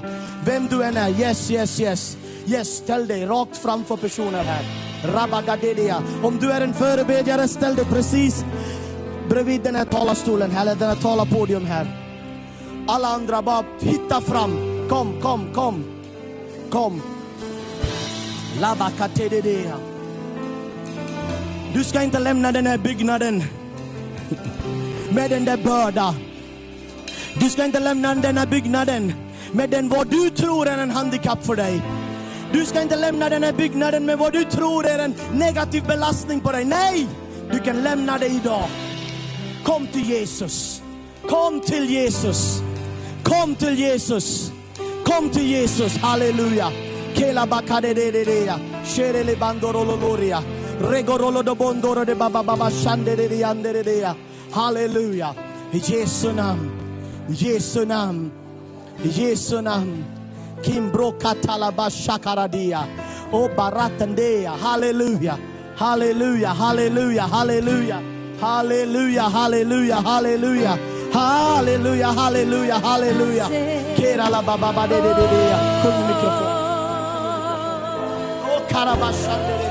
Vem 0.45 0.67
du 0.67 0.83
än 0.83 0.97
är, 0.97 1.21
yes, 1.21 1.51
yes, 1.51 1.79
yes. 1.79 2.17
Yes, 2.47 2.77
ställ 2.77 3.07
dig 3.07 3.25
rakt 3.25 3.57
framför 3.57 3.97
personer 3.97 4.43
här. 4.43 4.86
Rabagadedia. 5.03 6.03
Om 6.23 6.37
du 6.37 6.51
är 6.51 6.61
en 6.61 6.73
förebedjare, 6.73 7.47
ställ 7.47 7.75
dig 7.75 7.85
precis 7.85 8.45
bredvid 9.29 9.61
den 9.61 9.75
här 9.75 9.85
talarstolen 9.85 10.51
här, 10.51 10.61
eller 10.61 10.75
den 10.75 10.89
här 10.89 10.95
talarpodium 10.95 11.65
här. 11.65 11.87
Alla 12.87 13.07
andra 13.07 13.41
bara 13.41 13.63
hitta 13.79 14.21
fram. 14.21 14.57
kom, 14.89 15.21
kom, 15.21 15.53
kom. 15.53 15.83
Kom. 16.69 17.01
Lavakatededea. 18.61 19.75
Du 21.73 21.83
ska 21.83 22.03
inte 22.03 22.19
lämna 22.19 22.51
den 22.51 22.67
här 22.67 22.77
byggnaden 22.77 23.43
med 25.09 25.29
den 25.29 25.45
där 25.45 25.57
börda. 25.57 26.15
Du 27.39 27.49
ska 27.49 27.65
inte 27.65 27.79
lämna 27.79 28.15
den 28.15 28.37
här 28.37 28.47
byggnaden 28.47 29.13
med 29.51 29.69
den 29.69 29.89
vad 29.89 30.07
du 30.07 30.29
tror 30.29 30.67
är 30.67 30.77
en 30.77 30.91
handikapp 30.91 31.45
för 31.45 31.55
dig. 31.55 31.81
Du 32.53 32.65
ska 32.65 32.81
inte 32.81 32.95
lämna 32.95 33.29
den 33.29 33.43
här 33.43 33.53
byggnaden 33.53 34.05
med 34.05 34.17
vad 34.17 34.33
du 34.33 34.43
tror 34.43 34.85
är 34.85 34.99
en 34.99 35.15
negativ 35.33 35.83
belastning 35.85 36.39
på 36.39 36.51
dig. 36.51 36.65
Nej! 36.65 37.07
Du 37.51 37.59
kan 37.59 37.83
lämna 37.83 38.17
det 38.17 38.27
idag. 38.27 38.67
Kom 39.63 39.87
till 39.87 40.09
Jesus. 40.09 40.81
Kom 41.29 41.61
till 41.61 41.89
Jesus. 41.89 42.61
Kom 43.23 43.55
till 43.55 43.79
Jesus. 43.79 44.51
Kom 45.05 45.29
till 45.29 45.47
Jesus. 45.47 45.97
Halleluja. 45.97 46.71
Kela 47.13 47.47
bakadededea. 47.47 48.59
Sherele 48.85 49.35
bandoroloria. 49.35 50.43
Regorolo 50.79 51.43
do 51.43 51.55
bondoro 51.55 52.05
de 52.05 52.15
baba 52.15 52.43
baba 52.43 52.71
shandere 52.71 53.45
anderedea. 53.45 54.15
Halleluja. 54.51 55.35
I 55.71 55.77
Jesu 55.77 56.33
namn. 56.33 56.71
I 57.29 57.33
Jesu 57.33 57.85
namn. 57.85 58.31
I 59.03 59.07
Jesu 59.07 59.61
namn. 59.61 60.16
Kimbro 60.63 61.11
katalabashakaradia. 61.11 62.87
O 63.31 63.49
baratandea. 63.49 64.51
Halleluja. 64.51 65.37
Halleluja. 65.75 66.53
Halleluja. 66.53 67.23
Halleluja. 67.23 68.01
Halleluja. 68.41 69.15
Halleluja. 69.21 69.95
Halleluja. 70.01 70.77
Halleluja. 71.13 72.07
Halleluja. 72.07 72.75
Halleluja. 72.75 73.47
Kera 73.97 74.29
la 74.29 74.41
baba 74.41 74.57
baba 74.57 74.87
de 74.87 74.95
de 74.95 75.13
de 75.13 75.27
de. 75.33 75.43
Sjung 75.81 76.07
mikrofon. 76.07 76.53
O 78.43 78.55
oh, 78.55 78.67
karabashandere. 78.69 79.67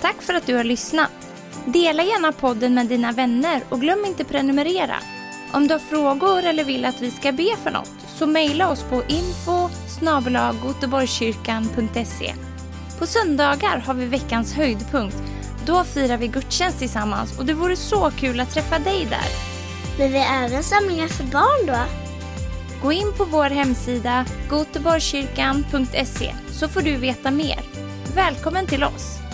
Tack 0.00 0.22
för 0.22 0.34
att 0.34 0.46
du 0.46 0.54
har 0.54 0.64
lyssnat. 0.64 1.10
Dela 1.66 2.02
gärna 2.02 2.32
podden 2.32 2.74
med 2.74 2.86
dina 2.86 3.12
vänner 3.12 3.60
och 3.68 3.80
glöm 3.80 4.04
inte 4.04 4.24
prenumerera. 4.24 5.15
Om 5.52 5.68
du 5.68 5.74
har 5.74 5.78
frågor 5.78 6.44
eller 6.44 6.64
vill 6.64 6.84
att 6.84 7.02
vi 7.02 7.10
ska 7.10 7.32
be 7.32 7.56
för 7.62 7.70
något 7.70 7.90
så 8.18 8.26
mejla 8.26 8.70
oss 8.70 8.82
på 8.82 9.02
info. 9.08 9.68
På 12.98 13.06
söndagar 13.06 13.78
har 13.78 13.94
vi 13.94 14.06
veckans 14.06 14.54
höjdpunkt. 14.54 15.16
Då 15.66 15.84
firar 15.84 16.16
vi 16.16 16.28
gudstjänst 16.28 16.78
tillsammans 16.78 17.38
och 17.38 17.46
det 17.46 17.54
vore 17.54 17.76
så 17.76 18.10
kul 18.10 18.40
att 18.40 18.50
träffa 18.50 18.78
dig 18.78 19.06
där. 19.10 19.28
Men 19.98 20.12
vi 20.12 20.18
har 20.18 20.44
även 20.44 20.62
samlingar 20.62 21.08
för 21.08 21.24
barn 21.24 21.66
då? 21.66 21.78
Gå 22.82 22.92
in 22.92 23.12
på 23.16 23.24
vår 23.24 23.50
hemsida 23.50 24.24
goteborgskyrkan.se 24.48 26.34
så 26.50 26.68
får 26.68 26.80
du 26.80 26.96
veta 26.96 27.30
mer. 27.30 27.60
Välkommen 28.14 28.66
till 28.66 28.84
oss! 28.84 29.25